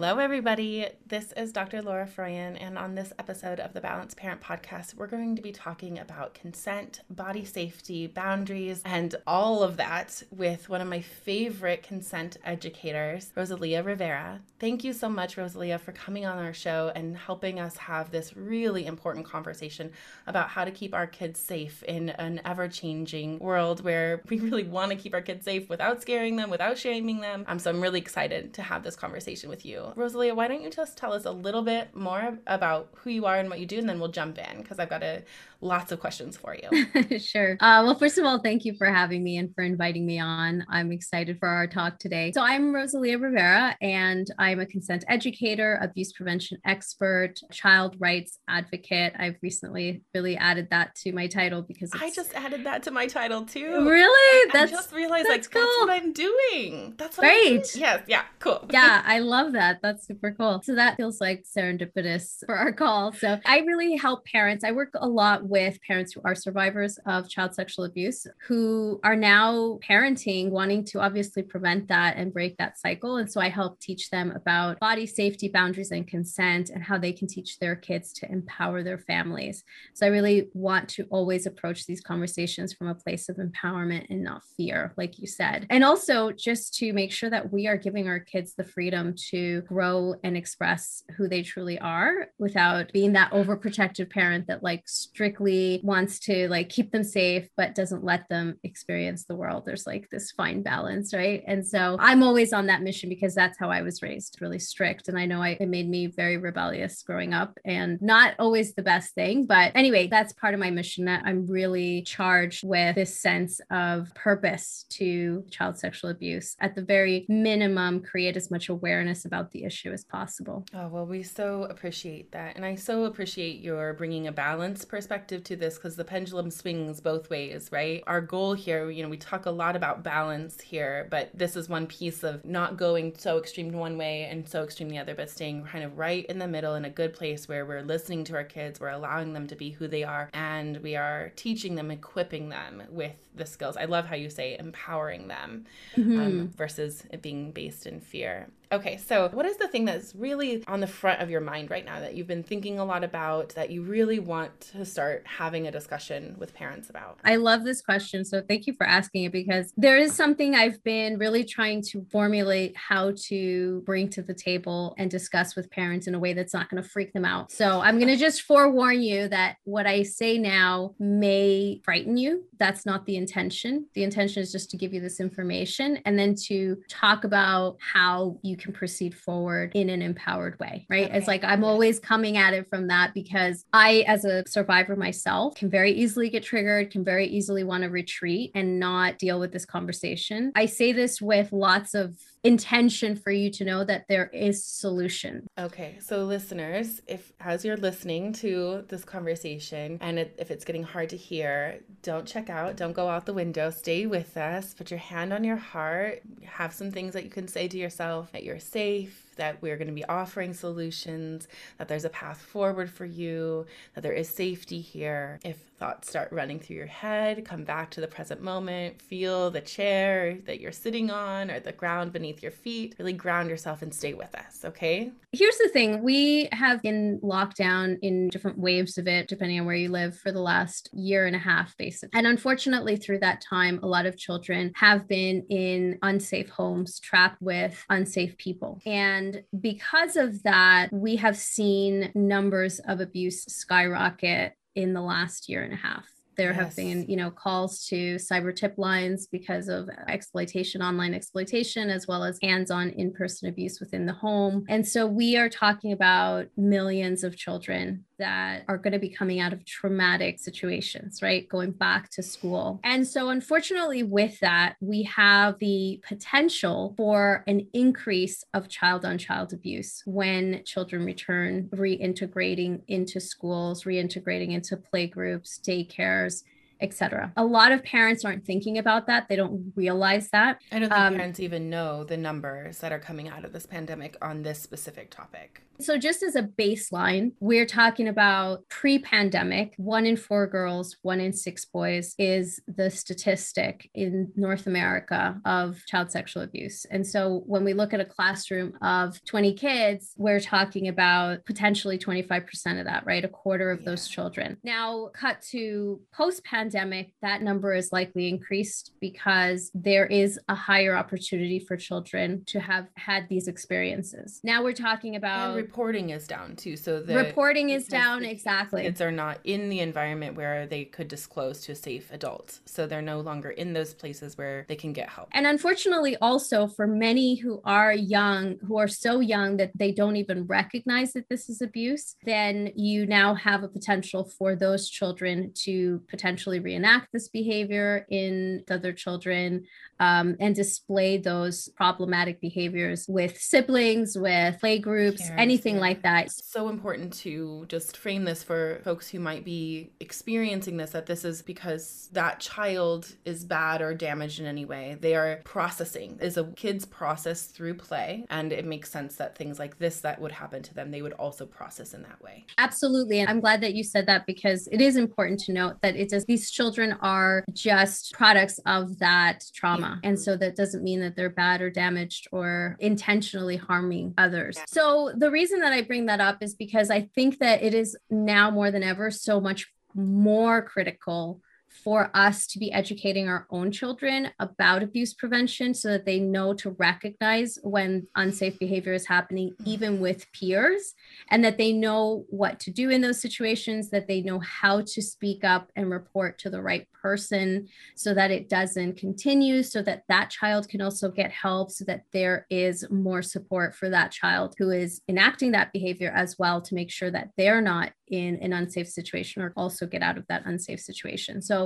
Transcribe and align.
Hello, 0.00 0.18
everybody. 0.18 0.86
This 1.08 1.32
is 1.32 1.50
Dr. 1.50 1.82
Laura 1.82 2.06
Froyen, 2.06 2.56
and 2.60 2.78
on 2.78 2.94
this 2.94 3.12
episode 3.18 3.58
of 3.58 3.72
the 3.72 3.80
Balanced 3.80 4.16
Parent 4.16 4.40
Podcast, 4.40 4.94
we're 4.94 5.08
going 5.08 5.34
to 5.34 5.42
be 5.42 5.50
talking 5.50 5.98
about 5.98 6.34
consent, 6.34 7.00
body 7.10 7.44
safety, 7.44 8.06
boundaries, 8.06 8.80
and 8.84 9.16
all 9.26 9.64
of 9.64 9.76
that 9.78 10.22
with 10.30 10.68
one 10.68 10.80
of 10.80 10.86
my 10.86 11.00
favorite 11.00 11.82
consent 11.82 12.36
educators, 12.44 13.32
Rosalia 13.34 13.82
Rivera. 13.82 14.40
Thank 14.60 14.84
you 14.84 14.92
so 14.92 15.08
much, 15.08 15.36
Rosalia, 15.36 15.78
for 15.78 15.90
coming 15.90 16.26
on 16.26 16.38
our 16.38 16.52
show 16.52 16.92
and 16.94 17.16
helping 17.16 17.58
us 17.58 17.76
have 17.76 18.12
this 18.12 18.36
really 18.36 18.86
important 18.86 19.26
conversation 19.26 19.90
about 20.28 20.48
how 20.48 20.64
to 20.64 20.70
keep 20.70 20.94
our 20.94 21.08
kids 21.08 21.40
safe 21.40 21.82
in 21.84 22.10
an 22.10 22.40
ever 22.44 22.68
changing 22.68 23.40
world 23.40 23.82
where 23.82 24.22
we 24.28 24.38
really 24.38 24.64
want 24.64 24.90
to 24.92 24.96
keep 24.96 25.14
our 25.14 25.22
kids 25.22 25.44
safe 25.44 25.68
without 25.68 26.02
scaring 26.02 26.36
them, 26.36 26.50
without 26.50 26.78
shaming 26.78 27.20
them. 27.20 27.44
Um, 27.48 27.58
so 27.58 27.70
I'm 27.70 27.80
really 27.80 28.00
excited 28.00 28.54
to 28.54 28.62
have 28.62 28.84
this 28.84 28.94
conversation 28.94 29.48
with 29.48 29.64
you. 29.64 29.87
Rosalia, 29.96 30.34
why 30.34 30.48
don't 30.48 30.62
you 30.62 30.70
just 30.70 30.96
tell 30.96 31.12
us 31.12 31.24
a 31.24 31.30
little 31.30 31.62
bit 31.62 31.94
more 31.94 32.38
about 32.46 32.88
who 32.96 33.10
you 33.10 33.26
are 33.26 33.36
and 33.36 33.48
what 33.48 33.60
you 33.60 33.66
do, 33.66 33.78
and 33.78 33.88
then 33.88 33.98
we'll 34.00 34.10
jump 34.10 34.38
in 34.38 34.62
because 34.62 34.78
I've 34.78 34.90
got 34.90 35.02
a 35.02 35.22
lots 35.60 35.92
of 35.92 36.00
questions 36.00 36.36
for 36.36 36.54
you. 36.54 37.18
sure. 37.18 37.52
Uh, 37.60 37.82
well, 37.84 37.94
first 37.94 38.18
of 38.18 38.24
all, 38.24 38.38
thank 38.40 38.64
you 38.64 38.74
for 38.76 38.86
having 38.86 39.22
me 39.22 39.36
and 39.38 39.54
for 39.54 39.62
inviting 39.64 40.06
me 40.06 40.18
on. 40.18 40.64
I'm 40.70 40.92
excited 40.92 41.38
for 41.38 41.48
our 41.48 41.66
talk 41.66 41.98
today. 41.98 42.32
So, 42.32 42.42
I'm 42.42 42.74
Rosalia 42.74 43.18
Rivera, 43.18 43.76
and 43.80 44.26
I'm 44.38 44.60
a 44.60 44.66
consent 44.66 45.04
educator, 45.08 45.78
abuse 45.82 46.12
prevention 46.12 46.58
expert, 46.64 47.34
child 47.52 47.96
rights 47.98 48.38
advocate. 48.48 49.14
I've 49.18 49.36
recently 49.42 50.02
really 50.14 50.36
added 50.36 50.68
that 50.70 50.94
to 50.96 51.12
my 51.12 51.26
title 51.26 51.62
because 51.62 51.90
I 51.94 52.10
just 52.10 52.34
added 52.34 52.64
that 52.64 52.82
to 52.84 52.90
my 52.90 53.06
title 53.06 53.44
too. 53.44 53.88
Really? 53.88 54.50
That's 54.52 54.72
I 54.72 54.76
just 54.76 54.92
realized 54.92 55.28
that's 55.28 55.46
like 55.46 55.52
cool. 55.52 55.62
that's 55.62 55.78
what 55.80 55.90
I'm 55.90 56.12
doing. 56.12 56.94
That's 56.96 57.18
what 57.18 57.24
right. 57.24 57.76
Yes. 57.76 58.02
Yeah. 58.06 58.22
Cool. 58.38 58.66
Yeah, 58.78 59.02
I 59.04 59.20
love 59.20 59.52
that. 59.52 59.80
That's 59.82 60.06
super 60.06 60.32
cool. 60.32 60.60
So 60.62 60.74
that 60.74 60.96
feels 60.96 61.20
like 61.20 61.44
serendipitous 61.44 62.44
for 62.46 62.54
our 62.54 62.72
call. 62.72 63.12
So 63.12 63.40
I 63.44 63.60
really 63.60 63.96
help 63.96 64.24
parents. 64.26 64.62
I 64.62 64.72
work 64.72 64.90
a 64.94 65.08
lot 65.08 65.47
with 65.48 65.80
parents 65.82 66.12
who 66.12 66.20
are 66.24 66.34
survivors 66.34 66.98
of 67.06 67.28
child 67.28 67.54
sexual 67.54 67.84
abuse 67.84 68.26
who 68.46 69.00
are 69.02 69.16
now 69.16 69.78
parenting, 69.88 70.50
wanting 70.50 70.84
to 70.84 71.00
obviously 71.00 71.42
prevent 71.42 71.88
that 71.88 72.16
and 72.16 72.32
break 72.32 72.56
that 72.58 72.78
cycle. 72.78 73.16
And 73.16 73.30
so 73.30 73.40
I 73.40 73.48
help 73.48 73.80
teach 73.80 74.10
them 74.10 74.30
about 74.32 74.78
body 74.80 75.06
safety, 75.06 75.48
boundaries, 75.48 75.90
and 75.90 76.06
consent, 76.06 76.70
and 76.70 76.82
how 76.82 76.98
they 76.98 77.12
can 77.12 77.26
teach 77.26 77.58
their 77.58 77.76
kids 77.76 78.12
to 78.14 78.30
empower 78.30 78.82
their 78.82 78.98
families. 78.98 79.64
So 79.94 80.06
I 80.06 80.10
really 80.10 80.48
want 80.52 80.88
to 80.90 81.04
always 81.10 81.46
approach 81.46 81.86
these 81.86 82.00
conversations 82.00 82.72
from 82.72 82.88
a 82.88 82.94
place 82.94 83.28
of 83.28 83.36
empowerment 83.36 84.06
and 84.10 84.22
not 84.22 84.42
fear, 84.56 84.92
like 84.96 85.18
you 85.18 85.26
said. 85.26 85.66
And 85.70 85.84
also 85.84 86.32
just 86.32 86.74
to 86.74 86.92
make 86.92 87.12
sure 87.12 87.30
that 87.30 87.52
we 87.52 87.66
are 87.66 87.76
giving 87.76 88.08
our 88.08 88.20
kids 88.20 88.54
the 88.54 88.64
freedom 88.64 89.14
to 89.30 89.62
grow 89.62 90.14
and 90.22 90.36
express 90.36 91.02
who 91.16 91.28
they 91.28 91.42
truly 91.42 91.78
are 91.78 92.28
without 92.38 92.92
being 92.92 93.12
that 93.12 93.30
overprotective 93.32 94.10
parent 94.10 94.46
that 94.46 94.62
like 94.62 94.88
strictly 94.88 95.37
wants 95.40 96.18
to 96.20 96.48
like 96.48 96.68
keep 96.68 96.92
them 96.92 97.04
safe 97.04 97.48
but 97.56 97.74
doesn't 97.74 98.04
let 98.04 98.28
them 98.28 98.58
experience 98.64 99.24
the 99.24 99.36
world. 99.36 99.64
There's 99.64 99.86
like 99.86 100.08
this 100.10 100.32
fine 100.32 100.62
balance 100.62 101.12
right? 101.14 101.42
And 101.46 101.66
so 101.66 101.96
i'm 101.98 102.22
always 102.22 102.52
on 102.52 102.66
that 102.66 102.82
mission 102.82 103.08
because 103.08 103.34
that's 103.34 103.58
how 103.58 103.70
i 103.70 103.82
was 103.82 104.02
raised 104.02 104.38
really 104.40 104.58
strict. 104.58 105.08
And 105.08 105.18
i 105.18 105.26
know 105.26 105.42
I, 105.42 105.56
it 105.60 105.68
made 105.68 105.88
me 105.88 106.06
very 106.06 106.36
rebellious 106.36 107.02
growing 107.02 107.34
up 107.34 107.58
and 107.64 108.00
not 108.02 108.34
always 108.38 108.74
the 108.74 108.82
best 108.82 109.14
thing. 109.14 109.46
But 109.46 109.72
anyway 109.74 110.06
that's 110.06 110.32
part 110.32 110.54
of 110.54 110.60
my 110.60 110.70
mission 110.70 111.04
that 111.06 111.22
i'm 111.24 111.46
really 111.46 112.02
charged 112.02 112.66
with 112.66 112.94
this 112.94 113.20
sense 113.20 113.60
of 113.70 114.12
purpose 114.14 114.84
to 114.90 115.44
child 115.50 115.78
sexual 115.78 116.10
abuse. 116.10 116.56
At 116.60 116.74
the 116.74 116.82
very 116.82 117.26
minimum 117.28 118.00
create 118.00 118.36
as 118.36 118.50
much 118.50 118.68
awareness 118.68 119.24
about 119.24 119.50
the 119.52 119.64
issue 119.64 119.92
as 119.92 120.04
possible. 120.04 120.64
Oh 120.74 120.88
well 120.88 121.06
we 121.06 121.22
so 121.22 121.64
appreciate 121.64 122.32
that. 122.32 122.56
And 122.56 122.64
i 122.64 122.74
so 122.74 123.04
appreciate 123.04 123.60
your 123.60 123.94
bringing 123.94 124.26
a 124.26 124.32
balanced 124.32 124.88
perspective 124.88 125.27
to 125.28 125.56
this 125.56 125.76
because 125.76 125.96
the 125.96 126.04
pendulum 126.04 126.50
swings 126.50 127.00
both 127.00 127.30
ways, 127.30 127.68
right? 127.70 128.02
Our 128.06 128.20
goal 128.20 128.54
here, 128.54 128.90
you 128.90 129.02
know, 129.02 129.08
we 129.08 129.16
talk 129.16 129.46
a 129.46 129.50
lot 129.50 129.76
about 129.76 130.02
balance 130.02 130.60
here, 130.60 131.06
but 131.10 131.30
this 131.34 131.56
is 131.56 131.68
one 131.68 131.86
piece 131.86 132.24
of 132.24 132.44
not 132.44 132.76
going 132.76 133.14
so 133.16 133.38
extreme 133.38 133.72
one 133.72 133.98
way 133.98 134.24
and 134.30 134.48
so 134.48 134.62
extreme 134.62 134.88
the 134.88 134.98
other, 134.98 135.14
but 135.14 135.30
staying 135.30 135.64
kind 135.64 135.84
of 135.84 135.98
right 135.98 136.24
in 136.26 136.38
the 136.38 136.48
middle 136.48 136.74
in 136.74 136.84
a 136.84 136.90
good 136.90 137.12
place 137.12 137.48
where 137.48 137.66
we're 137.66 137.82
listening 137.82 138.24
to 138.24 138.34
our 138.34 138.44
kids, 138.44 138.80
we're 138.80 138.88
allowing 138.88 139.32
them 139.32 139.46
to 139.46 139.56
be 139.56 139.70
who 139.70 139.86
they 139.86 140.04
are, 140.04 140.30
and 140.32 140.78
we 140.78 140.96
are 140.96 141.32
teaching 141.36 141.74
them, 141.74 141.90
equipping 141.90 142.48
them 142.48 142.82
with 142.90 143.16
the 143.38 143.46
skills. 143.46 143.76
I 143.76 143.84
love 143.84 144.06
how 144.06 144.16
you 144.16 144.28
say 144.28 144.56
empowering 144.58 145.28
them 145.28 145.64
mm-hmm. 145.96 146.20
um, 146.20 146.48
versus 146.56 147.04
it 147.10 147.22
being 147.22 147.52
based 147.52 147.86
in 147.86 148.00
fear. 148.00 148.48
Okay, 148.70 148.98
so 148.98 149.30
what 149.32 149.46
is 149.46 149.56
the 149.56 149.68
thing 149.68 149.86
that's 149.86 150.14
really 150.14 150.62
on 150.66 150.80
the 150.80 150.86
front 150.86 151.22
of 151.22 151.30
your 151.30 151.40
mind 151.40 151.70
right 151.70 151.84
now 151.84 152.00
that 152.00 152.14
you've 152.14 152.26
been 152.26 152.42
thinking 152.42 152.78
a 152.78 152.84
lot 152.84 153.02
about 153.02 153.54
that 153.54 153.70
you 153.70 153.82
really 153.82 154.18
want 154.18 154.60
to 154.72 154.84
start 154.84 155.24
having 155.26 155.66
a 155.66 155.70
discussion 155.70 156.34
with 156.38 156.54
parents 156.54 156.90
about? 156.90 157.18
I 157.24 157.36
love 157.36 157.64
this 157.64 157.80
question. 157.80 158.24
So 158.24 158.42
thank 158.42 158.66
you 158.66 158.74
for 158.74 158.86
asking 158.86 159.24
it 159.24 159.32
because 159.32 159.72
there 159.76 159.96
is 159.96 160.14
something 160.14 160.54
I've 160.54 160.82
been 160.84 161.18
really 161.18 161.44
trying 161.44 161.82
to 161.84 162.04
formulate 162.10 162.76
how 162.76 163.12
to 163.28 163.82
bring 163.86 164.10
to 164.10 164.22
the 164.22 164.34
table 164.34 164.94
and 164.98 165.10
discuss 165.10 165.56
with 165.56 165.70
parents 165.70 166.06
in 166.06 166.14
a 166.14 166.18
way 166.18 166.34
that's 166.34 166.52
not 166.52 166.68
going 166.68 166.82
to 166.82 166.88
freak 166.88 167.14
them 167.14 167.24
out. 167.24 167.50
So 167.50 167.80
I'm 167.80 167.96
going 167.98 168.08
to 168.08 168.16
just 168.16 168.42
forewarn 168.42 169.00
you 169.00 169.28
that 169.28 169.56
what 169.64 169.86
I 169.86 170.02
say 170.02 170.36
now 170.36 170.94
may 170.98 171.80
frighten 171.84 172.18
you. 172.18 172.44
That's 172.58 172.84
not 172.84 173.06
the 173.06 173.16
intention. 173.28 173.86
The 173.94 174.04
intention 174.04 174.42
is 174.42 174.50
just 174.50 174.70
to 174.70 174.76
give 174.76 174.94
you 174.94 175.00
this 175.00 175.20
information 175.20 175.98
and 176.04 176.18
then 176.18 176.34
to 176.46 176.78
talk 176.88 177.24
about 177.24 177.76
how 177.80 178.38
you 178.42 178.56
can 178.56 178.72
proceed 178.72 179.14
forward 179.14 179.72
in 179.74 179.90
an 179.90 180.00
empowered 180.00 180.58
way, 180.58 180.86
right? 180.88 181.06
Okay. 181.06 181.18
It's 181.18 181.26
like 181.26 181.44
I'm 181.44 181.62
always 181.62 181.98
coming 181.98 182.36
at 182.38 182.54
it 182.54 182.68
from 182.68 182.88
that 182.88 183.12
because 183.12 183.64
I, 183.72 184.04
as 184.06 184.24
a 184.24 184.44
survivor 184.46 184.96
myself, 184.96 185.54
can 185.56 185.68
very 185.68 185.92
easily 185.92 186.30
get 186.30 186.42
triggered, 186.42 186.90
can 186.90 187.04
very 187.04 187.26
easily 187.26 187.64
want 187.64 187.82
to 187.82 187.90
retreat 187.90 188.52
and 188.54 188.80
not 188.80 189.18
deal 189.18 189.38
with 189.38 189.52
this 189.52 189.66
conversation. 189.66 190.52
I 190.54 190.66
say 190.66 190.92
this 190.92 191.20
with 191.20 191.52
lots 191.52 191.94
of 191.94 192.16
intention 192.44 193.16
for 193.16 193.30
you 193.30 193.50
to 193.50 193.64
know 193.64 193.84
that 193.84 194.06
there 194.08 194.26
is 194.32 194.64
solution. 194.64 195.46
Okay, 195.58 195.98
so 196.00 196.24
listeners, 196.24 197.00
if 197.06 197.32
as 197.40 197.64
you're 197.64 197.76
listening 197.76 198.32
to 198.34 198.84
this 198.88 199.04
conversation 199.04 199.98
and 200.00 200.18
it, 200.18 200.34
if 200.38 200.50
it's 200.50 200.64
getting 200.64 200.82
hard 200.82 201.08
to 201.10 201.16
hear, 201.16 201.80
don't 202.02 202.26
check 202.26 202.48
out, 202.50 202.76
don't 202.76 202.92
go 202.92 203.08
out 203.08 203.26
the 203.26 203.32
window, 203.32 203.70
stay 203.70 204.06
with 204.06 204.36
us, 204.36 204.74
put 204.74 204.90
your 204.90 205.00
hand 205.00 205.32
on 205.32 205.44
your 205.44 205.56
heart, 205.56 206.22
have 206.44 206.72
some 206.72 206.90
things 206.90 207.14
that 207.14 207.24
you 207.24 207.30
can 207.30 207.48
say 207.48 207.68
to 207.68 207.76
yourself 207.78 208.32
that 208.32 208.44
you're 208.44 208.58
safe, 208.58 209.27
that 209.38 209.60
we're 209.62 209.76
going 209.76 209.88
to 209.88 209.94
be 209.94 210.04
offering 210.04 210.52
solutions, 210.52 211.48
that 211.78 211.88
there's 211.88 212.04
a 212.04 212.10
path 212.10 212.40
forward 212.40 212.90
for 212.90 213.06
you, 213.06 213.66
that 213.94 214.02
there 214.02 214.12
is 214.12 214.28
safety 214.28 214.80
here. 214.80 215.40
If 215.42 215.56
thoughts 215.78 216.10
start 216.10 216.30
running 216.32 216.58
through 216.58 216.76
your 216.76 216.86
head, 216.86 217.44
come 217.44 217.64
back 217.64 217.90
to 217.92 218.00
the 218.00 218.08
present 218.08 218.42
moment, 218.42 219.00
feel 219.00 219.50
the 219.50 219.60
chair 219.60 220.36
that 220.44 220.60
you're 220.60 220.72
sitting 220.72 221.10
on 221.10 221.50
or 221.50 221.60
the 221.60 221.72
ground 221.72 222.12
beneath 222.12 222.42
your 222.42 222.52
feet. 222.52 222.94
Really 222.98 223.12
ground 223.12 223.48
yourself 223.48 223.80
and 223.80 223.94
stay 223.94 224.12
with 224.12 224.34
us, 224.34 224.64
okay? 224.64 225.10
Here's 225.32 225.58
the 225.58 225.68
thing 225.68 226.02
we 226.02 226.48
have 226.52 226.82
been 226.82 226.98
in 226.98 227.20
lockdown 227.20 227.98
in 228.02 228.28
different 228.28 228.58
waves 228.58 228.98
of 228.98 229.06
it, 229.06 229.28
depending 229.28 229.60
on 229.60 229.66
where 229.66 229.76
you 229.76 229.88
live, 229.88 230.18
for 230.18 230.32
the 230.32 230.40
last 230.40 230.90
year 230.92 231.26
and 231.26 231.36
a 231.36 231.38
half, 231.38 231.76
basically. 231.76 232.18
And 232.18 232.26
unfortunately, 232.26 232.96
through 232.96 233.20
that 233.20 233.40
time, 233.40 233.78
a 233.82 233.86
lot 233.86 234.06
of 234.06 234.16
children 234.16 234.72
have 234.74 235.06
been 235.06 235.44
in 235.48 235.98
unsafe 236.02 236.48
homes, 236.48 236.98
trapped 236.98 237.40
with 237.40 237.84
unsafe 237.88 238.36
people. 238.36 238.80
And 238.84 239.27
because 239.60 240.16
of 240.16 240.42
that, 240.42 240.92
we 240.92 241.16
have 241.16 241.36
seen 241.36 242.10
numbers 242.14 242.78
of 242.80 243.00
abuse 243.00 243.44
skyrocket 243.44 244.54
in 244.74 244.92
the 244.94 245.00
last 245.00 245.48
year 245.48 245.62
and 245.62 245.72
a 245.72 245.76
half. 245.76 246.06
There 246.36 246.52
yes. 246.52 246.60
have 246.60 246.76
been, 246.76 247.04
you 247.08 247.16
know, 247.16 247.32
calls 247.32 247.84
to 247.86 248.14
cyber 248.14 248.54
tip 248.54 248.74
lines 248.76 249.26
because 249.26 249.68
of 249.68 249.88
exploitation, 250.06 250.80
online 250.80 251.12
exploitation, 251.12 251.90
as 251.90 252.06
well 252.06 252.22
as 252.22 252.38
hands-on 252.40 252.90
in-person 252.90 253.48
abuse 253.48 253.80
within 253.80 254.06
the 254.06 254.12
home. 254.12 254.64
And 254.68 254.86
so 254.86 255.04
we 255.06 255.36
are 255.36 255.48
talking 255.48 255.92
about 255.92 256.46
millions 256.56 257.24
of 257.24 257.36
children 257.36 258.04
that 258.18 258.64
are 258.68 258.78
going 258.78 258.92
to 258.92 258.98
be 258.98 259.08
coming 259.08 259.40
out 259.40 259.52
of 259.52 259.64
traumatic 259.64 260.38
situations, 260.38 261.22
right? 261.22 261.48
Going 261.48 261.72
back 261.72 262.10
to 262.10 262.22
school. 262.22 262.80
And 262.84 263.06
so, 263.06 263.30
unfortunately, 263.30 264.02
with 264.02 264.38
that, 264.40 264.76
we 264.80 265.02
have 265.04 265.58
the 265.58 266.02
potential 266.06 266.94
for 266.96 267.44
an 267.46 267.66
increase 267.72 268.44
of 268.54 268.68
child 268.68 269.04
on 269.04 269.18
child 269.18 269.52
abuse 269.52 270.02
when 270.06 270.62
children 270.64 271.04
return, 271.04 271.68
reintegrating 271.74 272.82
into 272.88 273.20
schools, 273.20 273.84
reintegrating 273.84 274.52
into 274.52 274.76
playgroups, 274.76 275.60
daycares 275.60 276.42
etc. 276.80 277.32
A 277.36 277.44
lot 277.44 277.72
of 277.72 277.82
parents 277.82 278.24
aren't 278.24 278.44
thinking 278.44 278.78
about 278.78 279.06
that. 279.06 279.28
They 279.28 279.36
don't 279.36 279.72
realize 279.76 280.30
that. 280.30 280.60
I 280.72 280.78
don't 280.78 280.88
think 280.88 281.00
um, 281.00 281.14
parents 281.16 281.40
even 281.40 281.70
know 281.70 282.04
the 282.04 282.16
numbers 282.16 282.78
that 282.78 282.92
are 282.92 282.98
coming 282.98 283.28
out 283.28 283.44
of 283.44 283.52
this 283.52 283.66
pandemic 283.66 284.16
on 284.22 284.42
this 284.42 284.60
specific 284.60 285.10
topic. 285.10 285.62
So, 285.80 285.96
just 285.96 286.24
as 286.24 286.34
a 286.34 286.42
baseline, 286.42 287.32
we're 287.38 287.66
talking 287.66 288.08
about 288.08 288.68
pre 288.68 288.98
pandemic, 288.98 289.74
one 289.76 290.06
in 290.06 290.16
four 290.16 290.48
girls, 290.48 290.96
one 291.02 291.20
in 291.20 291.32
six 291.32 291.64
boys 291.64 292.14
is 292.18 292.60
the 292.66 292.90
statistic 292.90 293.88
in 293.94 294.32
North 294.34 294.66
America 294.66 295.40
of 295.44 295.80
child 295.86 296.10
sexual 296.10 296.42
abuse. 296.42 296.84
And 296.90 297.06
so, 297.06 297.44
when 297.46 297.64
we 297.64 297.74
look 297.74 297.94
at 297.94 298.00
a 298.00 298.04
classroom 298.04 298.76
of 298.82 299.22
20 299.24 299.54
kids, 299.54 300.14
we're 300.16 300.40
talking 300.40 300.88
about 300.88 301.44
potentially 301.46 301.96
25% 301.96 302.80
of 302.80 302.86
that, 302.86 303.06
right? 303.06 303.24
A 303.24 303.28
quarter 303.28 303.70
of 303.70 303.80
yeah. 303.80 303.86
those 303.86 304.08
children. 304.08 304.56
Now, 304.64 305.10
cut 305.14 305.42
to 305.50 306.00
post 306.12 306.42
pandemic, 306.42 306.67
that 306.72 307.42
number 307.42 307.74
is 307.74 307.92
likely 307.92 308.28
increased 308.28 308.92
because 309.00 309.70
there 309.74 310.06
is 310.06 310.38
a 310.48 310.54
higher 310.54 310.96
opportunity 310.96 311.58
for 311.58 311.76
children 311.76 312.42
to 312.46 312.60
have 312.60 312.88
had 312.96 313.28
these 313.28 313.48
experiences. 313.48 314.40
Now, 314.42 314.62
we're 314.62 314.72
talking 314.72 315.16
about 315.16 315.56
reporting 315.56 316.10
is 316.10 316.26
down 316.26 316.56
too. 316.56 316.76
So 316.76 317.00
the 317.00 317.14
reporting 317.14 317.70
is 317.70 317.86
down 317.86 318.24
exactly. 318.24 318.82
Kids 318.82 319.00
are 319.00 319.12
not 319.12 319.38
in 319.44 319.68
the 319.68 319.80
environment 319.80 320.36
where 320.36 320.66
they 320.66 320.84
could 320.84 321.08
disclose 321.08 321.60
to 321.62 321.72
a 321.72 321.74
safe 321.74 322.10
adult. 322.12 322.60
So 322.66 322.86
they're 322.86 323.02
no 323.02 323.20
longer 323.20 323.50
in 323.50 323.72
those 323.72 323.94
places 323.94 324.36
where 324.36 324.64
they 324.68 324.76
can 324.76 324.92
get 324.92 325.08
help. 325.08 325.28
And 325.32 325.46
unfortunately, 325.46 326.16
also 326.16 326.66
for 326.66 326.86
many 326.86 327.36
who 327.36 327.60
are 327.64 327.92
young, 327.92 328.56
who 328.66 328.78
are 328.78 328.88
so 328.88 329.20
young 329.20 329.56
that 329.58 329.72
they 329.74 329.92
don't 329.92 330.16
even 330.16 330.44
recognize 330.46 331.12
that 331.12 331.28
this 331.28 331.48
is 331.48 331.60
abuse, 331.60 332.16
then 332.24 332.70
you 332.74 333.06
now 333.06 333.34
have 333.34 333.62
a 333.62 333.68
potential 333.68 334.30
for 334.38 334.56
those 334.56 334.88
children 334.88 335.52
to 335.54 336.02
potentially 336.08 336.57
reenact 336.60 337.08
this 337.12 337.28
behavior 337.28 338.06
in 338.10 338.64
other 338.70 338.92
children 338.92 339.64
um, 340.00 340.36
and 340.40 340.54
display 340.54 341.16
those 341.18 341.68
problematic 341.76 342.40
behaviors 342.40 343.06
with 343.08 343.38
siblings, 343.40 344.16
with 344.16 344.58
play 344.60 344.78
groups, 344.78 345.22
Parents, 345.22 345.40
anything 345.40 345.76
yeah. 345.76 345.80
like 345.80 346.02
that. 346.02 346.30
so 346.30 346.68
important 346.68 347.12
to 347.12 347.66
just 347.68 347.96
frame 347.96 348.24
this 348.24 348.42
for 348.42 348.80
folks 348.84 349.08
who 349.08 349.18
might 349.18 349.44
be 349.44 349.90
experiencing 350.00 350.76
this 350.76 350.90
that 350.90 351.06
this 351.06 351.24
is 351.24 351.42
because 351.42 352.08
that 352.12 352.40
child 352.40 353.16
is 353.24 353.44
bad 353.44 353.82
or 353.82 353.94
damaged 353.94 354.40
in 354.40 354.46
any 354.46 354.64
way. 354.64 354.96
They 355.00 355.14
are 355.14 355.40
processing, 355.44 356.18
is 356.20 356.36
a 356.36 356.44
kid's 356.44 356.84
process 356.84 357.46
through 357.46 357.74
play. 357.74 358.24
And 358.30 358.52
it 358.52 358.64
makes 358.64 358.90
sense 358.90 359.16
that 359.16 359.36
things 359.36 359.58
like 359.58 359.78
this 359.78 360.00
that 360.00 360.20
would 360.20 360.32
happen 360.32 360.62
to 360.62 360.74
them, 360.74 360.90
they 360.90 361.02
would 361.02 361.12
also 361.14 361.46
process 361.46 361.94
in 361.94 362.02
that 362.02 362.20
way. 362.22 362.46
Absolutely. 362.58 363.20
And 363.20 363.28
I'm 363.28 363.40
glad 363.40 363.60
that 363.62 363.74
you 363.74 363.82
said 363.82 364.06
that 364.06 364.26
because 364.26 364.68
it 364.68 364.80
is 364.80 364.96
important 364.96 365.40
to 365.40 365.52
note 365.52 365.76
that 365.82 365.96
it 365.96 366.10
does, 366.10 366.24
these 366.24 366.47
children 366.50 366.96
are 367.00 367.44
just 367.52 368.12
products 368.12 368.58
of 368.66 368.98
that 368.98 369.44
trauma. 369.54 370.00
And 370.04 370.18
so 370.18 370.36
that 370.36 370.56
doesn't 370.56 370.82
mean 370.82 371.00
that 371.00 371.16
they're 371.16 371.30
bad 371.30 371.60
or 371.60 371.70
damaged 371.70 372.28
or 372.32 372.76
intentionally 372.80 373.56
harming 373.56 374.14
others. 374.18 374.58
So 374.66 375.12
the 375.16 375.30
reason 375.30 375.60
that 375.60 375.72
I 375.72 375.82
bring 375.82 376.06
that 376.06 376.20
up 376.20 376.42
is 376.42 376.54
because 376.54 376.90
I 376.90 377.08
think 377.14 377.38
that 377.38 377.62
it 377.62 377.74
is 377.74 377.96
now 378.10 378.50
more 378.50 378.70
than 378.70 378.82
ever 378.82 379.10
so 379.10 379.40
much 379.40 379.66
more 379.94 380.62
critical 380.62 381.40
for 381.68 382.10
us 382.14 382.46
to 382.46 382.58
be 382.58 382.72
educating 382.72 383.28
our 383.28 383.46
own 383.50 383.70
children 383.70 384.30
about 384.38 384.82
abuse 384.82 385.14
prevention 385.14 385.74
so 385.74 385.88
that 385.88 386.04
they 386.04 386.18
know 386.18 386.52
to 386.54 386.70
recognize 386.70 387.58
when 387.62 388.06
unsafe 388.16 388.58
behavior 388.58 388.92
is 388.92 389.06
happening, 389.06 389.50
mm-hmm. 389.50 389.68
even 389.68 390.00
with 390.00 390.30
peers, 390.32 390.94
and 391.30 391.44
that 391.44 391.58
they 391.58 391.72
know 391.72 392.24
what 392.30 392.58
to 392.60 392.70
do 392.70 392.90
in 392.90 393.00
those 393.00 393.20
situations, 393.20 393.90
that 393.90 394.08
they 394.08 394.20
know 394.20 394.40
how 394.40 394.80
to 394.80 395.02
speak 395.02 395.44
up 395.44 395.70
and 395.76 395.90
report 395.90 396.38
to 396.38 396.50
the 396.50 396.62
right 396.62 396.88
person 397.00 397.68
so 397.94 398.12
that 398.14 398.30
it 398.30 398.48
doesn't 398.48 398.96
continue, 398.96 399.62
so 399.62 399.82
that 399.82 400.02
that 400.08 400.30
child 400.30 400.68
can 400.68 400.80
also 400.80 401.10
get 401.10 401.30
help, 401.30 401.70
so 401.70 401.84
that 401.84 402.02
there 402.12 402.46
is 402.50 402.84
more 402.90 403.22
support 403.22 403.74
for 403.74 403.88
that 403.88 404.10
child 404.10 404.54
who 404.58 404.70
is 404.70 405.00
enacting 405.08 405.52
that 405.52 405.72
behavior 405.72 406.12
as 406.14 406.38
well 406.38 406.60
to 406.60 406.74
make 406.74 406.90
sure 406.90 407.10
that 407.10 407.30
they're 407.36 407.60
not 407.60 407.92
in 408.08 408.36
an 408.36 408.52
unsafe 408.52 408.88
situation 408.88 409.42
or 409.42 409.52
also 409.56 409.86
get 409.86 410.02
out 410.02 410.16
of 410.16 410.26
that 410.28 410.42
unsafe 410.46 410.80
situation. 410.80 411.42
So 411.42 411.57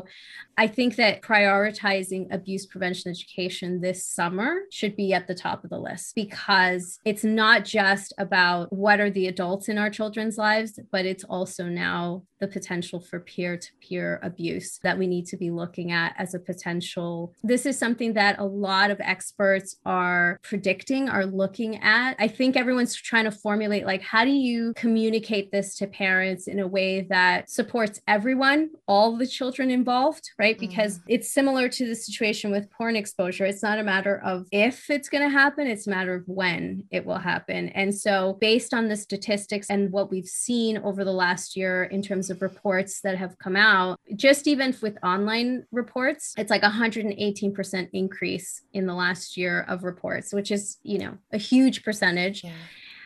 I 0.57 0.67
think 0.67 0.97
that 0.97 1.23
prioritizing 1.23 2.33
abuse 2.33 2.67
prevention 2.67 3.11
education 3.11 3.81
this 3.81 4.05
summer 4.05 4.63
should 4.71 4.97
be 4.97 5.13
at 5.13 5.27
the 5.27 5.35
top 5.35 5.65
of 5.65 5.71
the 5.71 5.79
list 5.79 6.15
because 6.15 6.99
it's 7.05 7.25
not 7.25 7.65
just 7.65 8.13
about 8.19 8.73
what 8.73 9.01
are 9.01 9.11
the 9.11 9.29
adults 9.29 9.69
in 9.69 9.79
our 9.79 9.91
children's 9.91 10.39
lives, 10.39 10.79
but 10.91 11.07
it's 11.07 11.25
also 11.25 11.65
now 11.65 12.23
the 12.43 12.49
potential 12.49 12.99
for 12.99 13.21
peer 13.21 13.57
to 13.57 13.69
peer 13.81 14.19
abuse 14.23 14.81
that 14.83 14.99
we 14.99 15.07
need 15.07 15.25
to 15.27 15.37
be 15.37 15.51
looking 15.51 15.93
at 15.93 16.13
as 16.19 16.35
a 16.35 16.41
potential. 16.41 17.33
This 17.45 17.65
is 17.67 17.79
something 17.79 18.15
that 18.15 18.41
a 18.41 18.45
lot 18.45 18.91
of 18.91 19.01
experts 19.01 19.77
are 19.87 20.41
predicting, 20.43 21.09
are 21.09 21.25
looking 21.25 21.81
at. 21.83 22.17
I 22.19 22.27
think 22.27 22.57
everyone's 22.57 22.97
trying 22.97 23.25
to 23.25 23.31
formulate 23.31 23.87
like, 23.87 24.03
how 24.03 24.25
do 24.25 24.33
you 24.33 24.75
communicate 24.75 25.53
this 25.53 25.77
to 25.77 25.87
parents 25.87 26.49
in 26.49 26.59
a 26.59 26.67
way 26.67 27.03
that 27.03 27.49
supports 27.49 28.01
everyone, 28.09 28.71
all 28.89 29.17
the 29.17 29.27
children 29.27 29.71
involved, 29.83 30.31
right? 30.39 30.57
Because 30.59 30.99
mm. 30.99 31.03
it's 31.09 31.35
similar 31.35 31.69
to 31.69 31.87
the 31.87 31.97
situation 31.97 32.53
with 32.53 32.71
porn 32.71 32.95
exposure. 32.95 33.45
It's 33.45 33.65
not 33.65 33.81
a 33.81 33.83
matter 33.83 34.21
of 34.25 34.47
if 34.53 34.89
it's 34.89 35.09
going 35.09 35.25
to 35.25 35.29
happen, 35.29 35.67
it's 35.67 35.89
a 35.89 35.91
matter 35.91 36.15
of 36.15 36.23
when 36.29 36.85
it 36.93 37.05
will 37.05 37.19
happen. 37.19 37.69
And 37.71 37.93
so, 37.93 38.39
based 38.41 38.73
on 38.73 38.89
the 38.89 38.97
statistics 38.97 39.69
and 39.71 39.91
what 39.91 40.11
we've 40.13 40.33
seen 40.47 40.79
over 40.79 41.05
the 41.05 41.19
last 41.25 41.57
year 41.57 41.85
in 41.85 42.01
terms 42.01 42.31
of 42.31 42.43
reports 42.43 43.01
that 43.01 43.19
have 43.19 43.37
come 43.39 43.57
out, 43.57 43.99
just 44.15 44.47
even 44.47 44.75
with 44.81 44.97
online 45.03 45.65
reports, 45.73 46.35
it's 46.39 46.51
like 46.51 46.63
118% 46.63 47.89
increase 47.93 48.63
in 48.73 48.87
the 48.87 48.95
last 48.95 49.37
year 49.37 49.65
of 49.69 49.83
reports, 49.83 50.33
which 50.33 50.53
is, 50.53 50.79
you 50.85 50.99
know, 50.99 51.19
a 51.33 51.39
huge 51.39 51.83
percentage. 51.83 52.45
Yeah. 52.45 52.53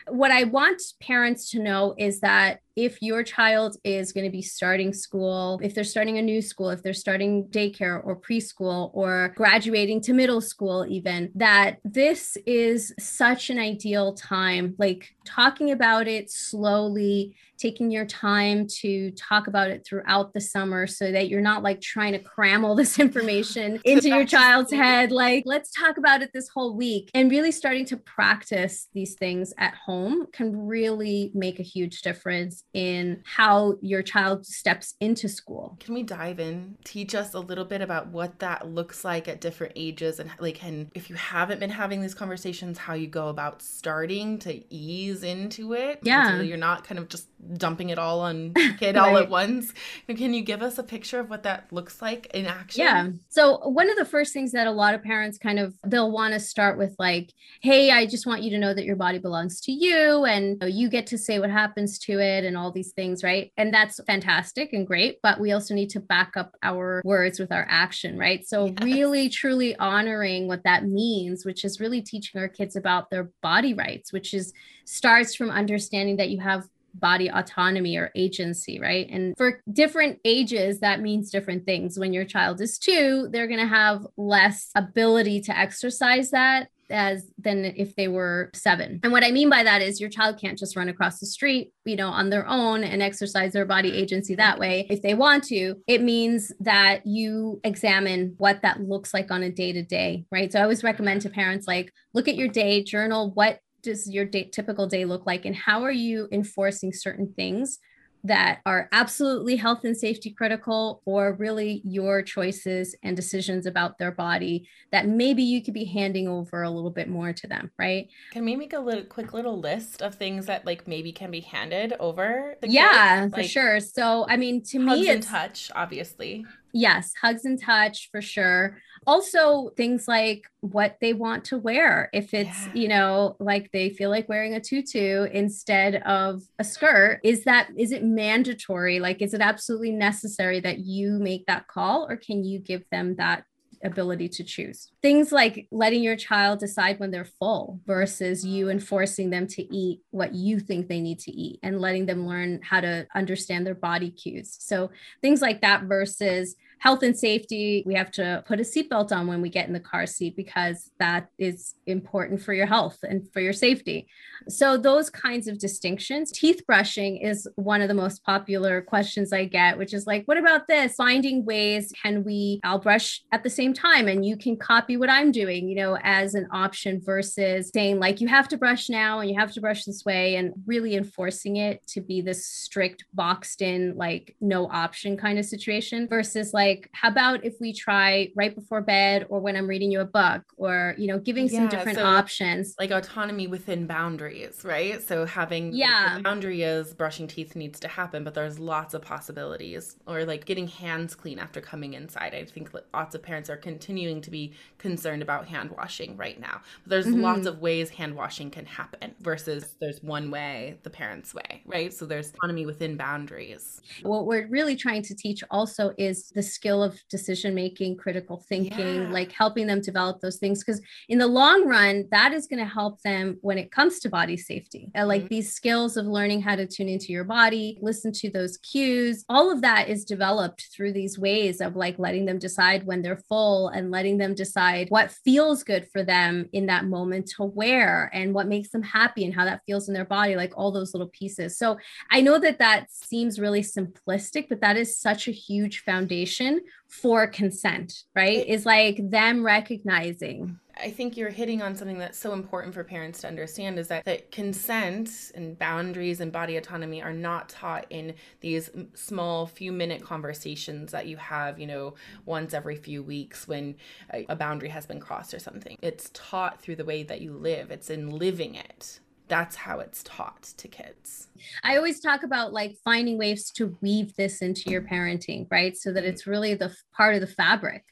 What 0.09 0.31
I 0.31 0.43
want 0.43 0.81
parents 1.01 1.49
to 1.51 1.59
know 1.59 1.95
is 1.97 2.21
that 2.21 2.61
if 2.77 3.01
your 3.01 3.23
child 3.23 3.75
is 3.83 4.13
going 4.13 4.23
to 4.23 4.31
be 4.31 4.43
starting 4.43 4.93
school, 4.93 5.59
if 5.63 5.73
they're 5.73 5.83
starting 5.83 6.19
a 6.19 6.21
new 6.21 6.43
school, 6.43 6.69
if 6.69 6.83
they're 6.83 6.93
starting 6.93 7.47
daycare 7.47 7.99
or 8.05 8.15
preschool 8.15 8.91
or 8.93 9.33
graduating 9.35 9.99
to 9.99 10.13
middle 10.13 10.41
school, 10.41 10.85
even, 10.87 11.31
that 11.33 11.79
this 11.83 12.37
is 12.45 12.93
such 12.99 13.49
an 13.49 13.57
ideal 13.57 14.13
time. 14.13 14.75
Like 14.77 15.15
talking 15.25 15.71
about 15.71 16.07
it 16.07 16.29
slowly, 16.29 17.35
taking 17.57 17.89
your 17.89 18.05
time 18.05 18.67
to 18.67 19.09
talk 19.11 19.47
about 19.47 19.71
it 19.71 19.83
throughout 19.83 20.33
the 20.33 20.41
summer 20.41 20.85
so 20.85 21.11
that 21.11 21.29
you're 21.29 21.41
not 21.41 21.63
like 21.63 21.81
trying 21.81 22.13
to 22.13 22.19
cram 22.19 22.63
all 22.63 22.75
this 22.75 22.99
information 23.07 23.79
into 23.85 24.09
your 24.09 24.25
child's 24.25 24.71
head. 24.71 25.11
Like, 25.11 25.43
let's 25.47 25.71
talk 25.71 25.97
about 25.97 26.21
it 26.21 26.29
this 26.31 26.47
whole 26.47 26.75
week. 26.75 27.09
And 27.15 27.31
really 27.31 27.51
starting 27.51 27.85
to 27.85 27.97
practice 27.97 28.87
these 28.93 29.15
things 29.15 29.51
at 29.57 29.73
home 29.73 30.27
can 30.31 30.67
really 30.67 31.31
make 31.33 31.59
a 31.59 31.63
huge 31.63 32.03
difference 32.03 32.63
in 32.73 33.21
how 33.25 33.75
your 33.81 34.01
child 34.01 34.45
steps 34.45 34.95
into 34.99 35.27
school. 35.27 35.77
Can 35.79 35.93
we 35.93 36.03
dive 36.03 36.39
in? 36.39 36.77
Teach 36.83 37.15
us 37.15 37.33
a 37.33 37.39
little 37.39 37.65
bit 37.65 37.81
about 37.81 38.07
what 38.07 38.39
that 38.39 38.67
looks 38.67 39.03
like 39.03 39.27
at 39.27 39.41
different 39.41 39.73
ages 39.75 40.19
and 40.19 40.29
like 40.39 40.63
and 40.63 40.91
if 40.93 41.09
you 41.09 41.15
haven't 41.15 41.59
been 41.59 41.69
having 41.69 42.01
these 42.01 42.13
conversations, 42.13 42.77
how 42.77 42.93
you 42.93 43.07
go 43.07 43.29
about 43.29 43.61
starting 43.61 44.39
to 44.39 44.73
ease 44.73 45.23
into 45.23 45.73
it. 45.73 45.99
Yeah. 46.03 46.37
So 46.37 46.41
you're 46.41 46.57
not 46.57 46.83
kind 46.83 46.99
of 46.99 47.09
just 47.09 47.27
dumping 47.53 47.89
it 47.89 47.99
all 47.99 48.19
on 48.21 48.53
kid 48.79 48.95
right. 48.95 48.97
all 48.97 49.17
at 49.17 49.29
once. 49.29 49.73
Can 50.07 50.33
you 50.33 50.41
give 50.41 50.61
us 50.61 50.77
a 50.77 50.83
picture 50.83 51.19
of 51.19 51.29
what 51.29 51.43
that 51.43 51.71
looks 51.71 52.01
like 52.01 52.27
in 52.27 52.45
action? 52.45 52.81
Yeah. 52.81 53.09
So 53.29 53.57
one 53.69 53.89
of 53.89 53.97
the 53.97 54.05
first 54.05 54.33
things 54.33 54.51
that 54.51 54.67
a 54.67 54.71
lot 54.71 54.93
of 54.93 55.03
parents 55.03 55.37
kind 55.37 55.59
of 55.59 55.73
they'll 55.85 56.11
want 56.11 56.33
to 56.33 56.39
start 56.39 56.77
with 56.77 56.95
like, 56.99 57.31
hey, 57.61 57.91
I 57.91 58.05
just 58.05 58.25
want 58.25 58.43
you 58.43 58.49
to 58.51 58.57
know 58.57 58.73
that 58.73 58.85
your 58.85 58.95
body 58.95 59.19
belongs 59.19 59.61
to 59.61 59.71
you 59.71 60.25
and 60.25 60.61
you 60.67 60.89
get 60.89 61.07
to 61.07 61.17
say 61.17 61.39
what 61.39 61.49
happens 61.49 61.99
to 61.99 62.19
it 62.19 62.43
and 62.43 62.56
all 62.57 62.71
these 62.71 62.91
things, 62.91 63.23
right? 63.23 63.51
And 63.57 63.73
that's 63.73 63.99
fantastic 64.05 64.73
and 64.73 64.85
great, 64.85 65.19
but 65.21 65.39
we 65.39 65.51
also 65.51 65.73
need 65.73 65.89
to 65.91 65.99
back 65.99 66.33
up 66.35 66.55
our 66.63 67.01
words 67.05 67.39
with 67.39 67.51
our 67.51 67.65
action, 67.69 68.17
right? 68.17 68.45
So 68.45 68.65
yes. 68.65 68.75
really 68.81 69.29
truly 69.29 69.75
honoring 69.77 70.47
what 70.47 70.63
that 70.63 70.85
means, 70.85 71.45
which 71.45 71.63
is 71.63 71.79
really 71.79 72.01
teaching 72.01 72.41
our 72.41 72.47
kids 72.47 72.75
about 72.75 73.09
their 73.09 73.29
body 73.41 73.73
rights, 73.73 74.11
which 74.11 74.33
is 74.33 74.53
starts 74.85 75.35
from 75.35 75.49
understanding 75.49 76.17
that 76.17 76.29
you 76.29 76.39
have 76.39 76.67
body 76.93 77.29
autonomy 77.29 77.97
or 77.97 78.11
agency, 78.15 78.79
right? 78.79 79.07
And 79.09 79.35
for 79.37 79.61
different 79.71 80.19
ages, 80.25 80.79
that 80.79 81.01
means 81.01 81.29
different 81.29 81.65
things. 81.65 81.99
When 81.99 82.13
your 82.13 82.25
child 82.25 82.59
is 82.61 82.77
two, 82.77 83.27
they're 83.31 83.47
going 83.47 83.59
to 83.59 83.67
have 83.67 84.05
less 84.17 84.71
ability 84.75 85.41
to 85.41 85.57
exercise 85.57 86.31
that 86.31 86.69
as 86.89 87.31
than 87.37 87.65
if 87.65 87.95
they 87.95 88.07
were 88.07 88.49
seven. 88.53 88.99
And 89.03 89.11
what 89.11 89.23
I 89.23 89.31
mean 89.31 89.49
by 89.49 89.63
that 89.63 89.81
is 89.81 89.99
your 89.99 90.09
child 90.09 90.39
can't 90.39 90.57
just 90.57 90.75
run 90.75 90.89
across 90.89 91.19
the 91.19 91.25
street, 91.25 91.71
you 91.85 91.95
know, 91.95 92.09
on 92.09 92.29
their 92.29 92.47
own 92.47 92.83
and 92.83 93.01
exercise 93.01 93.53
their 93.53 93.65
body 93.65 93.93
agency 93.93 94.35
that 94.35 94.59
way. 94.59 94.87
If 94.89 95.01
they 95.01 95.13
want 95.13 95.43
to, 95.45 95.75
it 95.87 96.01
means 96.01 96.51
that 96.59 97.05
you 97.05 97.59
examine 97.63 98.35
what 98.37 98.61
that 98.61 98.81
looks 98.81 99.13
like 99.13 99.31
on 99.31 99.43
a 99.43 99.51
day 99.51 99.71
to 99.73 99.83
day, 99.83 100.25
right? 100.31 100.51
So 100.51 100.59
I 100.59 100.63
always 100.63 100.83
recommend 100.83 101.21
to 101.21 101.29
parents 101.29 101.67
like 101.67 101.91
look 102.13 102.27
at 102.27 102.35
your 102.35 102.47
day, 102.47 102.83
journal 102.83 103.31
what 103.33 103.59
does 103.83 104.09
your 104.09 104.25
day, 104.25 104.45
typical 104.45 104.87
day 104.87 105.05
look 105.05 105.25
like 105.25 105.45
and 105.45 105.55
how 105.55 105.83
are 105.83 105.91
you 105.91 106.27
enforcing 106.31 106.91
certain 106.91 107.33
things 107.35 107.79
that 108.27 108.59
are 108.65 108.89
absolutely 108.91 109.55
health 109.55 109.83
and 109.83 109.95
safety 109.95 110.29
critical 110.29 111.01
or 111.05 111.33
really 111.33 111.81
your 111.83 112.21
choices 112.21 112.95
and 113.03 113.15
decisions 113.15 113.65
about 113.65 113.97
their 113.97 114.11
body 114.11 114.67
that 114.91 115.07
maybe 115.07 115.43
you 115.43 115.63
could 115.63 115.73
be 115.73 115.85
handing 115.85 116.27
over 116.27 116.63
a 116.63 116.69
little 116.69 116.91
bit 116.91 117.09
more 117.09 117.33
to 117.33 117.47
them 117.47 117.71
right? 117.77 118.09
Can 118.31 118.45
we 118.45 118.55
make 118.55 118.73
a 118.73 118.79
little 118.79 119.03
quick 119.03 119.33
little 119.33 119.59
list 119.59 120.01
of 120.01 120.15
things 120.15 120.45
that 120.45 120.65
like 120.65 120.87
maybe 120.87 121.11
can 121.11 121.31
be 121.31 121.41
handed 121.41 121.93
over 121.99 122.55
yeah 122.63 123.27
like, 123.31 123.43
for 123.43 123.47
sure. 123.47 123.79
So 123.79 124.25
i 124.29 124.37
mean 124.37 124.63
to 124.65 124.79
me 124.79 125.09
it's 125.09 125.27
touch 125.27 125.71
obviously. 125.75 126.45
Yes 126.73 127.13
hugs 127.21 127.45
and 127.45 127.59
touch 127.61 128.09
for 128.11 128.21
sure 128.21 128.77
also 129.07 129.69
things 129.77 130.07
like 130.07 130.43
what 130.59 130.97
they 130.99 131.13
want 131.13 131.45
to 131.45 131.57
wear 131.57 132.09
if 132.13 132.33
it's 132.33 132.65
yeah. 132.67 132.73
you 132.73 132.87
know 132.89 133.37
like 133.39 133.71
they 133.71 133.89
feel 133.89 134.09
like 134.09 134.27
wearing 134.27 134.53
a 134.53 134.59
tutu 134.59 135.23
instead 135.31 135.95
of 136.05 136.43
a 136.59 136.63
skirt 136.63 137.21
is 137.23 137.45
that 137.45 137.69
is 137.77 137.93
it 137.93 138.03
mandatory 138.03 138.99
like 138.99 139.21
is 139.21 139.33
it 139.33 139.41
absolutely 139.41 139.91
necessary 139.91 140.59
that 140.59 140.79
you 140.79 141.11
make 141.13 141.45
that 141.45 141.67
call 141.67 142.05
or 142.09 142.17
can 142.17 142.43
you 142.43 142.59
give 142.59 142.83
them 142.91 143.15
that 143.15 143.45
ability 143.83 144.29
to 144.29 144.43
choose. 144.43 144.91
Things 145.01 145.31
like 145.31 145.67
letting 145.71 146.03
your 146.03 146.15
child 146.15 146.59
decide 146.59 146.99
when 146.99 147.11
they're 147.11 147.25
full 147.25 147.79
versus 147.85 148.45
you 148.45 148.69
enforcing 148.69 149.29
them 149.29 149.47
to 149.47 149.75
eat 149.75 150.01
what 150.11 150.33
you 150.33 150.59
think 150.59 150.87
they 150.87 151.01
need 151.01 151.19
to 151.19 151.31
eat 151.31 151.59
and 151.63 151.81
letting 151.81 152.05
them 152.05 152.27
learn 152.27 152.59
how 152.63 152.81
to 152.81 153.07
understand 153.15 153.65
their 153.65 153.75
body 153.75 154.11
cues. 154.11 154.55
So, 154.59 154.91
things 155.21 155.41
like 155.41 155.61
that 155.61 155.83
versus 155.83 156.55
health 156.79 157.03
and 157.03 157.17
safety, 157.17 157.83
we 157.85 157.95
have 157.95 158.11
to 158.11 158.43
put 158.47 158.59
a 158.59 158.63
seatbelt 158.63 159.11
on 159.11 159.27
when 159.27 159.41
we 159.41 159.49
get 159.49 159.67
in 159.67 159.73
the 159.73 159.79
car 159.79 160.05
seat 160.05 160.35
because 160.35 160.91
that 160.99 161.29
is 161.37 161.75
important 161.85 162.41
for 162.41 162.53
your 162.53 162.65
health 162.65 162.99
and 163.03 163.31
for 163.31 163.39
your 163.39 163.53
safety. 163.53 164.07
So, 164.47 164.77
those 164.77 165.09
kinds 165.09 165.47
of 165.47 165.59
distinctions. 165.59 166.31
Teeth 166.31 166.61
brushing 166.67 167.17
is 167.17 167.47
one 167.55 167.81
of 167.81 167.87
the 167.87 167.93
most 167.93 168.23
popular 168.23 168.81
questions 168.81 169.33
I 169.33 169.45
get, 169.45 169.77
which 169.77 169.93
is 169.93 170.05
like, 170.05 170.25
what 170.25 170.37
about 170.37 170.67
this? 170.67 170.95
Finding 170.95 171.45
ways, 171.45 171.91
can 172.01 172.23
we, 172.23 172.59
I'll 172.63 172.79
brush 172.79 173.23
at 173.31 173.43
the 173.43 173.49
same 173.49 173.73
time 173.73 174.07
and 174.07 174.25
you 174.25 174.37
can 174.37 174.55
copy 174.57 174.97
what 174.97 175.09
I'm 175.09 175.31
doing, 175.31 175.67
you 175.67 175.75
know, 175.75 175.97
as 176.03 176.35
an 176.35 176.47
option 176.51 177.01
versus 177.03 177.71
saying, 177.73 177.99
like, 177.99 178.21
you 178.21 178.27
have 178.27 178.47
to 178.49 178.57
brush 178.57 178.89
now 178.89 179.19
and 179.19 179.29
you 179.29 179.37
have 179.39 179.51
to 179.53 179.61
brush 179.61 179.85
this 179.85 180.05
way 180.05 180.35
and 180.35 180.53
really 180.65 180.95
enforcing 180.95 181.57
it 181.57 181.85
to 181.87 182.01
be 182.01 182.21
this 182.21 182.45
strict, 182.45 183.05
boxed 183.13 183.61
in, 183.61 183.95
like, 183.97 184.35
no 184.39 184.67
option 184.69 185.17
kind 185.17 185.39
of 185.39 185.45
situation 185.45 186.07
versus 186.07 186.53
like, 186.53 186.66
like 186.67 186.89
how 186.91 187.09
about 187.09 187.43
if 187.43 187.55
we 187.59 187.73
try 187.73 188.29
right 188.35 188.53
before 188.55 188.81
bed 188.81 189.25
or 189.29 189.39
when 189.39 189.55
i'm 189.55 189.67
reading 189.67 189.91
you 189.91 190.01
a 190.01 190.05
book 190.05 190.43
or 190.57 190.95
you 190.97 191.07
know 191.07 191.19
giving 191.19 191.47
yeah, 191.47 191.59
some 191.59 191.67
different 191.67 191.97
so 191.97 192.05
options. 192.05 192.75
like 192.79 192.91
autonomy 192.91 193.47
within 193.47 193.85
boundaries 193.87 194.63
right? 194.63 195.01
So 195.07 195.25
having 195.25 195.73
yeah. 195.73 196.19
boundary 196.19 196.61
is 196.63 196.93
brushing 196.93 197.27
teeth 197.27 197.55
needs 197.55 197.79
to 197.79 197.87
happen 197.87 198.23
but 198.23 198.33
there's 198.33 198.59
lots 198.59 198.93
of 198.93 199.01
possibilities 199.01 199.95
or 200.05 200.25
like 200.25 200.45
getting 200.45 200.67
hands 200.67 201.15
clean 201.15 201.39
after 201.39 201.61
coming 201.61 201.93
inside. 201.93 202.33
I 202.33 202.45
think 202.45 202.71
lots 202.93 203.15
of 203.15 203.23
parents 203.23 203.49
are 203.49 203.57
continuing 203.57 204.21
to 204.21 204.31
be 204.31 204.53
concerned 204.77 205.21
about 205.21 205.47
hand 205.47 205.71
washing 205.71 206.17
right 206.17 206.39
now. 206.39 206.61
But 206.83 206.89
there's 206.89 207.07
mm-hmm. 207.07 207.21
lots 207.21 207.45
of 207.45 207.59
ways 207.59 207.89
hand 207.89 208.15
washing 208.15 208.51
can 208.51 208.65
happen 208.65 209.15
versus 209.21 209.75
there's 209.79 210.03
one 210.03 210.29
way 210.31 210.77
the 210.83 210.89
parents 210.89 211.33
way 211.33 211.63
right? 211.65 211.93
So 211.93 212.05
there's 212.05 212.33
autonomy 212.33 212.65
within 212.65 212.97
boundaries. 212.97 213.81
What 214.01 214.25
we're 214.25 214.47
really 214.47 214.75
trying 214.75 215.03
to 215.03 215.15
teach 215.15 215.43
also 215.51 215.93
is 215.97 216.29
the 216.29 216.43
skill 216.57 216.83
of 216.83 216.99
decision 217.09 217.53
making, 217.53 217.95
critical 217.97 218.43
thinking, 218.49 219.03
yeah. 219.03 219.11
like 219.11 219.31
helping 219.31 219.67
them 219.67 219.79
develop 219.79 220.19
those 220.19 220.37
things. 220.37 220.63
Because 220.63 220.81
in 221.07 221.19
the 221.19 221.27
long 221.27 221.67
run, 221.67 222.07
that 222.11 222.33
is 222.33 222.47
going 222.47 222.59
to 222.59 222.73
help 222.79 222.99
them 223.03 223.37
when 223.41 223.59
it 223.59 223.71
comes 223.71 223.99
to 223.99 224.09
body 224.09 224.35
safety. 224.35 224.91
Uh, 224.97 225.05
like 225.05 225.21
mm-hmm. 225.21 225.35
these 225.35 225.53
skills 225.53 225.97
of 225.97 226.05
learning 226.05 226.41
how 226.41 226.55
to 226.55 226.65
tune 226.65 226.89
into 226.89 227.13
your 227.13 227.23
body, 227.23 227.77
listen 227.81 228.11
to 228.11 228.29
those 228.31 228.57
cues, 228.57 229.23
all 229.29 229.51
of 229.51 229.61
that 229.61 229.87
is 229.87 230.03
developed 230.03 230.67
through 230.73 230.93
these 230.93 231.19
ways 231.19 231.61
of 231.61 231.75
like 231.75 231.99
letting 231.99 232.25
them 232.25 232.39
decide 232.39 232.85
when 232.85 233.01
they're 233.01 233.23
full 233.29 233.69
and 233.69 233.91
letting 233.91 234.17
them 234.17 234.33
decide 234.33 234.87
what 234.89 235.11
feels 235.11 235.63
good 235.63 235.87
for 235.93 236.03
them 236.03 236.49
in 236.53 236.65
that 236.65 236.85
moment 236.85 237.27
to 237.27 237.43
wear 237.43 238.09
and 238.13 238.33
what 238.33 238.47
makes 238.47 238.69
them 238.69 238.83
happy 238.83 239.23
and 239.25 239.35
how 239.35 239.45
that 239.45 239.61
feels 239.67 239.87
in 239.87 239.93
their 239.93 240.11
body, 240.17 240.35
like 240.35 240.53
all 240.57 240.71
those 240.71 240.93
little 240.93 241.09
pieces. 241.19 241.57
So 241.57 241.77
I 242.09 242.21
know 242.21 242.39
that 242.39 242.59
that 242.59 242.91
seems 242.91 243.39
really 243.39 243.61
simplistic, 243.61 244.49
but 244.49 244.61
that 244.61 244.77
is 244.77 244.99
such 244.99 245.27
a 245.27 245.31
huge 245.31 245.83
foundation 245.83 246.46
for 246.87 247.27
consent, 247.27 248.03
right? 248.15 248.47
Is 248.47 248.65
like 248.65 248.97
them 249.09 249.43
recognizing. 249.43 250.59
I 250.79 250.91
think 250.91 251.17
you're 251.17 251.29
hitting 251.29 251.61
on 251.61 251.75
something 251.75 251.97
that's 251.97 252.19
so 252.19 252.33
important 252.33 252.73
for 252.73 252.83
parents 252.83 253.21
to 253.21 253.27
understand 253.27 253.79
is 253.79 253.87
that, 253.87 254.05
that 254.05 254.31
consent 254.31 255.31
and 255.33 255.57
boundaries 255.57 256.21
and 256.21 256.31
body 256.31 256.57
autonomy 256.57 257.01
are 257.01 257.13
not 257.13 257.49
taught 257.49 257.87
in 257.89 258.13
these 258.41 258.69
small 258.93 259.47
few 259.47 259.71
minute 259.71 260.03
conversations 260.03 260.91
that 260.91 261.07
you 261.07 261.17
have, 261.17 261.59
you 261.59 261.67
know, 261.67 261.95
once 262.25 262.53
every 262.53 262.75
few 262.75 263.01
weeks 263.01 263.47
when 263.47 263.75
a, 264.13 264.25
a 264.29 264.35
boundary 264.35 264.69
has 264.69 264.85
been 264.85 264.99
crossed 264.99 265.33
or 265.33 265.39
something. 265.39 265.77
It's 265.81 266.11
taught 266.13 266.61
through 266.61 266.75
the 266.75 266.85
way 266.85 267.03
that 267.03 267.21
you 267.21 267.33
live, 267.33 267.71
it's 267.71 267.89
in 267.89 268.11
living 268.11 268.55
it 268.55 268.99
that's 269.27 269.55
how 269.55 269.79
it's 269.79 270.03
taught 270.03 270.43
to 270.57 270.67
kids. 270.67 271.27
I 271.63 271.77
always 271.77 271.99
talk 271.99 272.23
about 272.23 272.53
like 272.53 272.77
finding 272.83 273.17
ways 273.17 273.51
to 273.51 273.77
weave 273.81 274.15
this 274.15 274.41
into 274.41 274.69
your 274.69 274.81
parenting, 274.81 275.47
right? 275.49 275.75
So 275.75 275.91
that 275.93 276.05
it's 276.05 276.27
really 276.27 276.53
the 276.53 276.75
part 276.95 277.15
of 277.15 277.21
the 277.21 277.27
fabric. 277.27 277.83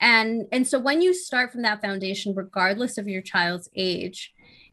And 0.00 0.46
and 0.52 0.66
so 0.66 0.78
when 0.78 1.02
you 1.02 1.12
start 1.12 1.52
from 1.52 1.62
that 1.62 1.82
foundation 1.82 2.34
regardless 2.34 2.98
of 2.98 3.08
your 3.08 3.22
child's 3.22 3.68
age, 3.74 4.32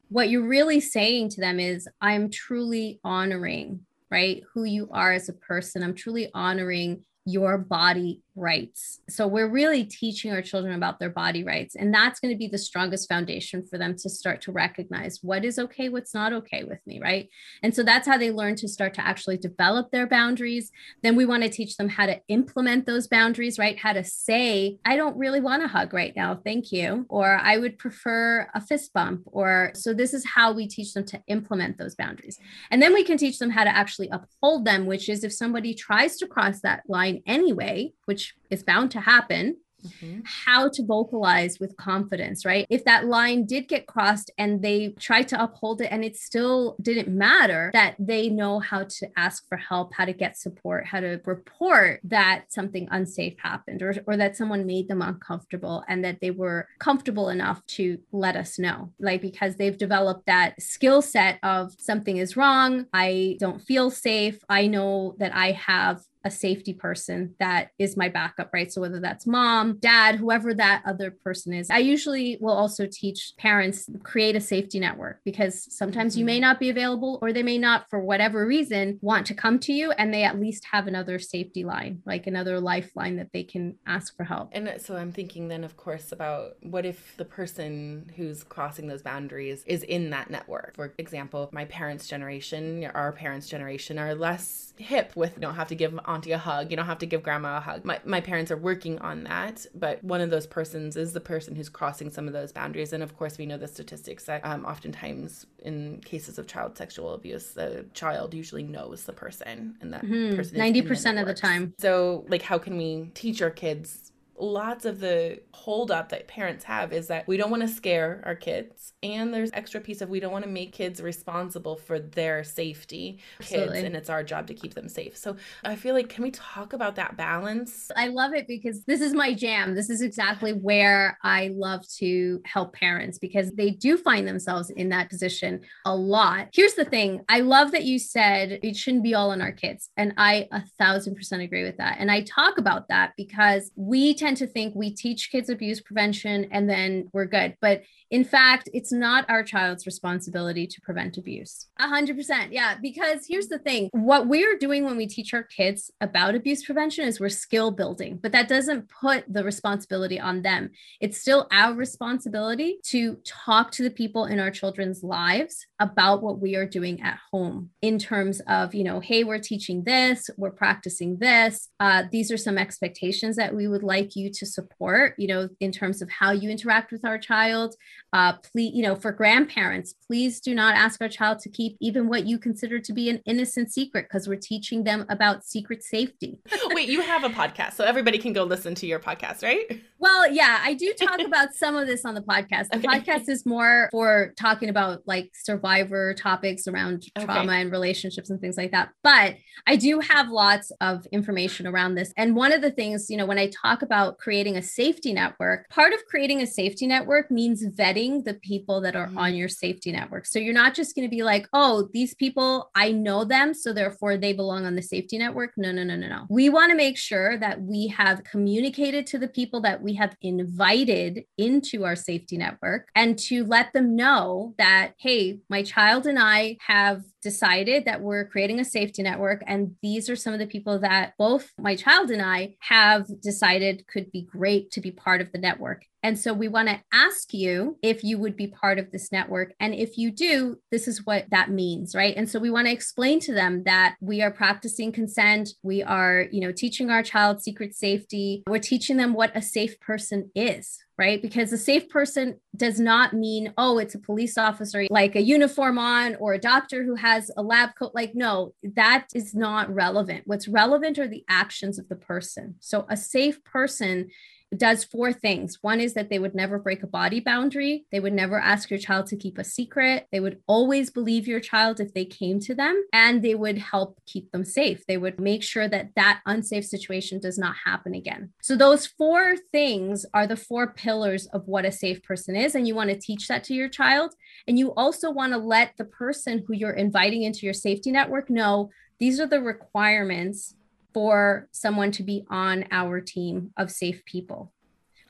what 0.10 0.30
you're 0.30 0.48
really 0.48 0.80
saying 0.80 1.30
to 1.30 1.42
them 1.42 1.60
is 1.60 1.88
I'm 2.00 2.30
truly 2.30 3.00
honoring, 3.04 3.86
right? 4.12 4.44
Who 4.54 4.64
you 4.64 4.90
are 4.92 5.14
as 5.14 5.30
a 5.30 5.34
person. 5.34 5.84
I'm 5.84 5.96
truly 5.96 6.30
honoring 6.34 7.04
your 7.26 7.58
body 7.58 8.22
rights. 8.36 9.00
So 9.10 9.28
we're 9.28 9.50
really 9.50 9.84
teaching 9.86 10.32
our 10.32 10.42
children 10.42 10.74
about 10.74 11.00
their 11.00 11.10
body 11.10 11.44
rights. 11.44 11.76
And 11.76 11.94
that's 11.94 12.20
going 12.20 12.34
to 12.34 12.38
be 12.38 12.48
the 12.48 12.58
strongest 12.58 13.08
foundation 13.08 13.66
for 13.66 13.78
them 13.78 13.96
to 13.98 14.10
start 14.10 14.42
to 14.42 14.52
recognize 14.52 15.20
what 15.22 15.46
is 15.46 15.58
okay, 15.60 15.90
what's 15.90 16.14
not 16.14 16.34
okay 16.34 16.64
with 16.64 16.80
me. 16.86 17.00
Right. 17.02 17.30
And 17.64 17.74
so 17.74 17.84
that's 17.84 18.08
how 18.08 18.18
they 18.18 18.32
learn 18.32 18.56
to 18.58 18.68
start 18.68 18.94
to 18.96 19.06
actually 19.06 19.38
develop 19.38 19.92
their 19.92 20.08
boundaries. 20.08 20.72
Then 21.04 21.16
we 21.16 21.26
want 21.26 21.44
to 21.44 21.50
teach 21.50 21.78
them 21.78 21.90
how 21.90 22.06
to 22.06 22.20
implement 22.28 22.86
those 22.86 23.08
boundaries, 23.08 23.58
right? 23.58 23.78
How 23.78 23.94
to 23.94 24.04
say, 24.04 24.78
I 24.86 24.96
don't 24.96 25.18
really 25.18 25.42
want 25.42 25.64
a 25.64 25.68
hug 25.68 25.94
right 25.94 26.14
now. 26.16 26.40
Thank 26.44 26.72
you. 26.72 27.06
Or 27.10 27.40
I 27.42 27.58
would 27.58 27.78
prefer 27.78 28.50
a 28.54 28.62
fist 28.62 28.94
bump. 28.94 29.24
Or 29.26 29.72
so 29.76 29.94
this 29.94 30.14
is 30.14 30.26
how 30.26 30.52
we 30.52 30.68
teach 30.68 30.94
them 30.94 31.06
to 31.06 31.22
implement 31.28 31.78
those 31.78 31.96
boundaries. 31.96 32.40
And 32.72 32.82
then 32.82 32.94
we 32.94 33.04
can 33.04 33.18
teach 33.18 33.40
them 33.40 33.52
how 33.52 33.64
to 33.64 33.76
actually 33.76 34.10
uphold 34.10 34.66
them, 34.66 34.86
which 34.86 35.10
is 35.10 35.24
if 35.24 35.34
somebody 35.34 35.74
tries 35.74 36.18
to 36.18 36.28
cross 36.28 36.62
that 36.62 36.84
line 36.88 37.22
anyway, 37.26 37.94
which 38.06 38.25
is 38.50 38.64
bound 38.64 38.92
to 38.92 39.00
happen 39.00 39.58
mm-hmm. 39.86 40.20
how 40.24 40.70
to 40.70 40.86
vocalize 40.86 41.60
with 41.60 41.76
confidence, 41.78 42.46
right? 42.46 42.66
If 42.70 42.86
that 42.86 43.06
line 43.06 43.46
did 43.46 43.68
get 43.68 43.88
crossed 43.88 44.32
and 44.38 44.62
they 44.62 44.90
tried 45.00 45.28
to 45.30 45.42
uphold 45.42 45.82
it 45.82 45.90
and 45.92 46.04
it 46.04 46.16
still 46.16 46.76
didn't 46.82 47.08
matter, 47.08 47.72
that 47.74 47.96
they 48.00 48.30
know 48.30 48.60
how 48.60 48.84
to 48.84 49.10
ask 49.18 49.48
for 49.48 49.58
help, 49.58 49.94
how 49.94 50.06
to 50.06 50.14
get 50.14 50.38
support, 50.38 50.86
how 50.86 51.00
to 51.00 51.20
report 51.26 52.00
that 52.04 52.46
something 52.50 52.88
unsafe 52.92 53.36
happened 53.42 53.82
or, 53.82 53.96
or 54.08 54.18
that 54.18 54.36
someone 54.36 54.66
made 54.66 54.88
them 54.88 55.02
uncomfortable 55.02 55.84
and 55.88 56.04
that 56.04 56.20
they 56.22 56.32
were 56.32 56.68
comfortable 56.80 57.30
enough 57.30 57.66
to 57.66 57.98
let 58.12 58.36
us 58.36 58.60
know. 58.60 58.92
Like, 59.00 59.22
because 59.22 59.56
they've 59.56 59.78
developed 59.78 60.26
that 60.28 60.62
skill 60.62 61.02
set 61.02 61.40
of 61.44 61.74
something 61.80 62.18
is 62.18 62.38
wrong, 62.38 62.86
I 62.94 63.38
don't 63.40 63.62
feel 63.62 63.90
safe, 63.90 64.40
I 64.50 64.68
know 64.68 65.16
that 65.20 65.36
I 65.36 65.52
have 65.52 66.02
a 66.26 66.32
safety 66.32 66.74
person 66.74 67.36
that 67.40 67.70
is 67.80 67.96
my 67.96 68.10
backup, 68.10 68.50
right? 68.52 68.72
So 68.72 68.82
whether 68.82 69.00
that's 69.00 69.26
mom, 69.26 69.78
dad, 69.80 70.16
whoever 70.16 70.54
that 70.56 70.84
other 70.86 71.12
person 71.12 71.54
is, 71.54 71.70
I 71.70 71.78
usually 71.78 72.38
will 72.42 72.54
also 72.54 72.88
teach 72.92 73.34
parents 73.38 73.90
create 74.04 74.36
a 74.36 74.42
safety 74.42 74.80
network 74.80 75.20
because 75.24 75.68
sometimes 75.74 76.18
you 76.18 76.26
may 76.26 76.38
mm-hmm. 76.38 76.42
not 76.42 76.60
be 76.60 76.70
available 76.70 77.20
or 77.22 77.32
they 77.32 77.44
may 77.44 77.58
not, 77.58 77.86
for 77.90 78.00
whatever 78.00 78.46
reason, 78.46 78.98
want 79.02 79.28
to 79.28 79.34
come 79.34 79.60
to 79.60 79.74
you 79.74 79.92
and 79.92 80.14
they 80.14 80.24
at 80.24 80.40
least 80.40 80.66
have 80.72 80.88
another 80.88 81.20
safety 81.20 81.64
line, 81.64 82.02
like 82.06 82.26
another 82.28 82.60
lifeline 82.60 83.18
that 83.18 83.32
they 83.32 83.44
can 83.44 83.76
ask 83.86 84.16
for 84.18 84.24
help. 84.24 84.50
And 84.52 84.82
so 84.82 84.96
I'm 84.96 85.12
thinking 85.12 85.48
then, 85.48 85.64
of 85.64 85.78
course, 85.78 86.12
about 86.12 86.56
what 86.62 86.86
if 86.86 87.16
the 87.18 87.26
person 87.26 88.12
who's 88.16 88.44
crossing 88.44 88.88
those 88.88 89.04
boundaries 89.04 89.64
is 89.68 89.84
in 89.84 90.10
that 90.10 90.32
network? 90.32 90.76
For 90.76 90.94
example, 90.98 91.50
my 91.52 91.66
parents' 91.66 92.08
generation, 92.08 92.90
our 92.96 93.12
parents' 93.12 93.48
generation 93.48 94.00
are 94.00 94.16
less 94.16 94.74
hip 94.78 95.12
with 95.16 95.40
don't 95.40 95.56
have 95.56 95.68
to 95.68 95.76
give 95.76 95.94
auntie 96.16 96.32
a 96.32 96.38
hug. 96.38 96.72
You 96.72 96.78
don't 96.78 96.86
have 96.86 97.00
to 97.00 97.06
give 97.06 97.22
grandma 97.22 97.58
a 97.58 97.60
hug. 97.60 97.86
My, 97.86 98.00
my 98.06 98.22
parents 98.22 98.52
are 98.52 98.58
working 98.58 98.98
on 99.00 99.24
that, 99.26 99.66
but 99.76 100.04
one 100.04 100.22
of 100.22 100.30
those 100.30 100.48
persons 100.48 100.96
is 100.96 101.14
the 101.14 101.20
person 101.20 101.56
who's 101.56 101.70
crossing 101.70 102.10
some 102.10 102.28
of 102.28 102.34
those 102.34 102.52
boundaries. 102.52 102.94
And 102.94 103.04
of 103.04 103.18
course, 103.18 103.38
we 103.38 103.46
know 103.46 103.58
the 103.58 103.68
statistics 103.68 104.26
that 104.26 104.44
um, 104.46 104.66
oftentimes 104.66 105.46
in 105.60 106.02
cases 106.06 106.40
of 106.40 106.48
child 106.48 106.78
sexual 106.78 107.14
abuse, 107.14 107.52
the 107.52 107.86
child 107.94 108.34
usually 108.34 108.64
knows 108.64 109.04
the 109.04 109.14
person, 109.14 109.76
and 109.82 109.94
that 109.94 110.04
mm-hmm. 110.04 110.36
person 110.36 110.58
90% 110.58 111.20
of 111.20 111.28
the 111.28 111.34
time. 111.34 111.74
So, 111.78 112.26
like, 112.30 112.42
how 112.42 112.58
can 112.58 112.78
we 112.78 113.12
teach 113.14 113.42
our 113.42 113.50
kids 113.50 114.12
lots 114.38 114.86
of 114.86 115.00
the 115.00 115.40
holdup 115.54 116.10
that 116.10 116.28
parents 116.28 116.64
have 116.66 116.92
is 116.92 117.08
that 117.08 117.28
we 117.28 117.38
don't 117.38 117.50
want 117.50 117.62
to 117.62 117.68
scare 117.68 118.22
our 118.26 118.36
kids 118.36 118.94
and 119.02 119.34
there's 119.34 119.52
extra 119.54 119.80
piece 119.80 120.02
of 120.02 120.10
we 120.10 120.20
don't 120.20 120.32
want 120.32 120.44
to 120.44 120.50
make 120.50 120.74
kids 120.74 121.02
responsible 121.02 121.76
for 121.78 122.00
their 122.00 122.44
safety. 122.44 123.20
Absolutely. 123.40 123.76
kids 123.76 123.86
and 123.86 123.96
it's 123.96 124.10
our 124.10 124.24
job 124.24 124.48
to 124.48 124.54
keep 124.54 124.74
them 124.74 124.90
safe. 124.90 125.16
So 125.16 125.38
i 125.64 125.76
feel 125.76 125.96
like 125.96 126.10
can 126.10 126.24
we 126.24 126.32
talk 126.32 126.74
about 126.74 126.96
that 126.96 127.16
balance? 127.16 127.92
I 127.96 128.08
love 128.08 128.34
it 128.34 128.48
because 128.48 128.84
this 128.84 129.02
is 129.02 129.14
my 129.14 129.34
jam. 129.34 129.76
This 129.76 129.90
is 129.90 130.02
exactly 130.02 130.54
where 130.54 131.18
i 131.24 131.52
love 131.54 131.88
to 131.98 132.42
help 132.46 132.74
parents 132.74 133.18
because 133.18 133.52
they 133.52 133.72
do 133.72 133.98
find 133.98 134.28
themselves 134.28 134.70
in 134.72 134.90
that 134.90 135.10
position 135.10 135.62
a 135.86 135.96
lot. 135.96 136.50
Here's 136.54 136.74
the 136.74 136.86
thing. 136.86 137.22
I 137.30 137.40
love 137.40 137.72
that 137.72 137.84
you 137.84 138.00
said 138.00 138.60
it 138.64 138.76
shouldn't 138.76 139.04
be 139.04 139.14
all 139.14 139.32
on 139.32 139.42
our 139.42 139.52
kids 139.52 139.90
and 139.98 140.14
i 140.18 140.48
a 140.52 140.62
thousand 140.78 141.16
percent 141.16 141.42
agree 141.42 141.64
with 141.64 141.78
that. 141.78 141.98
And 142.00 142.12
i 142.12 142.22
talk 142.22 142.58
about 142.58 142.90
that 142.90 143.14
because 143.16 143.72
we 143.76 144.14
tend 144.26 144.38
to 144.38 144.48
think 144.48 144.74
we 144.74 144.90
teach 144.90 145.32
kids 145.32 145.50
abuse 145.50 145.82
prevention 145.82 146.48
and 146.52 146.68
then 146.68 147.08
we're 147.14 147.26
good. 147.26 147.56
But 147.62 147.84
in 148.12 148.24
fact, 148.24 148.70
it's 148.74 148.92
not 148.92 149.26
our 149.30 149.44
child's 149.44 149.86
responsibility 149.86 150.68
to 150.68 150.82
prevent 150.82 151.18
abuse. 151.18 151.68
A 151.80 151.88
hundred 151.88 152.18
percent. 152.18 152.52
Yeah. 152.52 152.76
Because 152.82 153.26
here's 153.28 153.48
the 153.48 153.60
thing 153.60 153.90
what 153.92 154.28
we're 154.28 154.58
doing 154.58 154.86
when 154.86 154.98
we 154.98 155.08
teach 155.08 155.34
our 155.34 155.44
kids 155.44 155.92
about 156.02 156.36
abuse 156.36 156.64
prevention 156.64 157.08
is 157.08 157.20
we're 157.20 157.30
skill 157.30 157.72
building, 157.72 158.20
but 158.22 158.32
that 158.32 158.48
doesn't 158.48 158.90
put 158.90 159.26
the 159.28 159.44
responsibility 159.44 160.20
on 160.20 160.42
them. 160.42 160.70
It's 161.02 161.20
still 161.20 161.48
our 161.52 161.74
responsibility 161.74 162.78
to 162.86 163.18
talk 163.26 163.72
to 163.72 163.84
the 163.84 163.90
people 163.90 164.26
in 164.26 164.40
our 164.40 164.52
children's 164.52 165.04
lives 165.04 165.66
about 165.80 166.22
what 166.22 166.40
we 166.40 166.56
are 166.56 166.66
doing 166.66 167.02
at 167.02 167.20
home 167.32 167.70
in 167.82 168.00
terms 168.00 168.42
of, 168.48 168.74
you 168.76 168.84
know, 168.84 169.00
hey, 169.00 169.24
we're 169.24 169.40
teaching 169.40 169.84
this, 169.84 170.30
we're 170.38 170.52
practicing 170.52 171.18
this. 171.18 171.70
Uh, 171.80 172.04
these 172.12 172.32
are 172.32 172.38
some 172.38 172.58
expectations 172.58 173.36
that 173.36 173.54
we 173.54 173.68
would 173.68 173.84
like 173.84 174.16
you 174.16 174.32
to 174.32 174.46
support, 174.46 175.16
you 175.18 175.28
know, 175.28 175.50
in 175.60 175.72
terms 175.72 176.02
of 176.02 176.10
how 176.10 176.32
you 176.32 176.50
interact 176.50 176.92
with 176.92 177.04
our 177.04 177.18
child 177.18 177.76
uh, 178.16 178.32
please, 178.32 178.72
you 178.74 178.82
know, 178.82 178.96
for 178.96 179.12
grandparents, 179.12 179.94
please 180.08 180.40
do 180.40 180.56
not 180.56 180.74
ask 180.74 181.02
our 181.02 181.10
child 181.10 181.38
to 181.38 181.50
keep 181.50 181.76
even 181.82 182.08
what 182.08 182.26
you 182.26 182.40
consider 182.40 182.80
to 182.80 182.94
be 182.94 183.10
an 183.10 183.22
innocent 183.26 183.70
secret 183.70 184.06
because 184.08 184.26
we're 184.26 184.38
teaching 184.38 184.86
them 184.86 185.06
about 185.10 185.44
secret 185.44 185.84
safety. 185.84 186.40
Wait, 186.68 186.88
you 186.88 187.02
have 187.02 187.26
a 187.26 187.30
podcast, 187.30 187.74
so 187.74 187.84
everybody 187.84 188.18
can 188.18 188.32
go 188.32 188.46
listen 188.46 188.74
to 188.76 188.88
your 188.88 189.00
podcast, 189.00 189.44
right? 189.44 189.82
Well, 190.00 190.32
yeah, 190.32 190.60
I 190.62 190.76
do 190.76 190.94
talk 190.98 191.20
about 191.20 191.54
some 191.56 191.76
of 191.76 191.88
this 191.88 192.06
on 192.06 192.16
the 192.16 192.22
podcast. 192.22 192.70
The 192.70 192.78
okay. 192.78 192.88
podcast 192.88 193.28
is 193.28 193.46
more 193.46 193.90
for 193.92 194.34
talking 194.40 194.70
about 194.70 195.02
like 195.06 195.32
survivor 195.34 196.14
topics 196.14 196.70
around 196.70 197.04
okay. 197.18 197.26
trauma 197.26 197.52
and 197.52 197.70
relationships 197.70 198.30
and 198.30 198.40
things 198.40 198.56
like 198.56 198.72
that. 198.72 198.92
But 199.04 199.36
I 199.68 199.76
do 199.76 200.00
have 200.00 200.30
lots 200.30 200.72
of 200.80 201.06
information 201.12 201.68
around 201.68 201.96
this. 201.96 202.14
And 202.16 202.34
one 202.34 202.54
of 202.54 202.62
the 202.62 202.72
things, 202.72 203.10
you 203.10 203.18
know, 203.18 203.26
when 203.26 203.40
I 203.40 203.50
talk 203.50 203.82
about 203.82 204.20
creating 204.20 204.56
a 204.56 204.62
safety 204.62 205.12
network, 205.12 205.68
part 205.70 205.92
of 205.92 206.00
creating 206.06 206.42
a 206.42 206.48
safety 206.48 206.88
network 206.88 207.30
means 207.30 207.66
vetting 207.66 208.05
the 208.24 208.36
people 208.36 208.82
that 208.82 208.96
are 208.96 209.08
mm-hmm. 209.08 209.18
on 209.18 209.36
your 209.36 209.50
safety 209.50 209.92
network. 209.92 210.26
So 210.26 210.40
you're 210.40 210.54
not 210.54 210.74
just 210.74 210.96
going 210.96 211.08
to 211.08 211.16
be 211.16 211.24
like, 211.24 211.48
oh, 211.54 211.90
these 211.94 212.14
people, 212.14 212.72
I 212.76 212.92
know 212.92 213.24
them. 213.24 213.54
So 213.54 213.74
therefore 213.74 214.18
they 214.18 214.34
belong 214.34 214.66
on 214.66 214.76
the 214.76 214.82
safety 214.82 215.18
network. 215.18 215.52
No, 215.58 215.72
no, 215.72 215.84
no, 215.84 215.96
no, 215.96 216.08
no. 216.08 216.26
We 216.30 216.50
want 216.50 216.72
to 216.72 216.78
make 216.78 216.98
sure 216.98 217.38
that 217.38 217.62
we 217.62 217.88
have 217.88 218.24
communicated 218.24 219.08
to 219.08 219.18
the 219.18 219.28
people 219.28 219.62
that 219.62 219.82
we 219.82 219.96
have 219.96 220.16
invited 220.22 221.24
into 221.38 221.86
our 221.86 221.96
safety 221.96 222.38
network 222.38 222.90
and 222.96 223.18
to 223.20 223.44
let 223.46 223.74
them 223.74 223.96
know 223.96 224.54
that, 224.58 224.94
hey, 225.00 225.40
my 225.50 225.64
child 225.64 226.06
and 226.06 226.20
I 226.20 226.58
have 226.66 227.02
decided 227.26 227.86
that 227.86 228.02
we're 228.02 228.28
creating 228.28 228.60
a 228.60 228.64
safety 228.64 229.02
network. 229.02 229.42
And 229.48 229.76
these 229.82 230.12
are 230.12 230.16
some 230.16 230.32
of 230.32 230.38
the 230.38 230.46
people 230.46 230.78
that 230.78 231.16
both 231.18 231.52
my 231.58 231.76
child 231.76 232.12
and 232.12 232.22
I 232.22 232.56
have 232.60 233.08
decided 233.20 233.88
could 233.88 234.12
be 234.12 234.22
great 234.22 234.70
to 234.74 234.80
be 234.80 234.92
part 234.92 235.22
of 235.22 235.32
the 235.32 235.40
network. 235.40 235.86
And 236.04 236.20
so 236.20 236.36
we 236.36 236.48
want 236.48 236.68
to 236.68 236.82
ask 236.94 237.34
you 237.34 237.80
if 237.82 238.04
you 238.04 238.20
would 238.20 238.38
be 238.38 238.46
part 238.46 238.78
of 238.78 238.92
this 238.92 239.12
network. 239.12 239.56
And 239.60 239.74
if 239.74 239.98
you 239.98 240.12
do, 240.12 240.58
this 240.70 240.88
is 240.88 241.04
what 241.04 241.26
that 241.32 241.50
means, 241.50 241.96
right? 241.96 242.16
And 242.16 242.30
so 242.30 242.38
we 242.38 242.52
want 242.52 242.68
to 242.68 242.72
explain 242.72 243.20
to 243.22 243.34
them 243.34 243.64
that 243.64 243.96
we 244.00 244.22
are 244.22 244.30
practicing 244.30 244.92
consent. 244.92 245.50
We 245.64 245.82
are, 245.82 246.28
you 246.32 246.42
know, 246.42 246.52
teaching 246.52 246.92
our 246.92 247.02
child 247.02 247.42
secret 247.42 247.74
safety. 247.74 248.44
We're 248.48 248.60
teaching 248.60 248.98
them 248.98 249.16
what 249.16 249.36
a 249.36 249.42
safe 249.42 249.80
person 249.80 250.30
is, 250.36 250.78
right? 250.98 251.22
Because 251.22 251.52
a 251.52 251.58
safe 251.58 251.90
person 251.90 252.40
does 252.56 252.80
not 252.80 253.14
mean, 253.14 253.54
oh, 253.58 253.78
it's 253.80 253.96
a 253.96 254.00
police 254.00 254.38
officer 254.38 254.86
like 254.90 255.16
a 255.16 255.22
uniform 255.22 255.78
on 255.78 256.16
or 256.16 256.34
a 256.34 256.40
doctor 256.40 256.84
who 256.84 256.96
has 256.96 257.30
a 257.36 257.42
lab 257.42 257.72
coat. 257.78 257.92
Like, 257.94 258.16
no, 258.16 258.54
that 258.76 259.08
is 259.14 259.36
not 259.36 259.74
relevant. 259.74 260.24
What's 260.26 260.48
relevant 260.48 260.98
are 260.98 261.08
the 261.08 261.26
actions 261.30 261.78
of 261.78 261.90
the 261.90 261.96
person. 261.96 262.56
So 262.60 262.86
a 262.90 262.96
safe 262.96 263.44
person 263.44 264.10
does 264.56 264.84
four 264.84 265.12
things. 265.12 265.60
One 265.62 265.80
is 265.80 265.94
that 265.94 266.10
they 266.10 266.20
would 266.20 266.36
never 266.36 266.60
break 266.60 266.84
a 266.84 266.88
body 266.88 267.20
boundary. 267.20 267.86
They 267.92 268.00
would 268.00 268.14
never 268.14 268.40
ask 268.40 268.70
your 268.70 268.80
child 268.80 269.08
to 269.08 269.18
keep 269.18 269.38
a 269.38 269.44
secret. 269.44 270.08
They 270.12 270.20
would 270.20 270.40
always 270.48 270.90
believe 270.90 271.28
your 271.28 271.40
child 271.40 271.80
if 271.80 271.94
they 271.94 272.06
came 272.06 272.40
to 272.42 272.56
them, 272.56 272.84
and 272.94 273.22
they 273.22 273.36
would 273.36 273.58
help 273.58 274.00
keep 274.06 274.32
them 274.32 274.46
safe. 274.46 274.86
They 274.88 274.98
would 274.98 275.20
make 275.20 275.44
sure 275.44 275.68
that 275.68 275.90
that 275.96 276.22
unsafe 276.26 276.66
situation 276.66 277.20
does 277.20 277.38
not 277.38 277.56
happen 277.66 277.94
again. 277.94 278.32
So, 278.42 278.56
those 278.56 278.86
four 278.86 279.36
things 279.52 280.06
are 280.14 280.28
the 280.28 280.38
four 280.38 280.74
pillars 280.74 281.26
of 281.28 281.48
what 281.48 281.66
a 281.66 281.72
safe 281.72 282.04
person 282.04 282.36
is. 282.36 282.56
And 282.56 282.68
you 282.68 282.76
want 282.76 282.90
to 282.90 283.00
teach 283.00 283.28
that 283.28 283.44
to 283.46 283.54
your 283.54 283.70
child. 283.70 284.14
And 284.48 284.58
you 284.60 284.74
also 284.76 285.12
want 285.12 285.34
to 285.34 285.38
let 285.38 285.74
the 285.78 285.86
person 285.86 286.44
who 286.48 286.54
you're 286.54 286.72
inviting 286.72 287.24
into 287.24 287.46
your 287.46 287.54
safety 287.54 287.92
network 287.92 288.30
know 288.30 288.70
these 289.00 289.20
are 289.20 289.28
the 289.28 289.42
requirements 289.42 290.56
for 290.96 291.50
someone 291.52 291.92
to 291.92 292.04
be 292.04 292.26
on 292.30 292.64
our 292.72 293.02
team 293.02 293.52
of 293.58 293.70
safe 293.70 294.06
people 294.06 294.54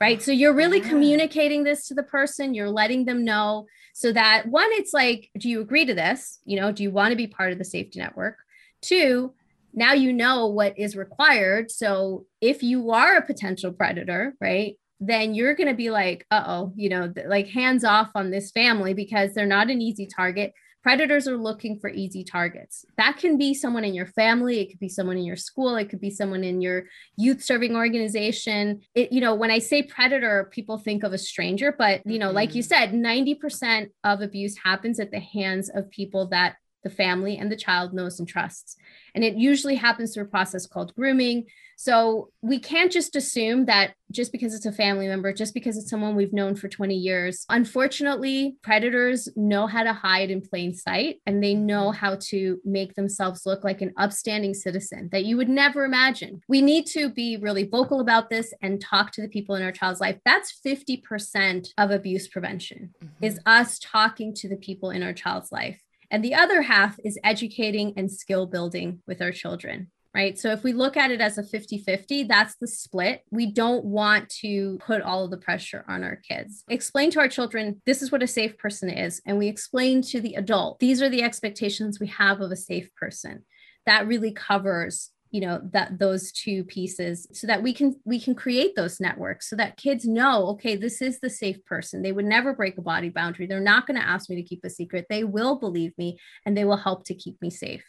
right? 0.01 0.21
So 0.21 0.31
you're 0.31 0.53
really 0.53 0.79
yeah. 0.79 0.89
communicating 0.89 1.63
this 1.63 1.87
to 1.87 1.93
the 1.93 2.03
person. 2.03 2.53
You're 2.53 2.69
letting 2.69 3.05
them 3.05 3.23
know 3.23 3.65
so 3.93 4.11
that 4.11 4.45
one 4.45 4.67
it's 4.71 4.93
like 4.93 5.29
do 5.37 5.47
you 5.47 5.61
agree 5.61 5.85
to 5.85 5.93
this? 5.93 6.39
You 6.43 6.59
know 6.59 6.71
do 6.71 6.83
you 6.83 6.91
want 6.91 7.11
to 7.11 7.15
be 7.15 7.27
part 7.27 7.51
of 7.51 7.57
the 7.57 7.63
safety 7.63 7.99
network? 7.99 8.37
Two 8.81 9.33
now 9.73 9.93
you 9.93 10.11
know 10.11 10.47
what 10.47 10.77
is 10.77 10.95
required. 10.95 11.69
So 11.69 12.25
if 12.41 12.63
you 12.63 12.91
are 12.91 13.15
a 13.15 13.25
potential 13.25 13.71
predator 13.71 14.33
right 14.41 14.75
then 15.01 15.33
you're 15.33 15.55
going 15.55 15.67
to 15.67 15.75
be 15.75 15.89
like 15.89 16.25
uh-oh 16.31 16.71
you 16.75 16.87
know 16.87 17.13
like 17.27 17.47
hands 17.47 17.83
off 17.83 18.09
on 18.15 18.31
this 18.31 18.51
family 18.51 18.93
because 18.93 19.33
they're 19.33 19.45
not 19.45 19.69
an 19.69 19.81
easy 19.81 20.07
target 20.07 20.53
predators 20.85 21.27
are 21.27 21.35
looking 21.35 21.79
for 21.79 21.89
easy 21.89 22.23
targets. 22.23 22.85
That 22.95 23.17
can 23.17 23.39
be 23.39 23.55
someone 23.55 23.83
in 23.83 23.95
your 23.95 24.05
family, 24.05 24.59
it 24.59 24.69
could 24.69 24.79
be 24.79 24.87
someone 24.87 25.17
in 25.17 25.23
your 25.23 25.35
school, 25.35 25.77
it 25.77 25.89
could 25.89 25.99
be 25.99 26.11
someone 26.11 26.43
in 26.43 26.61
your 26.61 26.83
youth 27.17 27.43
serving 27.43 27.75
organization. 27.75 28.81
It, 28.93 29.11
you 29.11 29.19
know, 29.19 29.33
when 29.33 29.49
I 29.49 29.57
say 29.57 29.81
predator, 29.81 30.47
people 30.53 30.77
think 30.77 31.01
of 31.01 31.11
a 31.11 31.17
stranger, 31.17 31.73
but 31.75 32.05
you 32.05 32.19
know, 32.19 32.27
mm-hmm. 32.27 32.35
like 32.35 32.53
you 32.53 32.61
mm-hmm. 32.61 32.93
said, 32.93 32.93
90% 32.93 33.89
of 34.03 34.21
abuse 34.21 34.59
happens 34.63 34.99
at 34.99 35.09
the 35.09 35.19
hands 35.19 35.71
of 35.73 35.89
people 35.89 36.27
that 36.27 36.57
the 36.85 36.89
family 36.89 37.37
and 37.37 37.51
the 37.51 37.57
child 37.57 37.93
knows 37.93 38.19
and 38.19 38.27
trusts. 38.27 38.77
And 39.13 39.23
it 39.23 39.35
usually 39.35 39.75
happens 39.75 40.13
through 40.13 40.23
a 40.23 40.27
process 40.27 40.67
called 40.67 40.95
grooming. 40.95 41.47
So 41.77 42.29
we 42.41 42.59
can't 42.59 42.91
just 42.91 43.15
assume 43.15 43.65
that 43.65 43.95
just 44.11 44.31
because 44.31 44.53
it's 44.53 44.65
a 44.65 44.71
family 44.71 45.07
member, 45.07 45.33
just 45.33 45.53
because 45.53 45.77
it's 45.77 45.89
someone 45.89 46.15
we've 46.15 46.31
known 46.31 46.55
for 46.55 46.69
20 46.69 46.95
years. 46.95 47.45
Unfortunately, 47.49 48.55
predators 48.61 49.27
know 49.35 49.67
how 49.67 49.83
to 49.83 49.91
hide 49.91 50.29
in 50.29 50.41
plain 50.41 50.73
sight 50.73 51.17
and 51.25 51.43
they 51.43 51.53
know 51.53 51.91
how 51.91 52.15
to 52.29 52.59
make 52.63 52.93
themselves 52.93 53.45
look 53.45 53.63
like 53.63 53.81
an 53.81 53.93
upstanding 53.97 54.53
citizen 54.53 55.09
that 55.11 55.25
you 55.25 55.35
would 55.35 55.49
never 55.49 55.83
imagine. 55.83 56.41
We 56.47 56.61
need 56.61 56.85
to 56.87 57.09
be 57.09 57.37
really 57.37 57.67
vocal 57.67 57.99
about 57.99 58.29
this 58.29 58.53
and 58.61 58.79
talk 58.79 59.11
to 59.13 59.21
the 59.21 59.27
people 59.27 59.55
in 59.55 59.63
our 59.63 59.71
child's 59.71 59.99
life. 59.99 60.19
That's 60.23 60.57
50% 60.65 61.69
of 61.77 61.91
abuse 61.91 62.27
prevention 62.27 62.93
mm-hmm. 63.03 63.25
is 63.25 63.39
us 63.45 63.79
talking 63.79 64.33
to 64.35 64.47
the 64.47 64.57
people 64.57 64.91
in 64.91 65.03
our 65.03 65.13
child's 65.13 65.51
life. 65.51 65.81
And 66.15 66.23
the 66.23 66.35
other 66.35 66.61
half 66.61 66.97
is 67.03 67.19
educating 67.25 67.91
and 67.97 68.09
skill 68.09 68.45
building 68.45 69.01
with 69.05 69.21
our 69.21 69.33
children 69.33 69.91
right? 70.15 70.39
So 70.39 70.53
if 70.53 70.63
we 70.63 70.71
look 70.71 70.95
at 70.95 71.11
it 71.11 71.19
as 71.19 71.37
a 71.37 71.43
50 71.43 71.79
50, 71.79 72.23
that's 72.23 72.55
the 72.55 72.67
split. 72.67 73.23
We 73.31 73.51
don't 73.51 73.83
want 73.83 74.29
to 74.43 74.77
put 74.77 75.01
all 75.01 75.25
of 75.25 75.29
the 75.31 75.35
pressure 75.35 75.83
on 75.89 76.05
our 76.05 76.15
kids. 76.15 76.63
Explain 76.69 77.11
to 77.11 77.19
our 77.19 77.27
children, 77.27 77.81
this 77.85 78.01
is 78.01 78.13
what 78.13 78.23
a 78.23 78.27
safe 78.27 78.57
person 78.57 78.89
is. 78.89 79.21
And 79.25 79.37
we 79.37 79.49
explain 79.49 80.01
to 80.03 80.21
the 80.21 80.35
adult, 80.35 80.79
these 80.79 81.01
are 81.01 81.09
the 81.09 81.21
expectations 81.21 81.99
we 81.99 82.07
have 82.07 82.39
of 82.39 82.49
a 82.49 82.55
safe 82.55 82.95
person. 82.95 83.43
That 83.85 84.07
really 84.07 84.31
covers 84.31 85.11
you 85.35 85.41
know 85.41 85.59
that 85.73 85.99
those 85.99 86.31
two 86.31 86.63
pieces 86.63 87.27
so 87.33 87.45
that 87.45 87.61
we 87.61 87.73
can 87.73 87.93
we 88.05 88.21
can 88.21 88.33
create 88.33 88.73
those 88.77 89.01
networks 89.01 89.49
so 89.49 89.55
that 89.57 89.75
kids 89.75 90.05
know 90.05 90.47
okay 90.47 90.77
this 90.77 91.01
is 91.01 91.19
the 91.19 91.29
safe 91.29 91.63
person. 91.65 92.01
They 92.01 92.13
would 92.13 92.23
never 92.23 92.53
break 92.53 92.77
a 92.77 92.81
body 92.81 93.09
boundary. 93.09 93.45
They're 93.45 93.59
not 93.59 93.85
going 93.85 93.99
to 93.99 94.07
ask 94.07 94.29
me 94.29 94.37
to 94.37 94.43
keep 94.43 94.63
a 94.63 94.69
secret. 94.69 95.07
They 95.09 95.25
will 95.25 95.59
believe 95.59 95.91
me 95.97 96.17
and 96.45 96.55
they 96.55 96.63
will 96.63 96.77
help 96.77 97.05
to 97.07 97.13
keep 97.13 97.41
me 97.41 97.49
safe 97.49 97.83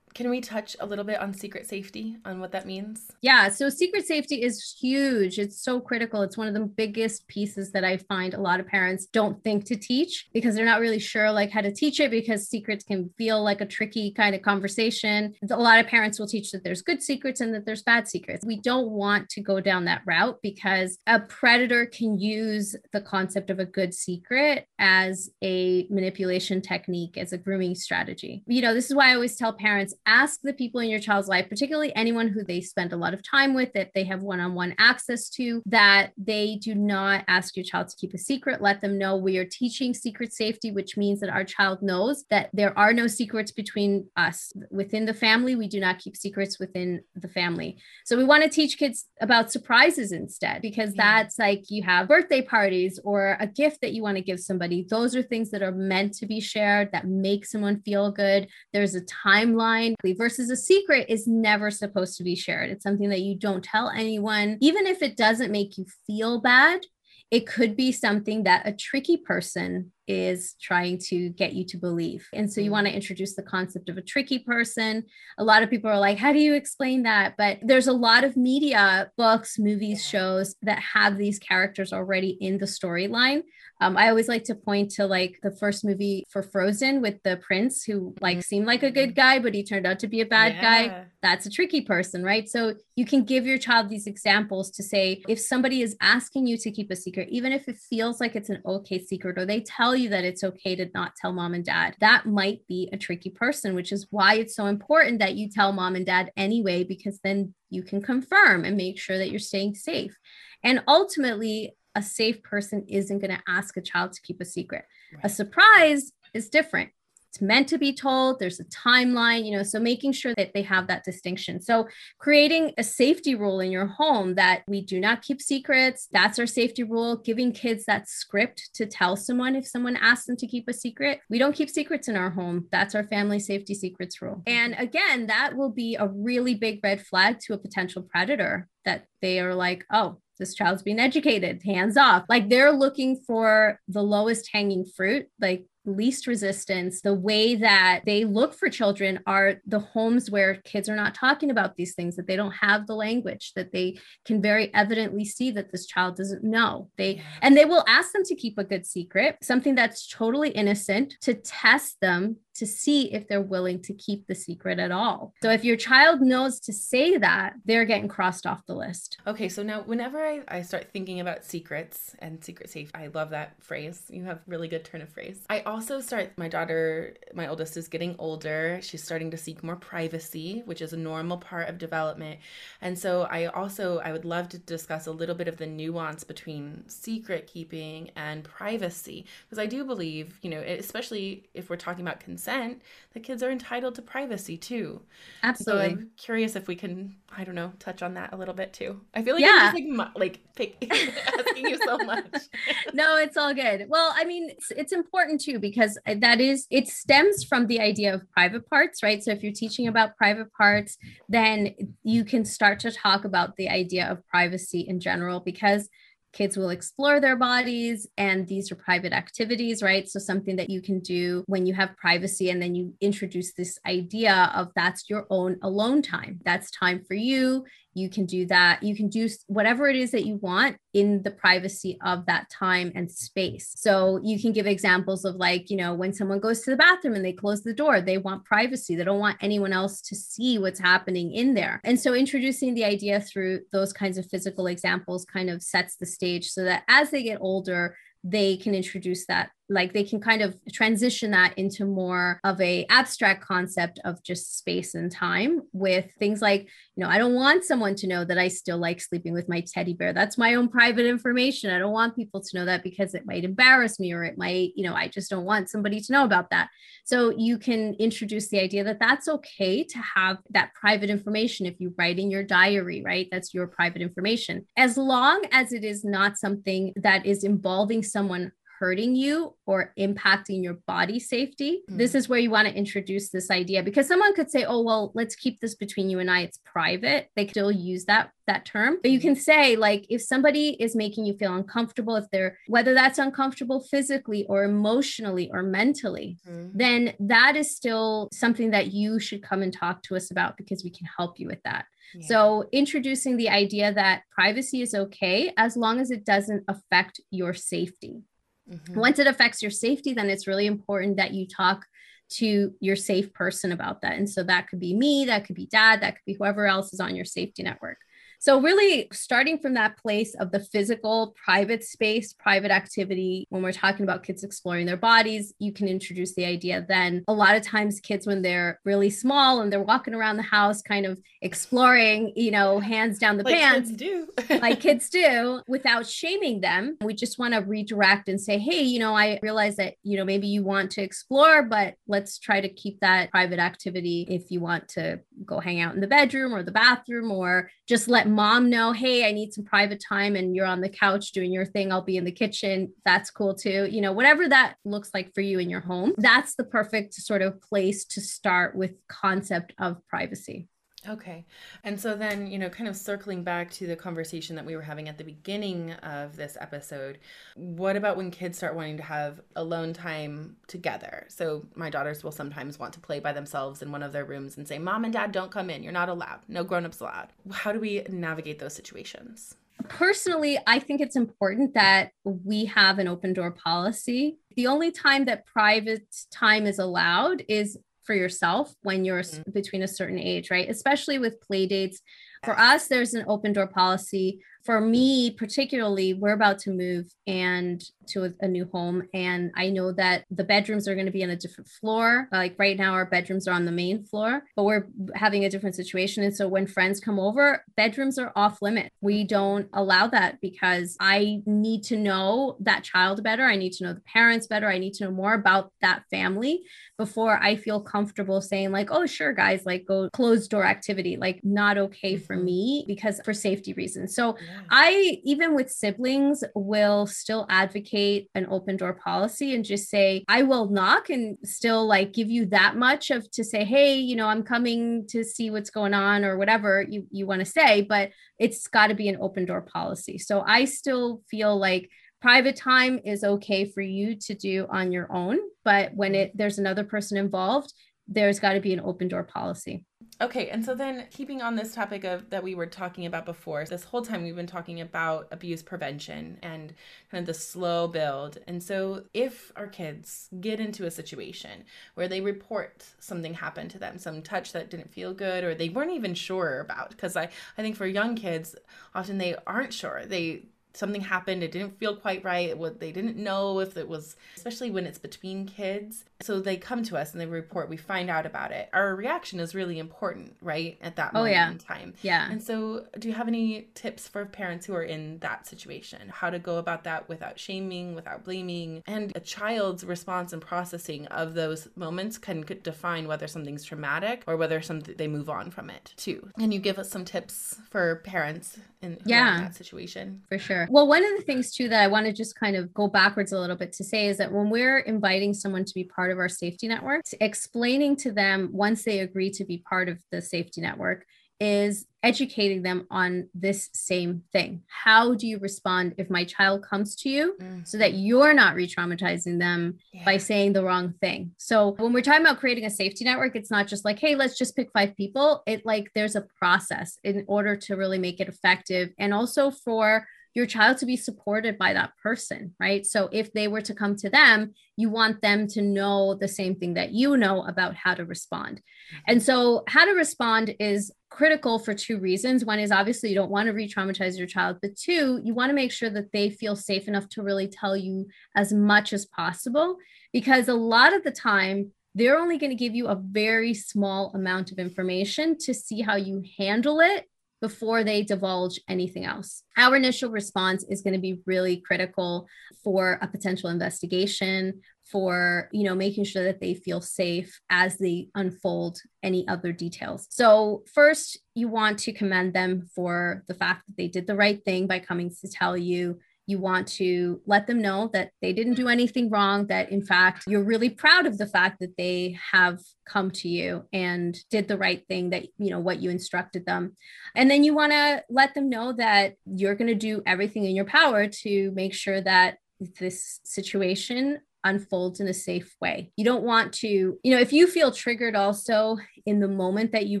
can 0.16 0.30
we 0.30 0.40
touch 0.40 0.74
a 0.80 0.86
little 0.86 1.04
bit 1.04 1.20
on 1.20 1.34
secret 1.34 1.68
safety, 1.68 2.16
on 2.24 2.40
what 2.40 2.50
that 2.50 2.64
means? 2.64 3.10
Yeah, 3.20 3.50
so 3.50 3.68
secret 3.68 4.06
safety 4.06 4.42
is 4.42 4.74
huge. 4.80 5.38
It's 5.38 5.62
so 5.62 5.78
critical. 5.78 6.22
It's 6.22 6.38
one 6.38 6.48
of 6.48 6.54
the 6.54 6.60
biggest 6.60 7.28
pieces 7.28 7.70
that 7.72 7.84
I 7.84 7.98
find 7.98 8.32
a 8.32 8.40
lot 8.40 8.58
of 8.58 8.66
parents 8.66 9.04
don't 9.04 9.44
think 9.44 9.66
to 9.66 9.76
teach 9.76 10.26
because 10.32 10.54
they're 10.54 10.64
not 10.64 10.80
really 10.80 10.98
sure 10.98 11.30
like 11.30 11.50
how 11.50 11.60
to 11.60 11.70
teach 11.70 12.00
it 12.00 12.10
because 12.10 12.48
secrets 12.48 12.82
can 12.82 13.10
feel 13.18 13.42
like 13.44 13.60
a 13.60 13.66
tricky 13.66 14.10
kind 14.10 14.34
of 14.34 14.40
conversation. 14.40 15.34
A 15.50 15.54
lot 15.54 15.80
of 15.80 15.86
parents 15.86 16.18
will 16.18 16.26
teach 16.26 16.50
that 16.52 16.64
there's 16.64 16.80
good 16.80 17.02
secrets 17.02 17.42
and 17.42 17.52
that 17.52 17.66
there's 17.66 17.82
bad 17.82 18.08
secrets. 18.08 18.42
We 18.42 18.58
don't 18.58 18.88
want 18.88 19.28
to 19.28 19.42
go 19.42 19.60
down 19.60 19.84
that 19.84 20.00
route 20.06 20.38
because 20.42 20.96
a 21.06 21.20
predator 21.20 21.84
can 21.84 22.18
use 22.18 22.74
the 22.94 23.02
concept 23.02 23.50
of 23.50 23.58
a 23.58 23.66
good 23.66 23.92
secret 23.92 24.66
as 24.78 25.28
a 25.44 25.86
manipulation 25.90 26.62
technique, 26.62 27.18
as 27.18 27.34
a 27.34 27.38
grooming 27.38 27.74
strategy. 27.74 28.44
You 28.46 28.62
know, 28.62 28.72
this 28.72 28.88
is 28.88 28.96
why 28.96 29.10
I 29.10 29.14
always 29.14 29.36
tell 29.36 29.52
parents 29.52 29.92
ask 30.06 30.40
the 30.42 30.52
people 30.52 30.80
in 30.80 30.88
your 30.88 31.00
child's 31.00 31.28
life, 31.28 31.48
particularly 31.48 31.94
anyone 31.94 32.28
who 32.28 32.44
they 32.44 32.60
spend 32.60 32.92
a 32.92 32.96
lot 32.96 33.12
of 33.12 33.22
time 33.22 33.54
with, 33.54 33.72
that 33.74 33.90
they 33.94 34.04
have 34.04 34.22
one 34.22 34.40
on 34.40 34.54
one 34.54 34.74
access 34.78 35.28
to, 35.30 35.62
that 35.66 36.12
they 36.16 36.56
do 36.62 36.74
not 36.74 37.24
ask 37.28 37.56
your 37.56 37.64
child 37.64 37.88
to 37.88 37.96
keep 37.96 38.14
a 38.14 38.18
secret. 38.18 38.62
Let 38.62 38.80
them 38.80 38.98
know 38.98 39.16
we 39.16 39.38
are 39.38 39.44
teaching 39.44 39.92
secret 39.92 40.32
safety, 40.32 40.70
which 40.70 40.96
means 40.96 41.20
that 41.20 41.30
our 41.30 41.44
child 41.44 41.82
knows 41.82 42.24
that 42.30 42.50
there 42.52 42.76
are 42.78 42.92
no 42.92 43.08
secrets 43.08 43.50
between 43.50 44.06
us. 44.16 44.52
Within 44.70 45.06
the 45.06 45.14
family, 45.14 45.56
we 45.56 45.66
do 45.66 45.80
not 45.80 45.98
keep 45.98 46.16
secrets 46.16 46.58
within 46.58 47.00
the 47.14 47.28
family. 47.28 47.76
So 48.04 48.16
we 48.16 48.24
want 48.24 48.44
to 48.44 48.48
teach 48.48 48.78
kids 48.78 49.06
about 49.20 49.50
surprises 49.50 50.12
instead, 50.12 50.62
because 50.62 50.94
yeah. 50.94 51.22
that's 51.22 51.38
like 51.38 51.64
you 51.68 51.82
have 51.82 52.08
birthday 52.08 52.42
parties 52.42 53.00
or 53.02 53.36
a 53.40 53.46
gift 53.46 53.80
that 53.80 53.92
you 53.92 54.02
want 54.02 54.16
to 54.16 54.22
give 54.22 54.38
somebody. 54.38 54.86
Those 54.88 55.16
are 55.16 55.22
things 55.22 55.50
that 55.50 55.62
are 55.62 55.72
meant 55.72 56.14
to 56.14 56.26
be 56.26 56.40
shared 56.40 56.92
that 56.92 57.08
make 57.08 57.44
someone 57.44 57.82
feel 57.82 58.12
good. 58.12 58.46
There's 58.72 58.94
a 58.94 59.00
timeline 59.00 59.95
versus 60.04 60.50
a 60.50 60.56
secret 60.56 61.06
is 61.08 61.26
never 61.26 61.70
supposed 61.70 62.16
to 62.16 62.24
be 62.24 62.34
shared. 62.34 62.70
It's 62.70 62.82
something 62.82 63.08
that 63.08 63.22
you 63.22 63.36
don't 63.36 63.64
tell 63.64 63.90
anyone, 63.90 64.58
even 64.60 64.86
if 64.86 65.02
it 65.02 65.16
doesn't 65.16 65.52
make 65.52 65.78
you 65.78 65.86
feel 66.06 66.40
bad. 66.40 66.86
It 67.30 67.46
could 67.46 67.76
be 67.76 67.90
something 67.90 68.44
that 68.44 68.66
a 68.66 68.72
tricky 68.72 69.16
person 69.16 69.92
is 70.06 70.54
trying 70.60 70.98
to 70.98 71.30
get 71.30 71.52
you 71.52 71.64
to 71.64 71.76
believe. 71.76 72.28
And 72.32 72.52
so 72.52 72.60
you 72.60 72.70
mm. 72.70 72.74
want 72.74 72.86
to 72.86 72.94
introduce 72.94 73.34
the 73.34 73.42
concept 73.42 73.88
of 73.88 73.98
a 73.98 74.02
tricky 74.02 74.38
person. 74.38 75.04
A 75.38 75.44
lot 75.44 75.62
of 75.62 75.70
people 75.70 75.90
are 75.90 75.98
like, 75.98 76.18
how 76.18 76.32
do 76.32 76.38
you 76.38 76.54
explain 76.54 77.02
that? 77.02 77.34
But 77.36 77.58
there's 77.62 77.88
a 77.88 77.92
lot 77.92 78.24
of 78.24 78.36
media, 78.36 79.10
books, 79.16 79.58
movies, 79.58 80.06
shows 80.06 80.54
that 80.62 80.78
have 80.78 81.16
these 81.16 81.38
characters 81.38 81.92
already 81.92 82.30
in 82.40 82.58
the 82.58 82.66
storyline. 82.66 83.42
Um, 83.80 83.96
I 83.96 84.08
always 84.08 84.28
like 84.28 84.44
to 84.44 84.54
point 84.54 84.92
to 84.92 85.06
like 85.06 85.38
the 85.42 85.50
first 85.50 85.84
movie 85.84 86.24
for 86.30 86.42
Frozen 86.42 87.02
with 87.02 87.22
the 87.24 87.36
prince 87.36 87.84
who 87.84 88.14
like 88.20 88.42
seemed 88.42 88.66
like 88.66 88.82
a 88.82 88.90
good 88.90 89.14
guy, 89.14 89.38
but 89.38 89.54
he 89.54 89.62
turned 89.62 89.86
out 89.86 89.98
to 89.98 90.06
be 90.06 90.22
a 90.22 90.26
bad 90.26 90.54
yeah. 90.54 90.60
guy. 90.62 91.04
That's 91.20 91.44
a 91.44 91.50
tricky 91.50 91.82
person, 91.82 92.22
right? 92.22 92.48
So 92.48 92.74
you 92.94 93.04
can 93.04 93.24
give 93.24 93.46
your 93.46 93.58
child 93.58 93.88
these 93.88 94.06
examples 94.06 94.70
to 94.72 94.82
say 94.82 95.22
if 95.28 95.40
somebody 95.40 95.82
is 95.82 95.96
asking 96.00 96.46
you 96.46 96.56
to 96.58 96.70
keep 96.70 96.90
a 96.90 96.96
secret, 96.96 97.28
even 97.30 97.52
if 97.52 97.68
it 97.68 97.76
feels 97.76 98.20
like 98.20 98.34
it's 98.34 98.48
an 98.48 98.62
okay 98.64 98.98
secret, 98.98 99.36
or 99.36 99.44
they 99.44 99.60
tell 99.60 99.95
you 99.96 100.08
that 100.10 100.24
it's 100.24 100.44
okay 100.44 100.76
to 100.76 100.90
not 100.94 101.14
tell 101.16 101.32
mom 101.32 101.54
and 101.54 101.64
dad, 101.64 101.96
that 102.00 102.26
might 102.26 102.66
be 102.68 102.88
a 102.92 102.96
tricky 102.96 103.30
person, 103.30 103.74
which 103.74 103.92
is 103.92 104.06
why 104.10 104.34
it's 104.34 104.54
so 104.54 104.66
important 104.66 105.18
that 105.18 105.34
you 105.34 105.48
tell 105.48 105.72
mom 105.72 105.96
and 105.96 106.06
dad 106.06 106.30
anyway, 106.36 106.84
because 106.84 107.20
then 107.22 107.54
you 107.70 107.82
can 107.82 108.02
confirm 108.02 108.64
and 108.64 108.76
make 108.76 108.98
sure 108.98 109.18
that 109.18 109.30
you're 109.30 109.38
staying 109.38 109.74
safe. 109.74 110.16
And 110.62 110.82
ultimately, 110.86 111.76
a 111.94 112.02
safe 112.02 112.42
person 112.42 112.84
isn't 112.88 113.20
going 113.20 113.34
to 113.34 113.42
ask 113.48 113.76
a 113.76 113.80
child 113.80 114.12
to 114.12 114.20
keep 114.20 114.40
a 114.40 114.44
secret. 114.44 114.84
Right. 115.14 115.24
A 115.24 115.28
surprise 115.28 116.12
is 116.34 116.50
different. 116.50 116.90
It's 117.36 117.42
meant 117.42 117.68
to 117.68 117.76
be 117.76 117.92
told. 117.92 118.38
There's 118.38 118.60
a 118.60 118.64
timeline, 118.64 119.44
you 119.44 119.54
know, 119.54 119.62
so 119.62 119.78
making 119.78 120.12
sure 120.12 120.34
that 120.36 120.54
they 120.54 120.62
have 120.62 120.86
that 120.86 121.04
distinction. 121.04 121.60
So 121.60 121.86
creating 122.18 122.72
a 122.78 122.82
safety 122.82 123.34
rule 123.34 123.60
in 123.60 123.70
your 123.70 123.84
home 123.84 124.36
that 124.36 124.62
we 124.66 124.80
do 124.80 124.98
not 124.98 125.20
keep 125.20 125.42
secrets. 125.42 126.08
That's 126.10 126.38
our 126.38 126.46
safety 126.46 126.82
rule. 126.82 127.18
Giving 127.18 127.52
kids 127.52 127.84
that 127.84 128.08
script 128.08 128.70
to 128.76 128.86
tell 128.86 129.18
someone 129.18 129.54
if 129.54 129.66
someone 129.66 129.96
asks 129.96 130.24
them 130.24 130.38
to 130.38 130.46
keep 130.46 130.66
a 130.66 130.72
secret. 130.72 131.20
We 131.28 131.38
don't 131.38 131.54
keep 131.54 131.68
secrets 131.68 132.08
in 132.08 132.16
our 132.16 132.30
home. 132.30 132.68
That's 132.72 132.94
our 132.94 133.04
family 133.04 133.38
safety 133.38 133.74
secrets 133.74 134.22
rule. 134.22 134.42
And 134.46 134.74
again, 134.78 135.26
that 135.26 135.58
will 135.58 135.70
be 135.70 135.96
a 135.96 136.08
really 136.08 136.54
big 136.54 136.80
red 136.82 137.04
flag 137.06 137.38
to 137.40 137.52
a 137.52 137.58
potential 137.58 138.00
predator 138.00 138.66
that 138.86 139.04
they 139.20 139.40
are 139.40 139.54
like, 139.54 139.84
oh, 139.92 140.22
this 140.38 140.54
child's 140.54 140.82
being 140.82 140.98
educated, 140.98 141.62
hands 141.64 141.96
off. 141.96 142.24
Like 142.28 142.48
they're 142.48 142.72
looking 142.72 143.16
for 143.26 143.80
the 143.88 144.02
lowest 144.02 144.50
hanging 144.52 144.84
fruit, 144.84 145.26
like 145.40 145.66
least 145.86 146.26
resistance. 146.26 147.00
The 147.00 147.14
way 147.14 147.54
that 147.56 148.02
they 148.04 148.24
look 148.24 148.54
for 148.54 148.68
children 148.68 149.20
are 149.26 149.56
the 149.66 149.78
homes 149.78 150.30
where 150.30 150.56
kids 150.64 150.88
are 150.88 150.96
not 150.96 151.14
talking 151.14 151.50
about 151.50 151.76
these 151.76 151.94
things, 151.94 152.16
that 152.16 152.26
they 152.26 152.36
don't 152.36 152.52
have 152.52 152.86
the 152.86 152.94
language, 152.94 153.52
that 153.54 153.72
they 153.72 153.98
can 154.24 154.42
very 154.42 154.72
evidently 154.74 155.24
see 155.24 155.50
that 155.52 155.72
this 155.72 155.86
child 155.86 156.16
doesn't 156.16 156.44
know. 156.44 156.90
They 156.96 157.22
and 157.42 157.56
they 157.56 157.64
will 157.64 157.84
ask 157.88 158.12
them 158.12 158.24
to 158.24 158.34
keep 158.34 158.58
a 158.58 158.64
good 158.64 158.86
secret, 158.86 159.38
something 159.42 159.74
that's 159.74 160.08
totally 160.08 160.50
innocent 160.50 161.14
to 161.22 161.34
test 161.34 161.96
them 162.00 162.36
to 162.56 162.66
see 162.66 163.12
if 163.12 163.28
they're 163.28 163.42
willing 163.42 163.82
to 163.82 163.92
keep 163.92 164.26
the 164.26 164.34
secret 164.34 164.78
at 164.78 164.90
all. 164.90 165.34
So 165.42 165.50
if 165.50 165.64
your 165.64 165.76
child 165.76 166.22
knows 166.22 166.58
to 166.60 166.72
say 166.72 167.18
that, 167.18 167.54
they're 167.64 167.84
getting 167.84 168.08
crossed 168.08 168.46
off 168.46 168.64
the 168.66 168.74
list. 168.74 169.18
Okay, 169.26 169.48
so 169.48 169.62
now 169.62 169.82
whenever 169.82 170.18
I, 170.18 170.42
I 170.48 170.62
start 170.62 170.90
thinking 170.90 171.20
about 171.20 171.44
secrets 171.44 172.16
and 172.18 172.42
secret 172.42 172.70
safe, 172.70 172.90
I 172.94 173.08
love 173.08 173.30
that 173.30 173.62
phrase. 173.62 174.04
You 174.08 174.24
have 174.24 174.40
really 174.46 174.68
good 174.68 174.84
turn 174.84 175.02
of 175.02 175.10
phrase. 175.10 175.44
I 175.50 175.60
also 175.60 175.75
start 175.80 176.32
my 176.36 176.48
daughter, 176.48 177.14
my 177.34 177.48
oldest 177.48 177.76
is 177.76 177.88
getting 177.88 178.14
older. 178.18 178.80
She's 178.82 179.02
starting 179.02 179.30
to 179.30 179.36
seek 179.36 179.62
more 179.62 179.76
privacy, 179.76 180.62
which 180.64 180.80
is 180.80 180.92
a 180.92 180.96
normal 180.96 181.38
part 181.38 181.68
of 181.68 181.78
development. 181.78 182.40
And 182.80 182.98
so 182.98 183.22
I 183.22 183.46
also 183.46 183.98
I 183.98 184.12
would 184.12 184.24
love 184.24 184.48
to 184.50 184.58
discuss 184.58 185.06
a 185.06 185.12
little 185.12 185.34
bit 185.34 185.48
of 185.48 185.56
the 185.56 185.66
nuance 185.66 186.24
between 186.24 186.88
secret 186.88 187.46
keeping 187.46 188.10
and 188.16 188.44
privacy 188.44 189.26
because 189.44 189.58
I 189.58 189.66
do 189.66 189.84
believe, 189.84 190.38
you 190.42 190.50
know, 190.50 190.60
especially 190.60 191.48
if 191.54 191.70
we're 191.70 191.76
talking 191.76 192.06
about 192.06 192.20
consent 192.20 192.82
the 193.16 193.20
kids 193.20 193.42
are 193.42 193.50
entitled 193.50 193.94
to 193.94 194.02
privacy 194.02 194.58
too. 194.58 195.00
Absolutely. 195.42 195.84
So 195.84 195.90
I'm 195.90 196.10
curious 196.18 196.54
if 196.54 196.68
we 196.68 196.76
can, 196.76 197.16
I 197.34 197.44
don't 197.44 197.54
know, 197.54 197.72
touch 197.78 198.02
on 198.02 198.12
that 198.12 198.34
a 198.34 198.36
little 198.36 198.52
bit 198.52 198.74
too. 198.74 199.00
I 199.14 199.22
feel 199.22 199.36
like 199.36 199.42
yeah. 199.42 199.72
I'm 199.74 199.96
just 199.96 200.14
like, 200.14 200.38
like 200.58 200.76
asking 201.38 201.66
you 201.66 201.78
so 201.82 201.96
much. 201.96 202.26
no, 202.92 203.16
it's 203.16 203.38
all 203.38 203.54
good. 203.54 203.86
Well, 203.88 204.12
I 204.14 204.26
mean, 204.26 204.50
it's, 204.50 204.70
it's 204.70 204.92
important 204.92 205.40
too 205.40 205.58
because 205.70 205.98
that 206.06 206.40
is, 206.40 206.66
it 206.70 206.86
stems 206.88 207.42
from 207.42 207.66
the 207.66 207.80
idea 207.80 208.14
of 208.14 208.30
private 208.30 208.68
parts, 208.70 209.02
right? 209.02 209.22
So 209.22 209.32
if 209.32 209.42
you're 209.42 209.52
teaching 209.52 209.88
about 209.88 210.16
private 210.16 210.52
parts, 210.52 210.96
then 211.28 211.74
you 212.04 212.24
can 212.24 212.44
start 212.44 212.78
to 212.80 212.92
talk 212.92 213.24
about 213.24 213.56
the 213.56 213.68
idea 213.68 214.06
of 214.10 214.26
privacy 214.28 214.80
in 214.80 215.00
general 215.00 215.40
because 215.40 215.88
kids 216.32 216.56
will 216.56 216.70
explore 216.70 217.18
their 217.18 217.36
bodies 217.36 218.06
and 218.18 218.46
these 218.46 218.70
are 218.70 218.74
private 218.76 219.12
activities 219.12 219.82
right 219.82 220.06
so 220.06 220.18
something 220.18 220.56
that 220.56 220.68
you 220.68 220.82
can 220.82 221.00
do 221.00 221.42
when 221.46 221.64
you 221.64 221.72
have 221.72 221.96
privacy 221.96 222.50
and 222.50 222.60
then 222.60 222.74
you 222.74 222.92
introduce 223.00 223.54
this 223.54 223.78
idea 223.86 224.52
of 224.54 224.68
that's 224.76 225.08
your 225.08 225.26
own 225.30 225.56
alone 225.62 226.02
time 226.02 226.38
that's 226.44 226.70
time 226.70 227.02
for 227.08 227.14
you 227.14 227.64
You 227.96 228.10
can 228.10 228.26
do 228.26 228.44
that. 228.46 228.82
You 228.82 228.94
can 228.94 229.08
do 229.08 229.26
whatever 229.46 229.88
it 229.88 229.96
is 229.96 230.10
that 230.10 230.26
you 230.26 230.36
want 230.36 230.76
in 230.92 231.22
the 231.22 231.30
privacy 231.30 231.98
of 232.04 232.26
that 232.26 232.50
time 232.50 232.92
and 232.94 233.10
space. 233.10 233.72
So 233.74 234.20
you 234.22 234.38
can 234.38 234.52
give 234.52 234.66
examples 234.66 235.24
of 235.24 235.36
like, 235.36 235.70
you 235.70 235.78
know, 235.78 235.94
when 235.94 236.12
someone 236.12 236.38
goes 236.38 236.60
to 236.60 236.70
the 236.70 236.76
bathroom 236.76 237.14
and 237.14 237.24
they 237.24 237.32
close 237.32 237.62
the 237.62 237.72
door, 237.72 238.02
they 238.02 238.18
want 238.18 238.44
privacy. 238.44 238.96
They 238.96 239.04
don't 239.04 239.18
want 239.18 239.38
anyone 239.40 239.72
else 239.72 240.02
to 240.02 240.14
see 240.14 240.58
what's 240.58 240.78
happening 240.78 241.32
in 241.32 241.54
there. 241.54 241.80
And 241.84 241.98
so 241.98 242.12
introducing 242.12 242.74
the 242.74 242.84
idea 242.84 243.18
through 243.18 243.60
those 243.72 243.94
kinds 243.94 244.18
of 244.18 244.26
physical 244.26 244.66
examples 244.66 245.24
kind 245.24 245.48
of 245.48 245.62
sets 245.62 245.96
the 245.96 246.04
stage 246.06 246.50
so 246.50 246.64
that 246.64 246.84
as 246.88 247.10
they 247.10 247.22
get 247.22 247.38
older, 247.40 247.96
they 248.22 248.58
can 248.58 248.74
introduce 248.74 249.24
that 249.26 249.50
like 249.68 249.92
they 249.92 250.04
can 250.04 250.20
kind 250.20 250.42
of 250.42 250.56
transition 250.72 251.32
that 251.32 251.56
into 251.58 251.84
more 251.84 252.40
of 252.44 252.60
a 252.60 252.86
abstract 252.88 253.44
concept 253.44 253.98
of 254.04 254.22
just 254.22 254.58
space 254.58 254.94
and 254.94 255.10
time 255.10 255.62
with 255.72 256.06
things 256.18 256.40
like 256.40 256.68
you 256.94 257.02
know 257.02 257.08
i 257.08 257.18
don't 257.18 257.34
want 257.34 257.64
someone 257.64 257.94
to 257.94 258.06
know 258.06 258.24
that 258.24 258.38
i 258.38 258.48
still 258.48 258.78
like 258.78 259.00
sleeping 259.00 259.32
with 259.32 259.48
my 259.48 259.62
teddy 259.66 259.94
bear. 259.94 260.12
That's 260.12 260.38
my 260.38 260.54
own 260.54 260.68
private 260.68 261.06
information. 261.06 261.70
I 261.70 261.78
don't 261.78 261.92
want 261.92 262.16
people 262.16 262.40
to 262.40 262.58
know 262.58 262.64
that 262.64 262.82
because 262.82 263.14
it 263.14 263.26
might 263.26 263.44
embarrass 263.44 263.98
me 263.98 264.12
or 264.12 264.24
it 264.24 264.38
might 264.38 264.70
you 264.76 264.84
know 264.84 264.94
i 264.94 265.08
just 265.08 265.30
don't 265.30 265.44
want 265.44 265.68
somebody 265.68 266.00
to 266.00 266.12
know 266.12 266.24
about 266.24 266.50
that. 266.50 266.68
So 267.04 267.32
you 267.36 267.58
can 267.58 267.94
introduce 267.94 268.48
the 268.48 268.60
idea 268.60 268.84
that 268.84 269.00
that's 269.00 269.28
okay 269.28 269.84
to 269.84 269.98
have 269.98 270.38
that 270.50 270.74
private 270.74 271.10
information 271.10 271.66
if 271.66 271.74
you 271.78 271.94
write 271.98 272.18
in 272.18 272.30
your 272.30 272.42
diary 272.42 273.02
right? 273.04 273.28
That's 273.30 273.52
your 273.52 273.66
private 273.66 274.02
information. 274.02 274.66
As 274.76 274.96
long 274.96 275.42
as 275.52 275.72
it 275.72 275.84
is 275.84 276.04
not 276.04 276.36
something 276.36 276.92
that 276.96 277.26
is 277.26 277.44
involving 277.44 278.02
someone 278.02 278.52
hurting 278.78 279.16
you 279.16 279.54
or 279.66 279.92
impacting 279.98 280.62
your 280.62 280.74
body 280.86 281.18
safety. 281.18 281.82
Mm-hmm. 281.88 281.98
This 281.98 282.14
is 282.14 282.28
where 282.28 282.38
you 282.38 282.50
want 282.50 282.68
to 282.68 282.74
introduce 282.74 283.30
this 283.30 283.50
idea 283.50 283.82
because 283.82 284.06
someone 284.06 284.34
could 284.34 284.50
say, 284.50 284.64
"Oh, 284.64 284.82
well, 284.82 285.12
let's 285.14 285.34
keep 285.34 285.60
this 285.60 285.74
between 285.74 286.10
you 286.10 286.18
and 286.18 286.30
I. 286.30 286.40
It's 286.40 286.58
private." 286.64 287.30
They 287.36 287.46
still 287.48 287.72
use 287.72 288.04
that 288.06 288.30
that 288.46 288.64
term. 288.64 288.98
But 289.02 289.10
you 289.10 289.20
can 289.20 289.34
say 289.34 289.76
like 289.76 290.06
if 290.08 290.22
somebody 290.22 290.70
is 290.80 290.94
making 290.94 291.26
you 291.26 291.34
feel 291.36 291.54
uncomfortable, 291.54 292.16
if 292.16 292.26
they're 292.30 292.58
whether 292.66 292.94
that's 292.94 293.18
uncomfortable 293.18 293.80
physically 293.80 294.46
or 294.48 294.64
emotionally 294.64 295.50
or 295.52 295.62
mentally, 295.62 296.38
mm-hmm. 296.48 296.76
then 296.76 297.14
that 297.20 297.56
is 297.56 297.74
still 297.74 298.28
something 298.32 298.70
that 298.70 298.92
you 298.92 299.18
should 299.18 299.42
come 299.42 299.62
and 299.62 299.72
talk 299.72 300.02
to 300.04 300.16
us 300.16 300.30
about 300.30 300.56
because 300.56 300.84
we 300.84 300.90
can 300.90 301.06
help 301.16 301.38
you 301.38 301.46
with 301.46 301.62
that. 301.64 301.86
Yeah. 302.14 302.26
So, 302.26 302.68
introducing 302.72 303.36
the 303.36 303.48
idea 303.48 303.92
that 303.92 304.22
privacy 304.30 304.82
is 304.82 304.94
okay 304.94 305.52
as 305.56 305.76
long 305.76 306.00
as 306.00 306.10
it 306.10 306.24
doesn't 306.24 306.64
affect 306.68 307.20
your 307.30 307.54
safety. 307.54 308.22
Mm-hmm. 308.70 308.98
Once 308.98 309.18
it 309.18 309.26
affects 309.26 309.62
your 309.62 309.70
safety, 309.70 310.12
then 310.12 310.28
it's 310.28 310.46
really 310.46 310.66
important 310.66 311.16
that 311.16 311.32
you 311.32 311.46
talk 311.46 311.86
to 312.28 312.74
your 312.80 312.96
safe 312.96 313.32
person 313.32 313.72
about 313.72 314.02
that. 314.02 314.16
And 314.16 314.28
so 314.28 314.42
that 314.42 314.68
could 314.68 314.80
be 314.80 314.94
me, 314.94 315.26
that 315.26 315.44
could 315.44 315.54
be 315.54 315.66
dad, 315.66 316.00
that 316.00 316.16
could 316.16 316.24
be 316.26 316.34
whoever 316.34 316.66
else 316.66 316.92
is 316.92 317.00
on 317.00 317.14
your 317.14 317.24
safety 317.24 317.62
network. 317.62 317.98
So, 318.38 318.60
really, 318.60 319.08
starting 319.12 319.58
from 319.58 319.74
that 319.74 319.96
place 319.96 320.34
of 320.34 320.50
the 320.50 320.60
physical, 320.60 321.34
private 321.44 321.84
space, 321.84 322.32
private 322.32 322.70
activity, 322.70 323.46
when 323.50 323.62
we're 323.62 323.72
talking 323.72 324.04
about 324.04 324.22
kids 324.22 324.44
exploring 324.44 324.86
their 324.86 324.96
bodies, 324.96 325.54
you 325.58 325.72
can 325.72 325.88
introduce 325.88 326.34
the 326.34 326.44
idea 326.44 326.84
then. 326.88 327.24
A 327.28 327.32
lot 327.32 327.56
of 327.56 327.62
times, 327.62 328.00
kids, 328.00 328.26
when 328.26 328.42
they're 328.42 328.80
really 328.84 329.10
small 329.10 329.60
and 329.60 329.72
they're 329.72 329.82
walking 329.82 330.14
around 330.14 330.36
the 330.36 330.42
house, 330.42 330.82
kind 330.82 331.06
of 331.06 331.20
exploring, 331.42 332.32
you 332.36 332.50
know, 332.50 332.78
hands 332.80 333.18
down 333.18 333.36
the 333.36 333.44
like 333.44 333.54
pants, 333.54 333.90
kids 333.90 333.98
do. 333.98 334.28
like 334.60 334.80
kids 334.86 335.08
do, 335.08 335.60
without 335.68 336.06
shaming 336.06 336.60
them. 336.60 336.96
We 337.00 337.14
just 337.14 337.38
want 337.38 337.54
to 337.54 337.60
redirect 337.60 338.28
and 338.28 338.40
say, 338.40 338.58
hey, 338.58 338.82
you 338.82 338.98
know, 338.98 339.16
I 339.16 339.38
realize 339.42 339.76
that, 339.76 339.94
you 340.02 340.16
know, 340.16 340.24
maybe 340.24 340.46
you 340.46 340.62
want 340.62 340.90
to 340.92 341.02
explore, 341.02 341.62
but 341.62 341.94
let's 342.06 342.38
try 342.38 342.60
to 342.60 342.68
keep 342.68 343.00
that 343.00 343.30
private 343.30 343.58
activity 343.58 344.26
if 344.28 344.50
you 344.50 344.60
want 344.60 344.88
to 344.88 345.20
go 345.44 345.60
hang 345.60 345.80
out 345.80 345.94
in 345.94 346.00
the 346.00 346.06
bedroom 346.06 346.54
or 346.54 346.62
the 346.62 346.72
bathroom 346.72 347.30
or 347.30 347.70
just 347.86 348.08
let 348.08 348.28
mom 348.28 348.68
know, 348.68 348.92
hey, 348.92 349.28
I 349.28 349.32
need 349.32 349.52
some 349.52 349.64
private 349.64 350.02
time 350.06 350.34
and 350.34 350.56
you're 350.56 350.66
on 350.66 350.80
the 350.80 350.88
couch 350.88 351.30
doing 351.32 351.52
your 351.52 351.64
thing. 351.64 351.92
I'll 351.92 352.02
be 352.02 352.16
in 352.16 352.24
the 352.24 352.32
kitchen. 352.32 352.92
That's 353.04 353.30
cool 353.30 353.54
too. 353.54 353.88
You 353.90 354.00
know, 354.00 354.12
whatever 354.12 354.48
that 354.48 354.74
looks 354.84 355.10
like 355.14 355.32
for 355.34 355.40
you 355.40 355.60
in 355.60 355.70
your 355.70 355.80
home, 355.80 356.12
that's 356.18 356.56
the 356.56 356.64
perfect 356.64 357.14
sort 357.14 357.42
of 357.42 357.60
place 357.62 358.04
to 358.06 358.20
start 358.20 358.74
with 358.74 358.94
concept 359.08 359.72
of 359.78 360.04
privacy. 360.08 360.68
Okay. 361.08 361.44
And 361.84 362.00
so 362.00 362.14
then, 362.16 362.46
you 362.48 362.58
know, 362.58 362.68
kind 362.68 362.88
of 362.88 362.96
circling 362.96 363.44
back 363.44 363.70
to 363.72 363.86
the 363.86 363.96
conversation 363.96 364.56
that 364.56 364.64
we 364.64 364.74
were 364.74 364.82
having 364.82 365.08
at 365.08 365.18
the 365.18 365.24
beginning 365.24 365.92
of 365.92 366.36
this 366.36 366.56
episode, 366.60 367.18
what 367.54 367.96
about 367.96 368.16
when 368.16 368.30
kids 368.30 368.56
start 368.58 368.74
wanting 368.74 368.96
to 368.96 369.02
have 369.02 369.40
alone 369.54 369.92
time 369.92 370.56
together? 370.66 371.26
So 371.28 371.66
my 371.74 371.90
daughters 371.90 372.24
will 372.24 372.32
sometimes 372.32 372.78
want 372.78 372.92
to 372.94 373.00
play 373.00 373.20
by 373.20 373.32
themselves 373.32 373.82
in 373.82 373.92
one 373.92 374.02
of 374.02 374.12
their 374.12 374.24
rooms 374.24 374.56
and 374.56 374.66
say, 374.66 374.78
Mom 374.78 375.04
and 375.04 375.12
Dad, 375.12 375.32
don't 375.32 375.50
come 375.50 375.70
in. 375.70 375.82
You're 375.82 375.92
not 375.92 376.08
allowed. 376.08 376.40
No 376.48 376.64
grown-ups 376.64 377.00
allowed. 377.00 377.28
How 377.52 377.72
do 377.72 377.78
we 377.78 378.02
navigate 378.08 378.58
those 378.58 378.74
situations? 378.74 379.54
Personally, 379.88 380.58
I 380.66 380.78
think 380.78 381.00
it's 381.00 381.16
important 381.16 381.74
that 381.74 382.10
we 382.24 382.64
have 382.64 382.98
an 382.98 383.06
open 383.06 383.34
door 383.34 383.52
policy. 383.52 384.38
The 384.56 384.66
only 384.66 384.90
time 384.90 385.26
that 385.26 385.46
private 385.46 386.06
time 386.32 386.66
is 386.66 386.78
allowed 386.78 387.44
is 387.46 387.78
for 388.06 388.14
yourself 388.14 388.72
when 388.82 389.04
you're 389.04 389.20
mm-hmm. 389.20 389.50
between 389.50 389.82
a 389.82 389.88
certain 389.88 390.18
age, 390.18 390.50
right? 390.50 390.68
Especially 390.68 391.18
with 391.18 391.40
play 391.40 391.66
dates. 391.66 392.00
For 392.44 392.58
us, 392.58 392.86
there's 392.86 393.14
an 393.14 393.24
open 393.28 393.52
door 393.52 393.66
policy 393.66 394.40
for 394.66 394.80
me 394.80 395.30
particularly 395.30 396.12
we're 396.12 396.32
about 396.32 396.58
to 396.58 396.70
move 396.70 397.06
and 397.28 397.84
to 398.08 398.24
a, 398.24 398.32
a, 398.40 398.48
new 398.48 398.68
home 398.72 399.02
and 399.14 399.50
i 399.56 399.70
know 399.70 399.92
that 399.92 400.24
the 400.30 400.44
bedrooms 400.44 400.88
are 400.88 400.94
going 400.94 401.06
to 401.06 401.12
be 401.12 401.22
on 401.22 401.30
a 401.30 401.36
different 401.36 401.68
floor. 401.68 402.28
Like 402.32 402.56
right 402.58 402.76
now 402.76 402.92
our 402.92 403.06
bedrooms 403.06 403.46
are 403.46 403.54
on 403.54 403.64
the 403.64 403.72
main 403.72 404.04
floor 404.04 404.42
but 404.56 404.64
we're 404.64 404.86
having 405.14 405.44
a 405.44 405.50
different 405.50 405.76
situation 405.76 406.24
and 406.24 406.34
so 406.34 406.48
when 406.48 406.66
friends 406.66 407.00
come 407.00 407.18
over 407.18 407.64
bedrooms 407.76 408.18
are 408.18 408.32
off 408.34 408.60
limit. 408.60 408.92
We 409.00 409.24
don't 409.24 409.68
allow 409.72 410.08
that 410.08 410.40
because 410.40 410.96
i 411.00 411.42
need 411.46 411.84
to 411.84 411.96
know 411.96 412.56
that 412.60 412.82
child 412.82 413.22
better. 413.22 413.44
I 413.44 413.56
need 413.56 413.72
to 413.74 413.84
know 413.84 413.92
the 413.92 414.00
parents 414.00 414.46
better. 414.46 414.68
I 414.68 414.78
need 414.78 414.94
to 414.94 415.04
know 415.04 415.12
more 415.12 415.34
about 415.34 415.72
that 415.80 416.02
family 416.10 416.62
before 416.98 417.38
i 417.42 417.54
feel 417.54 417.78
comfortable 417.78 418.40
saying 418.40 418.72
like 418.72 418.88
oh 418.90 419.04
sure 419.04 419.32
guys 419.32 419.66
like 419.66 419.84
go 419.86 420.08
closed 420.14 420.50
door 420.50 420.64
activity 420.64 421.18
like 421.18 421.40
not 421.44 421.76
okay 421.76 422.16
for 422.16 422.34
mm-hmm. 422.34 422.46
me 422.46 422.84
because 422.86 423.20
for 423.24 423.34
safety 423.34 423.72
reasons. 423.74 424.14
So 424.14 424.36
yeah 424.40 424.55
I, 424.70 425.20
even 425.24 425.54
with 425.54 425.70
siblings, 425.70 426.42
will 426.54 427.06
still 427.06 427.46
advocate 427.48 428.30
an 428.34 428.46
open 428.50 428.76
door 428.76 428.94
policy 428.94 429.54
and 429.54 429.64
just 429.64 429.88
say, 429.88 430.24
I 430.28 430.42
will 430.42 430.68
knock 430.68 431.10
and 431.10 431.38
still 431.44 431.86
like 431.86 432.12
give 432.12 432.30
you 432.30 432.46
that 432.46 432.76
much 432.76 433.10
of 433.10 433.30
to 433.32 433.44
say, 433.44 433.64
hey, 433.64 433.96
you 433.96 434.16
know, 434.16 434.26
I'm 434.26 434.42
coming 434.42 435.06
to 435.08 435.24
see 435.24 435.50
what's 435.50 435.70
going 435.70 435.94
on 435.94 436.24
or 436.24 436.36
whatever 436.36 436.84
you, 436.88 437.06
you 437.10 437.26
want 437.26 437.40
to 437.40 437.46
say, 437.46 437.82
but 437.82 438.10
it's 438.38 438.66
got 438.66 438.88
to 438.88 438.94
be 438.94 439.08
an 439.08 439.18
open 439.20 439.44
door 439.44 439.62
policy. 439.62 440.18
So 440.18 440.42
I 440.46 440.64
still 440.64 441.22
feel 441.30 441.58
like 441.58 441.90
private 442.20 442.56
time 442.56 443.00
is 443.04 443.22
okay 443.22 443.64
for 443.64 443.82
you 443.82 444.16
to 444.16 444.34
do 444.34 444.66
on 444.70 444.90
your 444.90 445.12
own 445.12 445.38
but 445.64 445.92
when 445.94 446.12
mm. 446.12 446.16
it 446.16 446.32
there's 446.34 446.58
another 446.58 446.84
person 446.84 447.18
involved 447.18 447.74
there's 448.08 448.40
got 448.40 448.52
to 448.52 448.60
be 448.60 448.72
an 448.72 448.80
open 448.80 449.08
door 449.08 449.24
policy 449.24 449.84
Okay, 450.18 450.48
and 450.48 450.64
so 450.64 450.74
then 450.74 451.06
keeping 451.10 451.42
on 451.42 451.56
this 451.56 451.74
topic 451.74 452.04
of 452.04 452.30
that 452.30 452.42
we 452.42 452.54
were 452.54 452.66
talking 452.66 453.04
about 453.04 453.26
before, 453.26 453.66
this 453.66 453.84
whole 453.84 454.00
time 454.00 454.22
we've 454.22 454.34
been 454.34 454.46
talking 454.46 454.80
about 454.80 455.28
abuse 455.30 455.62
prevention 455.62 456.38
and 456.42 456.72
kind 457.10 457.20
of 457.20 457.26
the 457.26 457.34
slow 457.34 457.86
build. 457.86 458.38
And 458.46 458.62
so 458.62 459.04
if 459.12 459.52
our 459.56 459.66
kids 459.66 460.30
get 460.40 460.58
into 460.58 460.86
a 460.86 460.90
situation 460.90 461.64
where 461.96 462.08
they 462.08 462.22
report 462.22 462.82
something 462.98 463.34
happened 463.34 463.70
to 463.72 463.78
them, 463.78 463.98
some 463.98 464.22
touch 464.22 464.52
that 464.52 464.70
didn't 464.70 464.90
feel 464.90 465.12
good 465.12 465.44
or 465.44 465.54
they 465.54 465.68
weren't 465.68 465.92
even 465.92 466.14
sure 466.14 466.60
about 466.60 466.90
because 466.90 467.14
I 467.14 467.28
I 467.58 467.62
think 467.62 467.76
for 467.76 467.86
young 467.86 468.16
kids 468.16 468.56
often 468.94 469.18
they 469.18 469.36
aren't 469.46 469.74
sure. 469.74 470.06
They 470.06 470.44
something 470.72 471.00
happened 471.00 471.42
it 471.42 471.52
didn't 471.52 471.78
feel 471.78 471.96
quite 471.96 472.22
right 472.22 472.56
what 472.56 472.80
they 472.80 472.92
didn't 472.92 473.16
know 473.16 473.60
if 473.60 473.76
it 473.78 473.88
was 473.88 474.16
especially 474.36 474.70
when 474.70 474.86
it's 474.86 474.98
between 474.98 475.46
kids 475.46 476.04
so 476.20 476.40
they 476.40 476.56
come 476.56 476.82
to 476.84 476.96
us 476.96 477.12
and 477.12 477.20
they 477.20 477.26
report 477.26 477.68
we 477.68 477.76
find 477.76 478.08
out 478.08 478.26
about 478.26 478.52
it. 478.52 478.68
Our 478.72 478.94
reaction 478.94 479.40
is 479.40 479.54
really 479.54 479.78
important 479.78 480.36
right 480.40 480.78
at 480.80 480.96
that 480.96 481.10
oh, 481.14 481.18
moment 481.18 481.32
yeah. 481.32 481.50
in 481.50 481.58
time. 481.58 481.94
Yeah. 482.02 482.30
And 482.30 482.42
so 482.42 482.86
do 482.98 483.08
you 483.08 483.14
have 483.14 483.28
any 483.28 483.68
tips 483.74 484.08
for 484.08 484.24
parents 484.24 484.66
who 484.66 484.74
are 484.74 484.82
in 484.82 485.18
that 485.18 485.46
situation? 485.46 486.08
How 486.08 486.30
to 486.30 486.38
go 486.38 486.58
about 486.58 486.84
that 486.84 487.08
without 487.08 487.38
shaming 487.38 487.94
without 487.94 488.24
blaming? 488.24 488.82
And 488.86 489.12
a 489.14 489.20
child's 489.20 489.84
response 489.84 490.32
and 490.32 490.40
processing 490.40 491.06
of 491.06 491.34
those 491.34 491.68
moments 491.76 492.18
can 492.18 492.44
define 492.62 493.06
whether 493.06 493.26
something's 493.26 493.64
traumatic 493.64 494.24
or 494.26 494.36
whether 494.36 494.60
something 494.62 494.94
they 494.96 495.08
move 495.08 495.28
on 495.28 495.50
from 495.50 495.70
it 495.70 495.92
too. 495.96 496.28
Can 496.38 496.52
you 496.52 496.60
give 496.60 496.78
us 496.78 496.90
some 496.90 497.04
tips 497.04 497.56
for 497.70 497.96
parents 498.04 498.58
in, 498.82 498.98
yeah. 499.04 499.36
in 499.36 499.44
that 499.44 499.54
situation? 499.54 500.22
For 500.28 500.38
sure. 500.38 500.66
Well, 500.70 500.86
one 500.86 501.04
of 501.04 501.16
the 501.16 501.22
things 501.22 501.54
too 501.54 501.68
that 501.68 501.82
I 501.82 501.88
want 501.88 502.06
to 502.06 502.12
just 502.12 502.38
kind 502.38 502.56
of 502.56 502.72
go 502.72 502.88
backwards 502.88 503.32
a 503.32 503.40
little 503.40 503.56
bit 503.56 503.72
to 503.74 503.84
say 503.84 504.06
is 504.06 504.18
that 504.18 504.32
when 504.32 504.50
we're 504.50 504.78
inviting 504.78 505.34
someone 505.34 505.64
to 505.64 505.74
be 505.74 505.84
part 505.84 506.05
of 506.10 506.18
our 506.18 506.28
safety 506.28 506.68
network, 506.68 507.02
explaining 507.20 507.96
to 507.96 508.12
them 508.12 508.50
once 508.52 508.84
they 508.84 509.00
agree 509.00 509.30
to 509.32 509.44
be 509.44 509.58
part 509.58 509.88
of 509.88 509.98
the 510.10 510.22
safety 510.22 510.60
network, 510.60 511.04
is 511.38 511.86
educating 512.02 512.62
them 512.62 512.86
on 512.90 513.28
this 513.34 513.68
same 513.72 514.22
thing. 514.32 514.62
How 514.68 515.14
do 515.14 515.26
you 515.26 515.38
respond 515.38 515.94
if 515.98 516.08
my 516.08 516.24
child 516.24 516.62
comes 516.62 516.94
to 516.96 517.10
you 517.10 517.36
mm-hmm. 517.40 517.64
so 517.64 517.78
that 517.78 517.94
you're 517.94 518.32
not 518.32 518.54
re 518.54 518.66
traumatizing 518.66 519.38
them 519.38 519.78
yeah. 519.92 520.04
by 520.04 520.16
saying 520.16 520.52
the 520.52 520.64
wrong 520.64 520.94
thing? 521.00 521.32
So, 521.36 521.74
when 521.78 521.92
we're 521.92 522.02
talking 522.02 522.24
about 522.24 522.40
creating 522.40 522.64
a 522.64 522.70
safety 522.70 523.04
network, 523.04 523.36
it's 523.36 523.50
not 523.50 523.66
just 523.66 523.84
like, 523.84 523.98
hey, 523.98 524.14
let's 524.14 524.38
just 524.38 524.56
pick 524.56 524.70
five 524.72 524.96
people. 524.96 525.42
It 525.46 525.66
like 525.66 525.90
there's 525.94 526.16
a 526.16 526.26
process 526.38 526.98
in 527.04 527.24
order 527.26 527.56
to 527.56 527.74
really 527.74 527.98
make 527.98 528.20
it 528.20 528.28
effective 528.28 528.90
and 528.98 529.12
also 529.12 529.50
for 529.50 530.06
your 530.36 530.44
child 530.44 530.76
to 530.76 530.84
be 530.84 530.98
supported 530.98 531.56
by 531.56 531.72
that 531.72 531.92
person, 532.02 532.54
right? 532.60 532.84
So 532.84 533.08
if 533.10 533.32
they 533.32 533.48
were 533.48 533.62
to 533.62 533.74
come 533.74 533.96
to 533.96 534.10
them, 534.10 534.52
you 534.76 534.90
want 534.90 535.22
them 535.22 535.48
to 535.48 535.62
know 535.62 536.14
the 536.14 536.28
same 536.28 536.56
thing 536.56 536.74
that 536.74 536.92
you 536.92 537.16
know 537.16 537.42
about 537.42 537.74
how 537.74 537.94
to 537.94 538.04
respond. 538.04 538.60
And 539.08 539.22
so, 539.22 539.64
how 539.66 539.86
to 539.86 539.92
respond 539.92 540.54
is 540.60 540.92
critical 541.08 541.58
for 541.58 541.72
two 541.72 541.98
reasons. 541.98 542.44
One 542.44 542.58
is 542.58 542.70
obviously 542.70 543.08
you 543.08 543.14
don't 543.14 543.30
want 543.30 543.46
to 543.46 543.54
re 543.54 543.66
traumatize 543.66 544.18
your 544.18 544.26
child, 544.26 544.58
but 544.60 544.76
two, 544.76 545.22
you 545.24 545.32
want 545.32 545.48
to 545.48 545.54
make 545.54 545.72
sure 545.72 545.88
that 545.88 546.12
they 546.12 546.28
feel 546.28 546.54
safe 546.54 546.86
enough 546.86 547.08
to 547.10 547.22
really 547.22 547.48
tell 547.48 547.74
you 547.74 548.06
as 548.36 548.52
much 548.52 548.92
as 548.92 549.06
possible. 549.06 549.78
Because 550.12 550.48
a 550.48 550.54
lot 550.54 550.94
of 550.94 551.02
the 551.02 551.12
time, 551.12 551.72
they're 551.94 552.18
only 552.18 552.36
going 552.36 552.50
to 552.50 552.56
give 552.56 552.74
you 552.74 552.88
a 552.88 553.00
very 553.02 553.54
small 553.54 554.12
amount 554.14 554.52
of 554.52 554.58
information 554.58 555.38
to 555.38 555.54
see 555.54 555.80
how 555.80 555.96
you 555.96 556.22
handle 556.36 556.80
it 556.80 557.06
before 557.46 557.84
they 557.84 558.02
divulge 558.02 558.58
anything 558.68 559.04
else. 559.04 559.44
Our 559.56 559.76
initial 559.76 560.10
response 560.10 560.64
is 560.68 560.82
going 560.82 560.94
to 560.94 561.00
be 561.00 561.20
really 561.26 561.58
critical 561.58 562.26
for 562.64 562.98
a 563.00 563.06
potential 563.06 563.50
investigation, 563.50 564.62
for 564.90 565.48
you 565.52 565.62
know 565.62 565.76
making 565.76 566.06
sure 566.06 566.24
that 566.24 566.40
they 566.40 566.54
feel 566.54 566.80
safe 566.80 567.40
as 567.48 567.78
they 567.78 568.08
unfold 568.16 568.80
any 569.04 569.28
other 569.28 569.52
details. 569.52 570.08
So 570.10 570.64
first 570.74 571.20
you 571.36 571.46
want 571.46 571.78
to 571.80 571.92
commend 571.92 572.34
them 572.34 572.68
for 572.74 573.22
the 573.28 573.34
fact 573.34 573.66
that 573.66 573.76
they 573.76 573.86
did 573.86 574.08
the 574.08 574.16
right 574.16 574.44
thing 574.44 574.66
by 574.66 574.80
coming 574.80 575.10
to 575.10 575.28
tell 575.28 575.56
you 575.56 576.00
you 576.26 576.38
want 576.38 576.66
to 576.66 577.20
let 577.26 577.46
them 577.46 577.62
know 577.62 577.88
that 577.92 578.10
they 578.20 578.32
didn't 578.32 578.54
do 578.54 578.66
mm. 578.66 578.72
anything 578.72 579.10
wrong, 579.10 579.46
that 579.46 579.70
in 579.70 579.82
fact, 579.82 580.24
you're 580.26 580.42
really 580.42 580.70
proud 580.70 581.06
of 581.06 581.18
the 581.18 581.26
fact 581.26 581.60
that 581.60 581.76
they 581.76 582.18
have 582.32 582.60
come 582.86 583.10
to 583.10 583.28
you 583.28 583.64
and 583.72 584.18
did 584.30 584.48
the 584.48 584.58
right 584.58 584.84
thing 584.88 585.10
that, 585.10 585.24
you 585.38 585.50
know, 585.50 585.60
what 585.60 585.80
you 585.80 585.90
instructed 585.90 586.44
them. 586.44 586.74
And 587.14 587.30
then 587.30 587.44
you 587.44 587.54
want 587.54 587.72
to 587.72 588.04
let 588.10 588.34
them 588.34 588.48
know 588.48 588.72
that 588.72 589.14
you're 589.24 589.54
going 589.54 589.68
to 589.68 589.74
do 589.74 590.02
everything 590.06 590.44
in 590.44 590.56
your 590.56 590.64
power 590.64 591.06
to 591.06 591.52
make 591.52 591.74
sure 591.74 592.00
that 592.00 592.38
this 592.80 593.20
situation 593.24 594.20
unfolds 594.44 595.00
in 595.00 595.08
a 595.08 595.14
safe 595.14 595.54
way. 595.60 595.90
You 595.96 596.04
don't 596.04 596.22
want 596.22 596.52
to, 596.54 596.68
you 597.02 597.10
know, 597.10 597.18
if 597.18 597.32
you 597.32 597.48
feel 597.48 597.72
triggered 597.72 598.14
also 598.14 598.78
in 599.04 599.20
the 599.20 599.28
moment 599.28 599.72
that 599.72 599.86
you 599.86 600.00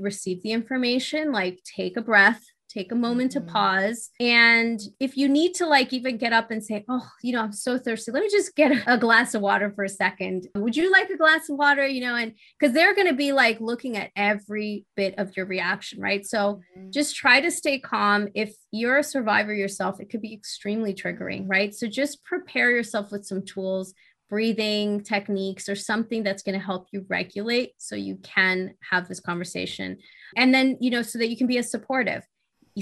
receive 0.00 0.42
the 0.42 0.52
information, 0.52 1.32
like 1.32 1.60
take 1.76 1.96
a 1.96 2.02
breath, 2.02 2.42
take 2.76 2.92
a 2.92 2.96
moment 2.96 3.32
mm-hmm. 3.32 3.46
to 3.46 3.52
pause. 3.52 4.10
And 4.20 4.80
if 5.00 5.16
you 5.16 5.28
need 5.28 5.54
to, 5.54 5.66
like, 5.66 5.92
even 5.92 6.18
get 6.18 6.32
up 6.32 6.50
and 6.50 6.64
say, 6.64 6.84
Oh, 6.88 7.06
you 7.22 7.32
know, 7.32 7.42
I'm 7.42 7.52
so 7.52 7.78
thirsty, 7.78 8.12
let 8.12 8.22
me 8.22 8.28
just 8.30 8.54
get 8.54 8.72
a 8.86 8.98
glass 8.98 9.34
of 9.34 9.42
water 9.42 9.72
for 9.74 9.84
a 9.84 9.88
second. 9.88 10.48
Would 10.54 10.76
you 10.76 10.90
like 10.92 11.10
a 11.10 11.16
glass 11.16 11.48
of 11.48 11.56
water? 11.56 11.86
You 11.86 12.02
know, 12.02 12.16
and 12.16 12.32
because 12.58 12.74
they're 12.74 12.94
going 12.94 13.08
to 13.08 13.14
be 13.14 13.32
like 13.32 13.60
looking 13.60 13.96
at 13.96 14.10
every 14.16 14.84
bit 14.96 15.14
of 15.18 15.36
your 15.36 15.46
reaction, 15.46 16.00
right? 16.00 16.26
So 16.26 16.60
mm-hmm. 16.76 16.90
just 16.90 17.16
try 17.16 17.40
to 17.40 17.50
stay 17.50 17.78
calm. 17.78 18.28
If 18.34 18.54
you're 18.70 18.98
a 18.98 19.04
survivor 19.04 19.54
yourself, 19.54 20.00
it 20.00 20.10
could 20.10 20.22
be 20.22 20.34
extremely 20.34 20.94
triggering, 20.94 21.44
right? 21.46 21.74
So 21.74 21.86
just 21.86 22.24
prepare 22.24 22.70
yourself 22.70 23.10
with 23.10 23.24
some 23.24 23.44
tools 23.44 23.94
breathing 24.28 25.02
techniques 25.02 25.68
or 25.68 25.76
something 25.76 26.22
that's 26.22 26.42
going 26.42 26.58
to 26.58 26.64
help 26.64 26.88
you 26.92 27.04
regulate 27.08 27.72
so 27.78 27.94
you 27.94 28.16
can 28.22 28.74
have 28.90 29.06
this 29.06 29.20
conversation 29.20 29.96
and 30.36 30.52
then 30.52 30.76
you 30.80 30.90
know 30.90 31.02
so 31.02 31.18
that 31.18 31.28
you 31.28 31.36
can 31.36 31.46
be 31.46 31.58
as 31.58 31.70
supportive 31.70 32.24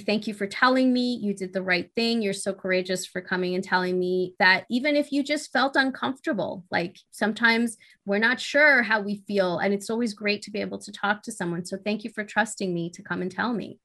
thank 0.01 0.27
you 0.27 0.35
for 0.35 0.47
telling 0.47 0.93
me 0.93 1.15
you 1.23 1.35
did 1.35 1.53
the 1.53 1.63
right 1.63 1.89
thing. 1.95 2.21
You're 2.21 2.33
so 2.33 2.53
courageous 2.53 3.07
for 3.07 3.21
coming 3.21 3.55
and 3.55 3.63
telling 3.63 3.99
me 3.99 4.35
that 4.39 4.65
even 4.69 4.97
if 4.97 5.13
you 5.13 5.23
just 5.23 5.53
felt 5.53 5.77
uncomfortable, 5.77 6.65
like 6.71 6.99
sometimes 7.13 7.77
we're 8.05 8.19
not 8.19 8.41
sure 8.41 8.83
how 8.83 9.01
we 9.01 9.23
feel. 9.27 9.59
And 9.59 9.73
it's 9.73 9.91
always 9.91 10.13
great 10.13 10.43
to 10.43 10.51
be 10.51 10.61
able 10.61 10.79
to 10.79 10.93
talk 10.93 11.23
to 11.23 11.33
someone. 11.33 11.65
So 11.65 11.77
thank 11.77 12.03
you 12.03 12.11
for 12.11 12.25
trusting 12.25 12.75
me 12.75 12.91
to 12.91 13.03
come 13.03 13.23
and 13.23 13.31
tell 13.31 13.53
me. 13.53 13.79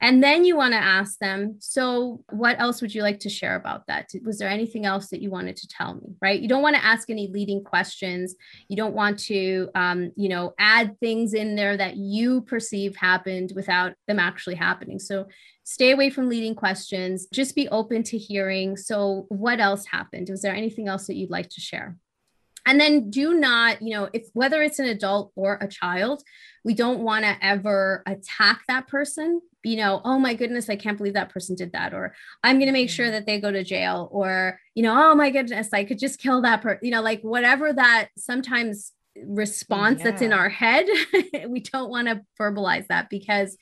And 0.00 0.22
then 0.22 0.44
you 0.44 0.56
want 0.56 0.72
to 0.72 0.78
ask 0.78 1.18
them, 1.18 1.56
so 1.60 2.24
what 2.30 2.60
else 2.60 2.82
would 2.82 2.94
you 2.94 3.02
like 3.02 3.20
to 3.20 3.30
share 3.30 3.56
about 3.56 3.86
that? 3.86 4.10
Was 4.24 4.38
there 4.38 4.48
anything 4.48 4.84
else 4.84 5.08
that 5.08 5.22
you 5.22 5.30
wanted 5.30 5.56
to 5.56 5.68
tell 5.68 5.94
me? 5.94 6.14
Right. 6.20 6.40
You 6.40 6.48
don't 6.48 6.62
want 6.62 6.76
to 6.76 6.84
ask 6.84 7.08
any 7.08 7.28
leading 7.28 7.62
questions. 7.62 8.34
You 8.68 8.76
don't 8.76 8.94
want 8.94 9.18
to, 9.20 9.70
um, 9.74 10.12
you 10.16 10.28
know, 10.28 10.52
add 10.58 10.98
things 11.00 11.32
in 11.32 11.54
there 11.54 11.76
that 11.76 11.96
you 11.96 12.42
perceive 12.42 12.96
happened 12.96 13.52
without 13.54 13.94
them 14.06 14.18
actually 14.18 14.56
happening. 14.56 14.98
So 14.98 15.26
stay 15.62 15.92
away 15.92 16.10
from 16.10 16.28
leading 16.28 16.54
questions. 16.54 17.26
Just 17.32 17.54
be 17.54 17.68
open 17.68 18.02
to 18.04 18.18
hearing. 18.18 18.76
So, 18.76 19.26
what 19.28 19.60
else 19.60 19.86
happened? 19.86 20.28
Was 20.28 20.42
there 20.42 20.54
anything 20.54 20.88
else 20.88 21.06
that 21.06 21.14
you'd 21.14 21.30
like 21.30 21.48
to 21.50 21.60
share? 21.60 21.96
and 22.66 22.80
then 22.80 23.10
do 23.10 23.34
not 23.34 23.82
you 23.82 23.90
know 23.90 24.08
if 24.12 24.26
whether 24.32 24.62
it's 24.62 24.78
an 24.78 24.86
adult 24.86 25.32
or 25.36 25.58
a 25.60 25.68
child 25.68 26.22
we 26.64 26.72
don't 26.74 27.00
want 27.00 27.22
to 27.24 27.36
ever 27.42 28.02
attack 28.06 28.62
that 28.68 28.88
person 28.88 29.40
you 29.64 29.76
know, 29.76 30.00
oh 30.04 30.18
my 30.18 30.34
goodness, 30.34 30.68
I 30.68 30.76
can't 30.76 30.96
believe 30.96 31.14
that 31.14 31.32
person 31.32 31.56
did 31.56 31.72
that, 31.72 31.94
or 31.94 32.14
I'm 32.42 32.56
going 32.56 32.66
to 32.66 32.72
make 32.72 32.90
sure 32.90 33.06
mm-hmm. 33.06 33.12
that 33.12 33.26
they 33.26 33.40
go 33.40 33.50
to 33.50 33.64
jail, 33.64 34.08
or, 34.12 34.60
you 34.74 34.82
know, 34.82 35.10
oh 35.10 35.14
my 35.14 35.30
goodness, 35.30 35.72
I 35.72 35.84
could 35.84 35.98
just 35.98 36.20
kill 36.20 36.42
that 36.42 36.62
person, 36.62 36.80
you 36.82 36.90
know, 36.90 37.02
like 37.02 37.22
whatever 37.22 37.72
that 37.72 38.08
sometimes 38.16 38.92
response 39.24 39.98
yeah. 39.98 40.10
that's 40.10 40.22
in 40.22 40.32
our 40.32 40.48
head, 40.48 40.86
we 41.48 41.60
don't 41.60 41.90
want 41.90 42.08
to 42.08 42.22
verbalize 42.40 42.86
that 42.88 43.08
because 43.10 43.56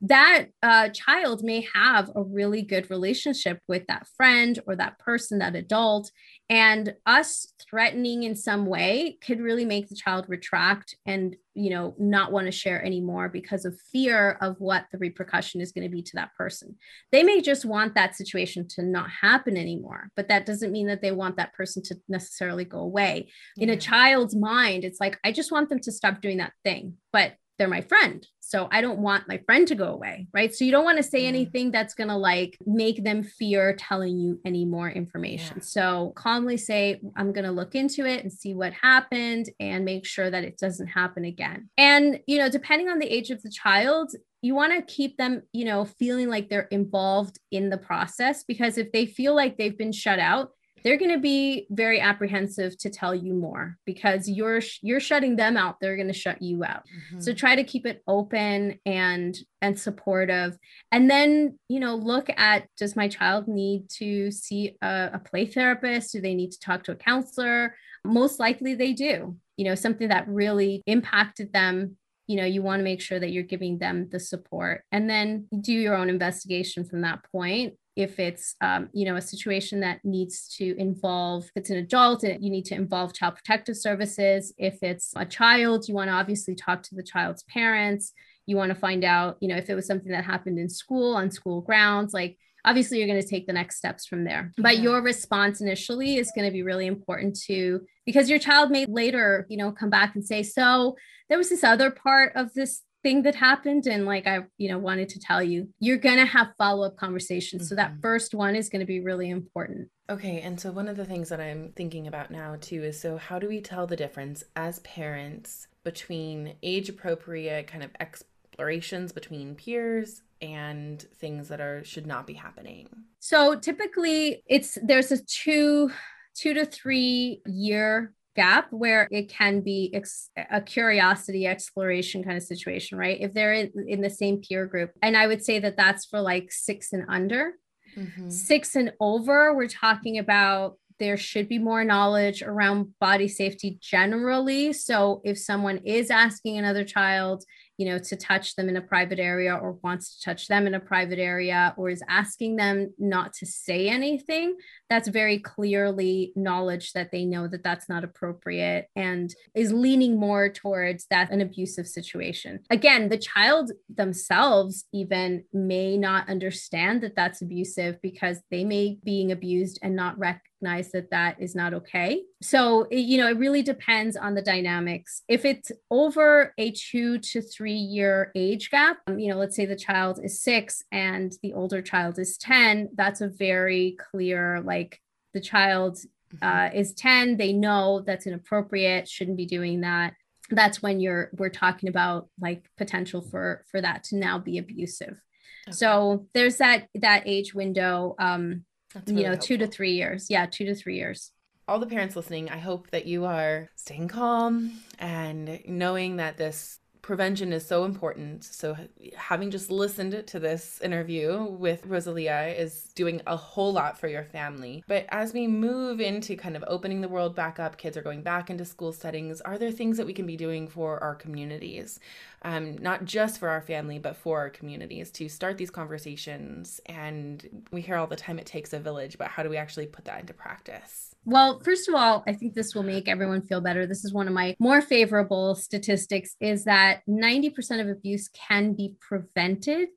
that 0.00 0.46
uh, 0.62 0.88
child 0.90 1.42
may 1.42 1.66
have 1.74 2.10
a 2.14 2.22
really 2.22 2.62
good 2.62 2.88
relationship 2.88 3.60
with 3.66 3.84
that 3.88 4.06
friend 4.16 4.58
or 4.66 4.76
that 4.76 4.98
person, 4.98 5.40
that 5.40 5.56
adult. 5.56 6.12
And 6.48 6.94
us 7.04 7.52
threatening 7.60 8.22
in 8.22 8.36
some 8.36 8.66
way 8.66 9.18
could 9.24 9.40
really 9.40 9.64
make 9.64 9.88
the 9.88 9.96
child 9.96 10.26
retract 10.28 10.96
and, 11.04 11.34
you 11.54 11.70
know, 11.70 11.94
not 11.98 12.30
want 12.30 12.46
to 12.46 12.52
share 12.52 12.82
anymore 12.82 13.28
because 13.28 13.64
of 13.64 13.78
fear 13.92 14.38
of 14.40 14.54
what 14.60 14.86
the 14.92 14.98
repercussion 14.98 15.60
is 15.60 15.72
going 15.72 15.82
to 15.82 15.94
be 15.94 16.02
to 16.02 16.12
that 16.14 16.34
person. 16.38 16.76
They 17.10 17.24
may 17.24 17.40
just 17.40 17.64
want 17.64 17.96
that 17.96 18.14
situation 18.14 18.68
to 18.68 18.82
not 18.82 19.10
happen 19.10 19.56
anymore, 19.56 20.10
but 20.14 20.28
that 20.28 20.46
doesn't 20.46 20.72
mean 20.72 20.86
that 20.86 21.02
they 21.02 21.12
want 21.12 21.36
that 21.36 21.54
person 21.54 21.82
to 21.84 21.96
necessarily 22.08 22.64
go 22.64 22.78
away. 22.78 23.30
In 23.56 23.70
a 23.70 23.76
child's 23.76 24.36
mind, 24.36 24.84
it's 24.84 25.00
like, 25.00 25.18
I 25.24 25.32
just 25.32 25.50
want 25.50 25.68
them 25.68 25.80
to 25.80 25.92
stop 25.92 26.20
doing 26.22 26.38
that 26.38 26.52
thing. 26.62 26.94
But 27.12 27.32
they're 27.58 27.68
my 27.68 27.80
friend. 27.80 28.26
So 28.40 28.66
I 28.72 28.80
don't 28.80 29.00
want 29.00 29.28
my 29.28 29.38
friend 29.44 29.68
to 29.68 29.74
go 29.74 29.88
away. 29.92 30.26
Right. 30.32 30.54
So 30.54 30.64
you 30.64 30.70
don't 30.70 30.84
want 30.84 30.96
to 30.96 31.02
say 31.02 31.24
mm. 31.24 31.28
anything 31.28 31.70
that's 31.70 31.92
going 31.92 32.08
to 32.08 32.16
like 32.16 32.56
make 32.64 33.04
them 33.04 33.22
fear 33.22 33.76
telling 33.78 34.18
you 34.18 34.40
any 34.44 34.64
more 34.64 34.88
information. 34.88 35.58
Yeah. 35.58 35.64
So 35.64 36.12
calmly 36.16 36.56
say, 36.56 37.00
I'm 37.16 37.32
going 37.32 37.44
to 37.44 37.50
look 37.50 37.74
into 37.74 38.06
it 38.06 38.22
and 38.22 38.32
see 38.32 38.54
what 38.54 38.72
happened 38.72 39.50
and 39.60 39.84
make 39.84 40.06
sure 40.06 40.30
that 40.30 40.44
it 40.44 40.56
doesn't 40.56 40.86
happen 40.86 41.26
again. 41.26 41.68
And, 41.76 42.20
you 42.26 42.38
know, 42.38 42.48
depending 42.48 42.88
on 42.88 43.00
the 43.00 43.06
age 43.06 43.30
of 43.30 43.42
the 43.42 43.50
child, 43.50 44.12
you 44.40 44.54
want 44.54 44.72
to 44.72 44.94
keep 44.94 45.18
them, 45.18 45.42
you 45.52 45.64
know, 45.64 45.84
feeling 45.84 46.28
like 46.28 46.48
they're 46.48 46.68
involved 46.70 47.38
in 47.50 47.70
the 47.70 47.78
process 47.78 48.44
because 48.44 48.78
if 48.78 48.92
they 48.92 49.04
feel 49.04 49.34
like 49.34 49.58
they've 49.58 49.76
been 49.76 49.92
shut 49.92 50.20
out, 50.20 50.52
they're 50.82 50.96
going 50.96 51.12
to 51.12 51.18
be 51.18 51.66
very 51.70 52.00
apprehensive 52.00 52.76
to 52.78 52.90
tell 52.90 53.14
you 53.14 53.34
more 53.34 53.76
because 53.84 54.28
you're 54.28 54.60
you're 54.82 55.00
shutting 55.00 55.36
them 55.36 55.56
out 55.56 55.76
they're 55.80 55.96
going 55.96 56.08
to 56.08 56.14
shut 56.14 56.40
you 56.42 56.64
out. 56.64 56.82
Mm-hmm. 56.84 57.20
so 57.20 57.32
try 57.32 57.56
to 57.56 57.64
keep 57.64 57.86
it 57.86 58.02
open 58.06 58.78
and 58.86 59.38
and 59.60 59.78
supportive. 59.78 60.56
And 60.92 61.10
then 61.10 61.58
you 61.68 61.80
know 61.80 61.94
look 61.94 62.28
at 62.36 62.66
does 62.76 62.96
my 62.96 63.08
child 63.08 63.48
need 63.48 63.88
to 63.98 64.30
see 64.30 64.76
a, 64.82 65.10
a 65.14 65.18
play 65.18 65.46
therapist? 65.46 66.12
Do 66.12 66.20
they 66.20 66.34
need 66.34 66.52
to 66.52 66.60
talk 66.60 66.84
to 66.84 66.92
a 66.92 66.96
counselor? 66.96 67.76
Most 68.04 68.38
likely 68.38 68.74
they 68.74 68.92
do. 68.92 69.36
You 69.56 69.64
know 69.64 69.74
something 69.74 70.08
that 70.08 70.28
really 70.28 70.82
impacted 70.86 71.52
them 71.52 71.96
you 72.28 72.36
know 72.36 72.44
you 72.44 72.62
want 72.62 72.80
to 72.80 72.84
make 72.84 73.00
sure 73.00 73.18
that 73.18 73.32
you're 73.32 73.42
giving 73.42 73.78
them 73.78 74.08
the 74.10 74.20
support. 74.20 74.84
And 74.92 75.08
then 75.10 75.48
do 75.60 75.72
your 75.72 75.96
own 75.96 76.08
investigation 76.10 76.84
from 76.84 77.00
that 77.00 77.24
point 77.32 77.74
if 77.98 78.20
it's 78.20 78.54
um, 78.60 78.88
you 78.92 79.04
know 79.04 79.16
a 79.16 79.20
situation 79.20 79.80
that 79.80 79.98
needs 80.04 80.48
to 80.56 80.76
involve 80.78 81.44
if 81.46 81.50
it's 81.56 81.70
an 81.70 81.78
adult 81.78 82.22
you 82.22 82.50
need 82.50 82.64
to 82.64 82.76
involve 82.76 83.12
child 83.12 83.34
protective 83.34 83.76
services. 83.76 84.54
If 84.56 84.82
it's 84.82 85.12
a 85.16 85.26
child 85.26 85.88
you 85.88 85.94
want 85.94 86.08
to 86.08 86.14
obviously 86.14 86.54
talk 86.54 86.82
to 86.84 86.94
the 86.94 87.02
child's 87.02 87.42
parents. 87.42 88.12
You 88.46 88.56
want 88.56 88.70
to 88.70 88.76
find 88.76 89.04
out 89.04 89.36
you 89.40 89.48
know 89.48 89.56
if 89.56 89.68
it 89.68 89.74
was 89.74 89.86
something 89.86 90.12
that 90.12 90.24
happened 90.24 90.60
in 90.60 90.68
school 90.68 91.16
on 91.16 91.30
school 91.32 91.60
grounds 91.60 92.14
like 92.14 92.38
obviously 92.64 92.98
you're 92.98 93.08
going 93.08 93.20
to 93.20 93.26
take 93.26 93.46
the 93.46 93.52
next 93.52 93.76
steps 93.76 94.06
from 94.06 94.24
there. 94.24 94.52
But 94.58 94.76
yeah. 94.76 94.82
your 94.82 95.02
response 95.02 95.60
initially 95.60 96.18
is 96.18 96.32
going 96.34 96.46
to 96.46 96.52
be 96.52 96.62
really 96.62 96.86
important 96.86 97.38
to 97.46 97.80
because 98.06 98.30
your 98.30 98.38
child 98.38 98.70
may 98.70 98.86
later 98.86 99.44
you 99.50 99.56
know 99.56 99.72
come 99.72 99.90
back 99.90 100.14
and 100.14 100.24
say 100.24 100.44
so 100.44 100.96
there 101.28 101.38
was 101.38 101.48
this 101.48 101.64
other 101.64 101.90
part 101.90 102.32
of 102.36 102.54
this 102.54 102.82
thing 103.08 103.22
that 103.22 103.34
happened 103.34 103.86
and 103.86 104.04
like 104.04 104.26
i 104.26 104.40
you 104.58 104.68
know 104.68 104.76
wanted 104.76 105.08
to 105.08 105.18
tell 105.18 105.42
you 105.42 105.66
you're 105.80 105.96
going 105.96 106.18
to 106.18 106.26
have 106.26 106.48
follow-up 106.58 106.94
conversations 106.96 107.62
mm-hmm. 107.62 107.68
so 107.68 107.74
that 107.74 107.92
mm-hmm. 107.92 108.00
first 108.00 108.34
one 108.34 108.54
is 108.54 108.68
going 108.68 108.80
to 108.80 108.86
be 108.86 109.00
really 109.00 109.30
important 109.30 109.88
okay 110.10 110.42
and 110.42 110.60
so 110.60 110.70
one 110.70 110.88
of 110.88 110.96
the 110.98 111.06
things 111.06 111.30
that 111.30 111.40
i'm 111.40 111.72
thinking 111.74 112.06
about 112.06 112.30
now 112.30 112.54
too 112.60 112.82
is 112.82 113.00
so 113.00 113.16
how 113.16 113.38
do 113.38 113.48
we 113.48 113.62
tell 113.62 113.86
the 113.86 113.96
difference 113.96 114.44
as 114.56 114.80
parents 114.80 115.68
between 115.84 116.54
age 116.62 116.90
appropriate 116.90 117.66
kind 117.66 117.82
of 117.82 117.90
explorations 117.98 119.10
between 119.10 119.54
peers 119.54 120.20
and 120.42 121.02
things 121.16 121.48
that 121.48 121.60
are 121.60 121.84
should 121.84 122.06
not 122.06 122.26
be 122.26 122.34
happening? 122.34 122.88
So 123.20 123.54
typically 123.56 124.42
it's 124.46 124.76
there's 124.82 125.10
a 125.12 125.24
two 125.24 125.90
two 126.34 126.54
to 126.54 126.64
three 126.64 127.42
year 127.46 128.12
gap 128.42 128.68
where 128.70 129.08
it 129.10 129.28
can 129.28 129.60
be 129.60 129.90
ex- 129.92 130.30
a 130.50 130.60
curiosity 130.60 131.44
exploration 131.46 132.22
kind 132.22 132.36
of 132.36 132.42
situation 132.42 132.96
right 132.96 133.18
if 133.20 133.34
they're 133.34 133.52
in, 133.54 133.72
in, 133.86 134.00
the 134.00 134.10
same 134.10 134.36
peer 134.40 134.64
group 134.64 134.90
and 135.02 135.16
i 135.16 135.26
would 135.26 135.42
say 135.42 135.58
that 135.58 135.76
that's 135.76 136.04
for 136.06 136.20
like 136.20 136.52
six 136.52 136.92
and 136.92 137.04
under 137.08 137.54
mm-hmm. 137.96 138.30
six 138.30 138.76
and 138.76 138.92
over 139.00 139.54
we're 139.56 139.66
talking 139.66 140.18
about 140.18 140.76
there 140.98 141.16
should 141.16 141.48
be 141.48 141.58
more 141.58 141.84
knowledge 141.84 142.42
around 142.42 142.92
body 142.98 143.28
safety 143.28 143.78
generally. 143.80 144.72
So 144.72 145.20
if 145.24 145.38
someone 145.38 145.78
is 145.78 146.10
asking 146.10 146.58
another 146.58 146.84
child, 146.84 147.44
you 147.78 147.86
know, 147.86 147.98
to 147.98 148.16
touch 148.16 148.56
them 148.56 148.68
in 148.68 148.76
a 148.76 148.80
private 148.80 149.18
area 149.18 149.54
or 149.54 149.78
wants 149.82 150.16
to 150.16 150.24
touch 150.24 150.48
them 150.48 150.66
in 150.66 150.74
a 150.74 150.80
private 150.80 151.18
area 151.18 151.74
or 151.76 151.88
is 151.88 152.02
asking 152.08 152.56
them 152.56 152.92
not 152.98 153.32
to 153.34 153.46
say 153.46 153.88
anything, 153.88 154.56
that's 154.90 155.08
very 155.08 155.38
clearly 155.38 156.32
knowledge 156.34 156.92
that 156.92 157.10
they 157.12 157.24
know 157.24 157.46
that 157.46 157.62
that's 157.62 157.88
not 157.88 158.04
appropriate 158.04 158.88
and 158.96 159.34
is 159.54 159.72
leaning 159.72 160.18
more 160.18 160.48
towards 160.48 161.06
that 161.10 161.30
an 161.30 161.40
abusive 161.40 161.86
situation. 161.86 162.60
Again, 162.68 163.08
the 163.08 163.18
child 163.18 163.70
themselves 163.88 164.84
even 164.92 165.44
may 165.52 165.96
not 165.96 166.28
understand 166.28 167.02
that 167.02 167.14
that's 167.14 167.42
abusive 167.42 168.02
because 168.02 168.40
they 168.50 168.64
may 168.64 168.98
be 169.04 169.18
being 169.18 169.32
abused 169.32 169.80
and 169.82 169.96
not 169.96 170.18
rec- 170.18 170.47
recognize 170.60 170.90
that 170.92 171.10
that 171.10 171.40
is 171.40 171.54
not 171.54 171.74
okay. 171.74 172.22
So, 172.42 172.86
you 172.90 173.18
know, 173.18 173.28
it 173.28 173.38
really 173.38 173.62
depends 173.62 174.16
on 174.16 174.34
the 174.34 174.42
dynamics. 174.42 175.22
If 175.28 175.44
it's 175.44 175.70
over 175.90 176.54
a 176.58 176.70
two 176.72 177.18
to 177.18 177.42
three 177.42 177.72
year 177.72 178.30
age 178.34 178.70
gap, 178.70 178.98
um, 179.06 179.18
you 179.18 179.30
know, 179.30 179.38
let's 179.38 179.56
say 179.56 179.66
the 179.66 179.76
child 179.76 180.20
is 180.22 180.42
six 180.42 180.82
and 180.92 181.32
the 181.42 181.54
older 181.54 181.82
child 181.82 182.18
is 182.18 182.36
10, 182.38 182.90
that's 182.94 183.20
a 183.20 183.28
very 183.28 183.96
clear, 184.10 184.60
like 184.60 185.00
the 185.34 185.40
child 185.40 185.96
mm-hmm. 186.34 186.46
uh, 186.46 186.70
is 186.74 186.94
10, 186.94 187.36
they 187.36 187.52
know 187.52 188.02
that's 188.06 188.26
inappropriate, 188.26 189.08
shouldn't 189.08 189.36
be 189.36 189.46
doing 189.46 189.80
that 189.82 190.14
that's 190.50 190.80
when 190.80 190.98
you're 190.98 191.28
we're 191.36 191.50
talking 191.50 191.90
about 191.90 192.26
like 192.40 192.64
potential 192.78 193.20
for 193.20 193.66
for 193.70 193.82
that 193.82 194.02
to 194.02 194.16
now 194.16 194.38
be 194.38 194.56
abusive 194.56 195.20
okay. 195.68 195.72
so 195.72 196.26
there's 196.32 196.56
that 196.56 196.86
that 196.94 197.22
age 197.26 197.52
window 197.52 198.16
um 198.18 198.64
really 198.94 199.12
you 199.18 199.22
know, 199.22 199.28
helpful. 199.30 199.46
two 199.46 199.58
to 199.58 199.66
three 199.66 199.92
years. 199.92 200.26
Yeah, 200.28 200.46
two 200.46 200.64
to 200.66 200.74
three 200.74 200.96
years. 200.96 201.32
All 201.66 201.78
the 201.78 201.86
parents 201.86 202.16
listening, 202.16 202.48
I 202.48 202.58
hope 202.58 202.90
that 202.90 203.06
you 203.06 203.26
are 203.26 203.68
staying 203.76 204.08
calm 204.08 204.80
and 204.98 205.60
knowing 205.66 206.16
that 206.16 206.38
this 206.38 206.80
prevention 207.02 207.52
is 207.52 207.64
so 207.66 207.84
important. 207.84 208.44
So, 208.44 208.76
having 209.16 209.50
just 209.50 209.70
listened 209.70 210.26
to 210.26 210.38
this 210.38 210.80
interview 210.82 211.44
with 211.44 211.86
Rosalia 211.86 212.54
is 212.56 212.84
doing 212.94 213.22
a 213.26 213.36
whole 213.36 213.72
lot 213.72 213.98
for 213.98 214.08
your 214.08 214.24
family. 214.24 214.84
But 214.86 215.06
as 215.08 215.32
we 215.32 215.46
move 215.46 216.00
into 216.00 216.36
kind 216.36 216.56
of 216.56 216.64
opening 216.66 217.00
the 217.00 217.08
world 217.08 217.34
back 217.34 217.58
up, 217.58 217.76
kids 217.76 217.96
are 217.96 218.02
going 218.02 218.22
back 218.22 218.50
into 218.50 218.64
school 218.64 218.92
settings, 218.92 219.40
are 219.40 219.58
there 219.58 219.70
things 219.70 219.96
that 219.96 220.06
we 220.06 220.12
can 220.12 220.26
be 220.26 220.36
doing 220.36 220.68
for 220.68 221.02
our 221.02 221.14
communities? 221.14 221.98
Um, 222.42 222.78
not 222.78 223.04
just 223.04 223.40
for 223.40 223.48
our 223.48 223.60
family, 223.60 223.98
but 223.98 224.16
for 224.16 224.38
our 224.38 224.50
communities 224.50 225.10
to 225.12 225.28
start 225.28 225.58
these 225.58 225.70
conversations. 225.70 226.80
And 226.86 227.64
we 227.72 227.80
hear 227.80 227.96
all 227.96 228.06
the 228.06 228.16
time 228.16 228.38
it 228.38 228.46
takes 228.46 228.72
a 228.72 228.78
village, 228.78 229.18
but 229.18 229.28
how 229.28 229.42
do 229.42 229.50
we 229.50 229.56
actually 229.56 229.86
put 229.86 230.04
that 230.04 230.20
into 230.20 230.34
practice? 230.34 231.14
Well, 231.24 231.60
first 231.60 231.88
of 231.88 231.94
all, 231.94 232.22
I 232.26 232.32
think 232.32 232.54
this 232.54 232.74
will 232.74 232.84
make 232.84 233.08
everyone 233.08 233.42
feel 233.42 233.60
better. 233.60 233.86
This 233.86 234.04
is 234.04 234.12
one 234.12 234.28
of 234.28 234.34
my 234.34 234.56
more 234.58 234.80
favorable 234.80 235.54
statistics 235.54 236.36
is 236.40 236.64
that 236.64 237.02
90% 237.08 237.80
of 237.80 237.88
abuse 237.88 238.28
can 238.28 238.72
be 238.72 238.94
prevented 239.00 239.88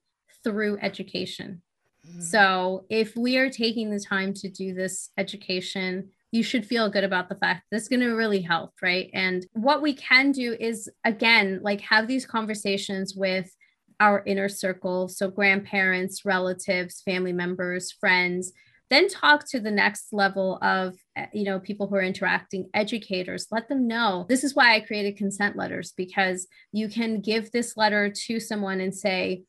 through 0.44 0.80
education. 0.82 1.62
Mm-hmm. 2.08 2.22
So, 2.22 2.86
if 2.90 3.16
we 3.16 3.38
are 3.38 3.50
taking 3.50 3.92
the 3.92 4.00
time 4.00 4.34
to 4.36 4.50
do 4.50 4.74
this 4.74 5.12
education, 5.18 6.10
you 6.32 6.44
should 6.44 6.66
feel 6.66 6.90
good 6.90 7.04
about 7.04 7.30
the 7.30 7.36
fact 7.36 7.66
that's 7.72 7.88
going 7.88 8.00
to 8.00 8.14
really 8.14 8.42
help, 8.42 8.72
right? 8.82 9.10
And 9.14 9.46
what 9.54 9.82
we 9.82 9.94
can 9.94 10.32
do 10.32 10.56
is, 10.60 10.90
again, 11.04 11.60
like 11.62 11.82
have 11.82 12.08
these 12.08 12.26
conversations 12.26 13.16
with 13.16 13.54
our 14.00 14.24
inner 14.26 14.50
circle. 14.50 15.08
So, 15.10 15.30
grandparents, 15.30 16.26
relatives, 16.26 17.02
family 17.02 17.34
members, 17.34 17.92
friends 17.92 18.54
then 18.92 19.08
talk 19.08 19.48
to 19.48 19.60
the 19.60 19.72
next 19.72 20.12
level 20.12 20.60
of 20.62 20.96
eh, 21.16 21.26
you 21.34 21.46
know 21.46 21.60
people 21.60 21.88
who 21.88 21.96
are 21.96 22.04
interacting 22.04 22.70
educators 22.76 23.48
let 23.50 23.68
them 23.68 23.88
know 23.88 24.26
this 24.30 24.44
is 24.44 24.54
why 24.54 24.76
i 24.76 24.80
created 24.80 25.18
consent 25.18 25.56
letters 25.56 25.94
because 25.98 26.46
you 26.72 26.88
can 26.88 27.22
give 27.22 27.52
this 27.52 27.76
letter 27.76 28.10
to 28.10 28.40
someone 28.40 28.80
and 28.80 28.94
say 28.94 29.44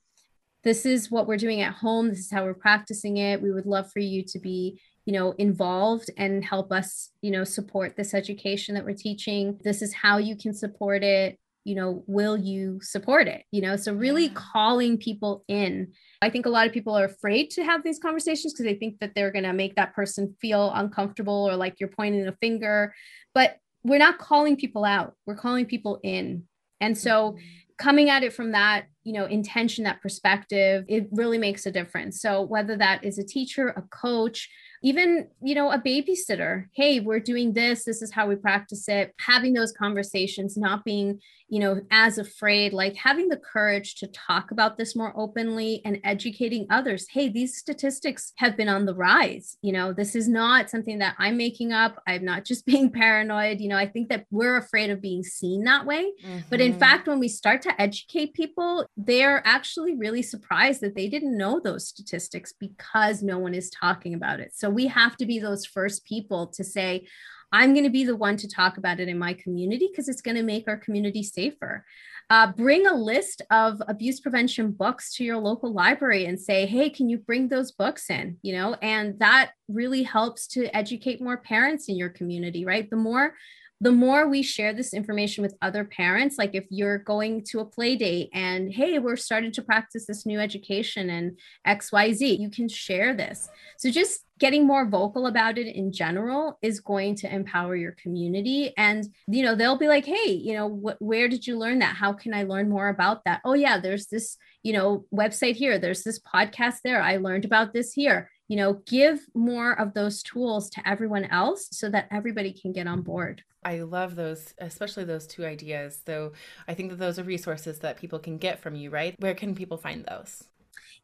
this 0.64 0.86
is 0.86 1.10
what 1.10 1.26
we're 1.26 1.36
doing 1.36 1.60
at 1.60 1.74
home 1.74 2.08
this 2.08 2.20
is 2.20 2.30
how 2.30 2.44
we're 2.44 2.54
practicing 2.54 3.18
it 3.18 3.42
we 3.42 3.52
would 3.52 3.66
love 3.66 3.90
for 3.92 3.98
you 3.98 4.24
to 4.24 4.38
be 4.38 4.80
you 5.04 5.12
know 5.12 5.32
involved 5.32 6.10
and 6.16 6.44
help 6.44 6.72
us 6.72 7.10
you 7.22 7.30
know 7.30 7.44
support 7.44 7.96
this 7.96 8.14
education 8.14 8.74
that 8.74 8.84
we're 8.84 8.94
teaching. 8.94 9.58
This 9.64 9.82
is 9.82 9.94
how 9.94 10.18
you 10.18 10.36
can 10.36 10.54
support 10.54 11.02
it. 11.02 11.38
You 11.64 11.74
know 11.74 12.04
will 12.06 12.36
you 12.36 12.80
support 12.82 13.28
it? 13.28 13.44
You 13.50 13.62
know 13.62 13.76
so 13.76 13.92
really 13.92 14.26
yeah. 14.26 14.34
calling 14.34 14.98
people 14.98 15.44
in. 15.48 15.92
I 16.20 16.30
think 16.30 16.46
a 16.46 16.50
lot 16.50 16.66
of 16.66 16.72
people 16.72 16.96
are 16.96 17.04
afraid 17.04 17.50
to 17.50 17.64
have 17.64 17.82
these 17.82 17.98
conversations 17.98 18.52
because 18.52 18.66
they 18.66 18.74
think 18.74 19.00
that 19.00 19.12
they're 19.14 19.32
going 19.32 19.44
to 19.44 19.52
make 19.52 19.76
that 19.76 19.94
person 19.94 20.36
feel 20.40 20.70
uncomfortable 20.74 21.48
or 21.48 21.56
like 21.56 21.80
you're 21.80 21.88
pointing 21.88 22.26
a 22.26 22.36
finger 22.40 22.94
but 23.34 23.56
we're 23.84 23.98
not 23.98 24.18
calling 24.18 24.56
people 24.56 24.84
out. 24.84 25.14
We're 25.26 25.36
calling 25.36 25.66
people 25.66 26.00
in. 26.02 26.44
And 26.80 26.96
so 26.96 27.32
mm-hmm. 27.32 27.38
coming 27.78 28.10
at 28.10 28.22
it 28.22 28.32
from 28.32 28.52
that 28.52 28.86
you 29.04 29.12
know 29.12 29.24
intention 29.24 29.82
that 29.82 30.00
perspective 30.00 30.84
it 30.88 31.08
really 31.10 31.38
makes 31.38 31.66
a 31.66 31.72
difference. 31.72 32.20
So 32.20 32.42
whether 32.42 32.76
that 32.76 33.04
is 33.04 33.18
a 33.18 33.24
teacher 33.24 33.68
a 33.68 33.82
coach 33.82 34.48
even 34.82 35.28
you 35.40 35.54
know 35.54 35.70
a 35.70 35.78
babysitter. 35.78 36.66
Hey 36.74 37.00
we're 37.00 37.20
doing 37.20 37.52
this. 37.52 37.84
This 37.84 38.02
is 38.02 38.12
how 38.12 38.26
we 38.26 38.36
practice 38.36 38.88
it. 38.88 39.14
Having 39.20 39.54
those 39.54 39.72
conversations 39.72 40.56
not 40.56 40.84
being 40.84 41.20
you 41.48 41.60
know 41.60 41.80
as 41.90 42.18
afraid 42.18 42.72
like 42.72 42.96
having 42.96 43.28
the 43.28 43.36
courage 43.36 43.96
to 43.96 44.06
talk 44.08 44.50
about 44.50 44.76
this 44.76 44.96
more 44.96 45.12
openly 45.16 45.80
and 45.84 45.98
educating 46.04 46.66
others. 46.70 47.06
Hey 47.10 47.28
these 47.28 47.56
statistics 47.56 48.32
have 48.36 48.56
been 48.56 48.68
on 48.68 48.86
the 48.86 48.94
rise. 48.94 49.56
You 49.62 49.72
know 49.72 49.92
this 49.92 50.14
is 50.14 50.28
not 50.28 50.70
something 50.70 50.98
that 50.98 51.14
i'm 51.18 51.36
making 51.36 51.72
up. 51.72 52.02
I'm 52.06 52.24
not 52.24 52.44
just 52.44 52.66
being 52.72 52.90
paranoid. 52.90 53.60
You 53.60 53.68
know 53.68 53.76
i 53.76 53.86
think 53.86 54.08
that 54.08 54.26
we're 54.30 54.56
afraid 54.56 54.90
of 54.90 55.00
being 55.00 55.22
seen 55.22 55.64
that 55.64 55.86
way. 55.86 56.10
Mm-hmm. 56.24 56.38
but 56.50 56.60
in 56.60 56.72
mm-hmm. 56.72 56.80
fact 56.80 57.06
when 57.06 57.20
we 57.20 57.28
start 57.28 57.62
to 57.62 57.80
educate 57.80 58.34
people 58.34 58.86
they're 58.96 59.42
actually 59.46 59.94
really 59.94 60.22
surprised 60.22 60.80
that 60.80 60.94
they 60.94 61.08
didn't 61.08 61.36
know 61.36 61.60
those 61.60 61.86
statistics 61.86 62.52
because 62.58 63.22
no 63.22 63.38
one 63.38 63.54
is 63.54 63.70
talking 63.70 64.14
about 64.14 64.40
it. 64.40 64.52
So 64.54 64.71
we 64.74 64.86
have 64.86 65.16
to 65.16 65.26
be 65.26 65.38
those 65.38 65.66
first 65.66 66.04
people 66.04 66.48
to 66.48 66.64
say, 66.64 67.06
I'm 67.52 67.74
going 67.74 67.84
to 67.84 67.90
be 67.90 68.04
the 68.04 68.16
one 68.16 68.36
to 68.38 68.48
talk 68.48 68.78
about 68.78 68.98
it 68.98 69.08
in 69.08 69.18
my 69.18 69.34
community 69.34 69.88
because 69.90 70.08
it's 70.08 70.22
going 70.22 70.36
to 70.36 70.42
make 70.42 70.66
our 70.66 70.78
community 70.78 71.22
safer. 71.22 71.84
Uh, 72.30 72.50
bring 72.50 72.86
a 72.86 72.94
list 72.94 73.42
of 73.50 73.82
abuse 73.88 74.20
prevention 74.20 74.72
books 74.72 75.14
to 75.14 75.24
your 75.24 75.36
local 75.36 75.70
library 75.70 76.24
and 76.24 76.40
say, 76.40 76.64
hey, 76.64 76.88
can 76.88 77.10
you 77.10 77.18
bring 77.18 77.48
those 77.48 77.72
books 77.72 78.08
in? 78.08 78.38
You 78.40 78.54
know, 78.54 78.76
and 78.80 79.18
that 79.18 79.50
really 79.68 80.02
helps 80.02 80.46
to 80.48 80.74
educate 80.74 81.20
more 81.20 81.36
parents 81.36 81.90
in 81.90 81.96
your 81.96 82.08
community, 82.08 82.64
right? 82.64 82.88
The 82.88 82.96
more 82.96 83.34
the 83.82 83.90
more 83.90 84.28
we 84.28 84.44
share 84.44 84.72
this 84.72 84.94
information 84.94 85.42
with 85.42 85.56
other 85.60 85.84
parents, 85.84 86.38
like 86.38 86.54
if 86.54 86.64
you're 86.70 86.98
going 86.98 87.42
to 87.42 87.58
a 87.58 87.64
play 87.64 87.96
date 87.96 88.30
and, 88.32 88.72
hey, 88.72 89.00
we're 89.00 89.16
starting 89.16 89.50
to 89.50 89.60
practice 89.60 90.06
this 90.06 90.24
new 90.24 90.38
education 90.38 91.10
and 91.10 91.36
XYZ, 91.66 92.38
you 92.38 92.48
can 92.48 92.68
share 92.68 93.12
this. 93.12 93.48
So 93.78 93.90
just 93.90 94.20
getting 94.38 94.68
more 94.68 94.88
vocal 94.88 95.26
about 95.26 95.58
it 95.58 95.66
in 95.74 95.90
general 95.90 96.60
is 96.62 96.78
going 96.78 97.16
to 97.16 97.34
empower 97.34 97.74
your 97.74 97.90
community. 98.00 98.72
And, 98.76 99.08
you 99.26 99.42
know, 99.42 99.56
they'll 99.56 99.76
be 99.76 99.88
like, 99.88 100.06
hey, 100.06 100.30
you 100.30 100.54
know, 100.54 100.68
wh- 100.68 101.02
where 101.02 101.26
did 101.26 101.44
you 101.44 101.58
learn 101.58 101.80
that? 101.80 101.96
How 101.96 102.12
can 102.12 102.32
I 102.34 102.44
learn 102.44 102.68
more 102.68 102.88
about 102.88 103.24
that? 103.24 103.40
Oh, 103.44 103.54
yeah, 103.54 103.80
there's 103.80 104.06
this, 104.06 104.36
you 104.62 104.74
know, 104.74 105.06
website 105.12 105.56
here, 105.56 105.80
there's 105.80 106.04
this 106.04 106.20
podcast 106.20 106.76
there. 106.84 107.02
I 107.02 107.16
learned 107.16 107.44
about 107.44 107.72
this 107.72 107.92
here 107.92 108.30
you 108.48 108.56
know 108.56 108.82
give 108.86 109.20
more 109.34 109.72
of 109.80 109.94
those 109.94 110.20
tools 110.22 110.68
to 110.68 110.86
everyone 110.86 111.24
else 111.26 111.68
so 111.70 111.88
that 111.88 112.08
everybody 112.10 112.52
can 112.52 112.72
get 112.72 112.88
on 112.88 113.00
board 113.00 113.42
I 113.64 113.80
love 113.80 114.16
those, 114.16 114.54
especially 114.58 115.04
those 115.04 115.26
two 115.26 115.44
ideas. 115.44 116.00
So 116.06 116.32
I 116.66 116.74
think 116.74 116.90
that 116.90 116.98
those 116.98 117.18
are 117.18 117.24
resources 117.24 117.78
that 117.80 117.96
people 117.96 118.18
can 118.18 118.38
get 118.38 118.60
from 118.60 118.74
you, 118.74 118.90
right? 118.90 119.14
Where 119.18 119.34
can 119.34 119.54
people 119.54 119.78
find 119.78 120.04
those? 120.04 120.44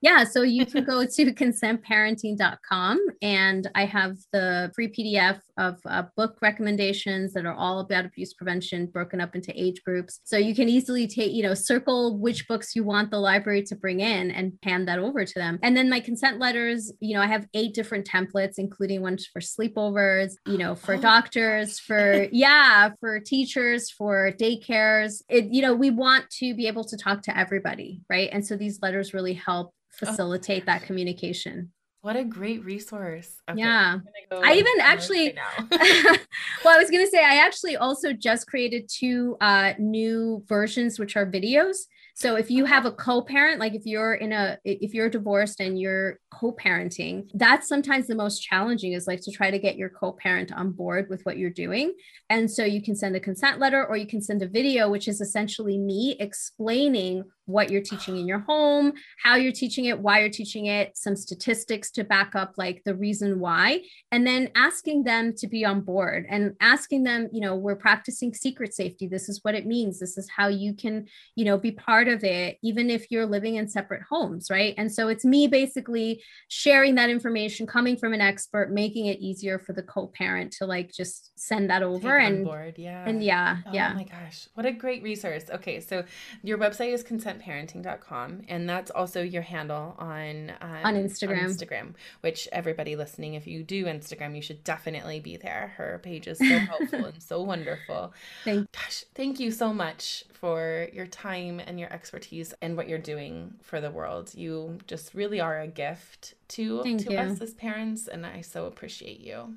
Yeah, 0.01 0.25
so 0.25 0.43
you 0.43 0.65
can 0.65 0.85
go 0.85 1.05
to 1.05 1.25
consentparenting.com 1.35 2.99
and 3.21 3.71
I 3.75 3.85
have 3.85 4.17
the 4.33 4.71
free 4.75 4.89
PDF 4.89 5.41
of 5.57 5.79
uh, 5.87 6.05
book 6.17 6.39
recommendations 6.41 7.33
that 7.33 7.45
are 7.45 7.55
all 7.55 7.81
about 7.81 8.05
abuse 8.05 8.33
prevention 8.33 8.87
broken 8.87 9.21
up 9.21 9.35
into 9.35 9.53
age 9.61 9.83
groups. 9.85 10.21
So 10.25 10.37
you 10.37 10.55
can 10.55 10.69
easily 10.69 11.07
take, 11.07 11.33
you 11.33 11.43
know, 11.43 11.55
circle 11.55 12.17
which 12.19 12.47
books 12.47 12.77
you 12.77 12.85
want 12.85 13.11
the 13.11 13.19
library 13.19 13.63
to 13.65 13.77
bring 13.77 14.01
in 14.01 14.31
and 14.31 14.53
hand 14.63 14.87
that 14.89 14.99
over 14.99 15.25
to 15.25 15.35
them. 15.35 15.59
And 15.63 15.77
then 15.77 15.91
my 15.91 16.01
consent 16.01 16.39
letters, 16.39 16.93
you 17.01 17.15
know, 17.15 17.23
I 17.23 17.27
have 17.27 17.47
eight 17.55 17.75
different 17.75 18.07
templates, 18.07 18.55
including 18.59 19.03
ones 19.03 19.27
for 19.27 19.41
sleepovers, 19.41 20.35
you 20.47 20.59
know, 20.59 20.75
for 20.75 20.95
oh. 20.95 21.01
doctors, 21.01 21.81
for, 21.81 22.29
yeah, 22.33 22.91
for 23.01 23.19
teachers, 23.19 23.91
for 23.91 24.33
daycares. 24.33 25.23
It, 25.29 25.47
you 25.47 25.63
know, 25.63 25.75
we 25.75 25.91
want 25.91 26.31
to 26.39 26.55
be 26.55 26.69
able 26.69 26.85
to 26.85 26.97
talk 26.97 27.23
to 27.23 27.37
everybody, 27.37 28.03
right? 28.09 28.29
And 28.33 28.47
so 28.47 28.57
these 28.57 28.79
letters 28.81 29.13
really 29.13 29.35
help. 29.35 29.75
Facilitate 29.99 30.63
oh. 30.63 30.67
that 30.67 30.83
communication. 30.83 31.73
What 32.01 32.17
a 32.17 32.25
great 32.25 32.65
resource. 32.65 33.35
Okay, 33.51 33.59
yeah. 33.59 33.99
Go 34.31 34.41
I 34.43 34.55
even 34.55 34.73
actually, 34.81 35.37
well, 35.71 36.75
I 36.75 36.79
was 36.79 36.91
going 36.91 37.05
to 37.05 37.11
say, 37.11 37.25
I 37.25 37.45
actually 37.45 37.77
also 37.77 38.13
just 38.13 38.47
created 38.47 38.89
two 38.89 39.37
uh, 39.41 39.73
new 39.79 40.45
versions, 40.47 40.99
which 40.99 41.17
are 41.17 41.27
videos. 41.27 41.77
So 42.15 42.35
if 42.35 42.51
you 42.51 42.65
have 42.65 42.85
a 42.85 42.91
co-parent, 42.91 43.61
like 43.61 43.75
if 43.75 43.87
you're 43.87 44.15
in 44.15 44.33
a 44.33 44.59
if 44.65 44.93
you're 44.93 45.09
divorced 45.09 45.61
and 45.61 45.79
you're 45.79 46.19
co-parenting, 46.33 47.31
that's 47.35 47.69
sometimes 47.69 48.09
the 48.09 48.17
most 48.17 48.41
challenging 48.41 48.93
is 48.93 49.07
like 49.07 49.21
to 49.21 49.31
try 49.31 49.53
to 49.53 49.59
get 49.61 49.77
your 49.77 49.89
co-parent 49.89 50.51
on 50.53 50.73
board 50.73 51.09
with 51.09 51.23
what 51.23 51.39
you're 51.39 51.49
doing. 51.49 51.95
And 52.29 52.51
so 52.51 52.65
you 52.65 52.83
can 52.83 52.97
send 52.97 53.15
a 53.15 53.21
consent 53.21 53.61
letter 53.61 53.87
or 53.87 53.97
you 53.97 54.07
can 54.07 54.21
send 54.21 54.43
a 54.43 54.49
video 54.49 54.91
which 54.91 55.07
is 55.07 55.21
essentially 55.21 55.79
me 55.79 56.17
explaining 56.19 57.23
what 57.49 57.71
you're 57.71 57.83
teaching 57.83 58.19
in 58.19 58.29
your 58.29 58.41
home, 58.41 58.93
how 59.23 59.37
you're 59.37 59.51
teaching 59.51 59.87
it, 59.87 59.99
why 59.99 60.21
you're 60.21 60.29
teaching 60.29 60.67
it, 60.67 60.97
some 60.97 61.17
statistics 61.17 61.91
to 61.91 62.05
back 62.05 62.35
up 62.35 62.55
like 62.59 62.83
the 62.85 62.95
reason 62.95 63.41
why, 63.41 63.81
and 64.13 64.27
then 64.27 64.51
asking 64.55 65.03
them 65.05 65.33
to 65.35 65.49
be 65.49 65.65
on 65.65 65.81
board 65.81 66.27
and 66.29 66.55
asking 66.61 67.05
them, 67.05 67.29
you 67.33 67.41
know, 67.41 67.57
we're 67.57 67.75
practicing 67.75 68.35
secret 68.35 68.75
safety. 68.75 69.07
This 69.07 69.29
is 69.31 69.41
what 69.43 69.55
it 69.55 69.67
means. 69.67 69.99
This 69.99 70.19
is 70.19 70.29
how 70.29 70.49
you 70.49 70.75
can, 70.75 71.07
you 71.37 71.45
know, 71.47 71.57
be 71.57 71.73
part 71.73 72.07
of 72.07 72.23
it, 72.23 72.59
even 72.63 72.91
if 72.91 73.11
you're 73.11 73.27
living 73.27 73.57
in 73.57 73.67
separate 73.67 74.03
homes, 74.03 74.51
right? 74.51 74.75
And 74.77 74.93
so 74.93 75.09
it's 75.09 75.25
me 75.25 75.47
basically 75.47 76.23
sharing 76.49 76.97
that 76.97 77.09
information, 77.09 77.67
coming 77.67 77.97
from 77.97 78.13
an 78.13 78.21
expert, 78.21 78.71
making 78.71 79.07
it 79.07 79.21
easier 79.21 79.59
for 79.59 79.73
the 79.73 79.83
co-parent 79.83 80.53
to 80.59 80.67
like 80.67 80.93
just 80.93 81.33
send 81.39 81.71
that 81.71 81.83
over 81.83 82.19
and 82.19 82.45
board. 82.45 82.75
Yeah. 82.77 83.09
And 83.09 83.25
yeah, 83.25 83.59
oh, 83.67 83.71
yeah. 83.73 83.93
Oh 83.93 83.97
my 83.97 84.05
gosh. 84.05 84.49
What 84.53 84.67
a 84.67 84.73
great 84.73 85.03
resource. 85.03 85.45
Okay. 85.51 85.81
So 85.81 86.05
your 86.43 86.59
website 86.59 86.93
is 86.93 87.03
consent 87.03 87.38
parenting.com 87.39 88.43
and 88.49 88.69
that's 88.69 88.91
also 88.91 89.23
your 89.23 89.43
handle 89.43 89.95
on 89.99 90.53
um, 90.61 90.71
on 90.85 90.95
Instagram. 90.95 91.45
On 91.45 91.51
Instagram, 91.51 91.95
which 92.21 92.49
everybody 92.53 92.97
listening, 92.97 93.35
if 93.35 93.47
you 93.47 93.63
do 93.63 93.87
Instagram, 93.87 94.35
you 94.35 94.43
should 94.43 94.65
definitely 94.65 95.21
be 95.21 95.37
there. 95.37 95.75
Her 95.77 96.01
page 96.03 96.27
is 96.27 96.39
so 96.39 96.59
helpful 96.59 97.05
and 97.05 97.23
so 97.23 97.43
wonderful. 97.53 98.13
Thank 98.45 98.71
Gosh, 98.73 99.05
thank 99.15 99.41
you 99.41 99.51
so 99.51 99.73
much 99.73 100.25
for 100.33 100.89
your 100.93 101.07
time 101.07 101.61
and 101.61 101.79
your 101.79 101.93
expertise 101.93 102.55
and 102.63 102.77
what 102.77 102.89
you're 102.89 102.99
doing 102.99 103.55
for 103.63 103.81
the 103.81 103.91
world. 103.91 104.33
You 104.35 104.79
just 104.87 105.15
really 105.15 105.41
are 105.41 105.61
a 105.61 105.67
gift 105.67 106.35
to 106.49 106.83
thank 106.83 107.07
to 107.07 107.13
you. 107.13 107.19
us 107.19 107.41
as 107.41 107.55
parents 107.55 108.09
and 108.09 108.25
I 108.25 108.41
so 108.41 108.67
appreciate 108.67 109.21
you. 109.21 109.57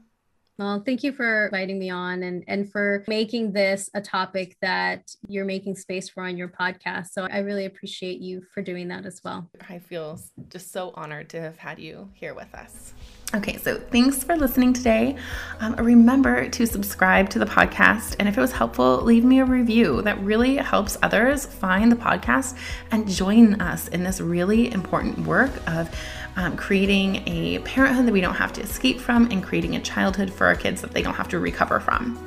Well, 0.61 0.83
thank 0.85 1.01
you 1.01 1.11
for 1.11 1.45
inviting 1.45 1.79
me 1.79 1.89
on 1.89 2.21
and, 2.21 2.43
and 2.47 2.71
for 2.71 3.03
making 3.07 3.51
this 3.51 3.89
a 3.95 4.01
topic 4.01 4.57
that 4.61 5.09
you're 5.27 5.43
making 5.43 5.75
space 5.75 6.07
for 6.07 6.21
on 6.21 6.37
your 6.37 6.49
podcast. 6.49 7.07
So 7.13 7.27
I 7.31 7.39
really 7.39 7.65
appreciate 7.65 8.19
you 8.19 8.43
for 8.53 8.61
doing 8.61 8.87
that 8.89 9.07
as 9.07 9.23
well. 9.23 9.49
I 9.67 9.79
feel 9.79 10.19
just 10.51 10.71
so 10.71 10.91
honored 10.93 11.29
to 11.29 11.41
have 11.41 11.57
had 11.57 11.79
you 11.79 12.09
here 12.13 12.35
with 12.35 12.53
us. 12.53 12.93
Okay, 13.33 13.57
so 13.57 13.79
thanks 13.79 14.23
for 14.23 14.35
listening 14.35 14.73
today. 14.73 15.15
Um, 15.61 15.73
remember 15.77 16.49
to 16.49 16.67
subscribe 16.67 17.29
to 17.29 17.39
the 17.39 17.45
podcast. 17.45 18.17
And 18.19 18.27
if 18.27 18.37
it 18.37 18.41
was 18.41 18.51
helpful, 18.51 19.01
leave 19.01 19.23
me 19.23 19.39
a 19.39 19.45
review. 19.45 20.01
That 20.01 20.19
really 20.19 20.57
helps 20.57 20.97
others 21.01 21.45
find 21.45 21.89
the 21.89 21.95
podcast 21.95 22.57
and 22.91 23.07
join 23.07 23.61
us 23.61 23.87
in 23.87 24.03
this 24.03 24.19
really 24.19 24.71
important 24.71 25.19
work 25.19 25.51
of 25.65 25.89
um, 26.35 26.55
creating 26.55 27.27
a 27.27 27.59
parenthood 27.59 28.05
that 28.07 28.11
we 28.11 28.21
don't 28.21 28.35
have 28.35 28.53
to 28.53 28.61
escape 28.61 28.99
from 28.99 29.29
and 29.31 29.43
creating 29.43 29.75
a 29.75 29.81
childhood 29.81 30.31
for 30.31 30.47
our 30.47 30.55
kids 30.55 30.81
that 30.81 30.91
they 30.91 31.01
don't 31.01 31.13
have 31.13 31.27
to 31.29 31.39
recover 31.39 31.79
from. 31.79 32.17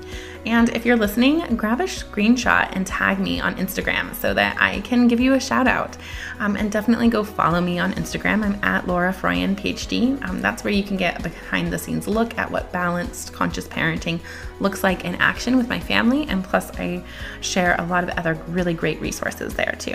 And 0.47 0.69
if 0.71 0.85
you're 0.85 0.97
listening, 0.97 1.57
grab 1.57 1.81
a 1.81 1.85
screenshot 1.85 2.69
and 2.73 2.87
tag 2.87 3.19
me 3.19 3.41
on 3.41 3.55
Instagram 3.55 4.15
so 4.15 4.35
that 4.35 4.61
I 4.61 4.81
can 4.81 5.09
give 5.09 5.19
you 5.19 5.33
a 5.33 5.41
shout 5.41 5.67
out. 5.67 5.97
Um, 6.39 6.57
and 6.57 6.71
definitely 6.71 7.09
go 7.09 7.25
follow 7.25 7.61
me 7.63 7.79
on 7.79 7.95
Instagram. 7.95 8.45
I'm 8.45 8.63
at 8.63 8.87
Laura 8.87 9.13
Froyen, 9.13 9.57
PhD. 9.57 10.23
Um, 10.29 10.43
that's 10.43 10.63
where 10.63 10.73
you 10.73 10.83
can 10.83 10.99
get 10.99 11.19
a 11.19 11.23
behind 11.23 11.73
the 11.73 11.79
scenes 11.79 12.07
look 12.07 12.37
at 12.37 12.51
what 12.51 12.71
balanced 12.73 13.33
conscious 13.33 13.67
parenting 13.67 14.21
looks 14.61 14.83
like 14.83 15.05
in 15.05 15.15
action 15.15 15.57
with 15.57 15.69
my 15.69 15.81
family. 15.81 16.27
And 16.29 16.45
plus, 16.45 16.71
I 16.79 17.03
share 17.41 17.77
a 17.79 17.87
lot 17.87 18.05
of 18.05 18.11
other 18.11 18.35
really 18.49 18.75
great 18.75 19.01
resources 19.01 19.55
there 19.55 19.77
too. 19.79 19.95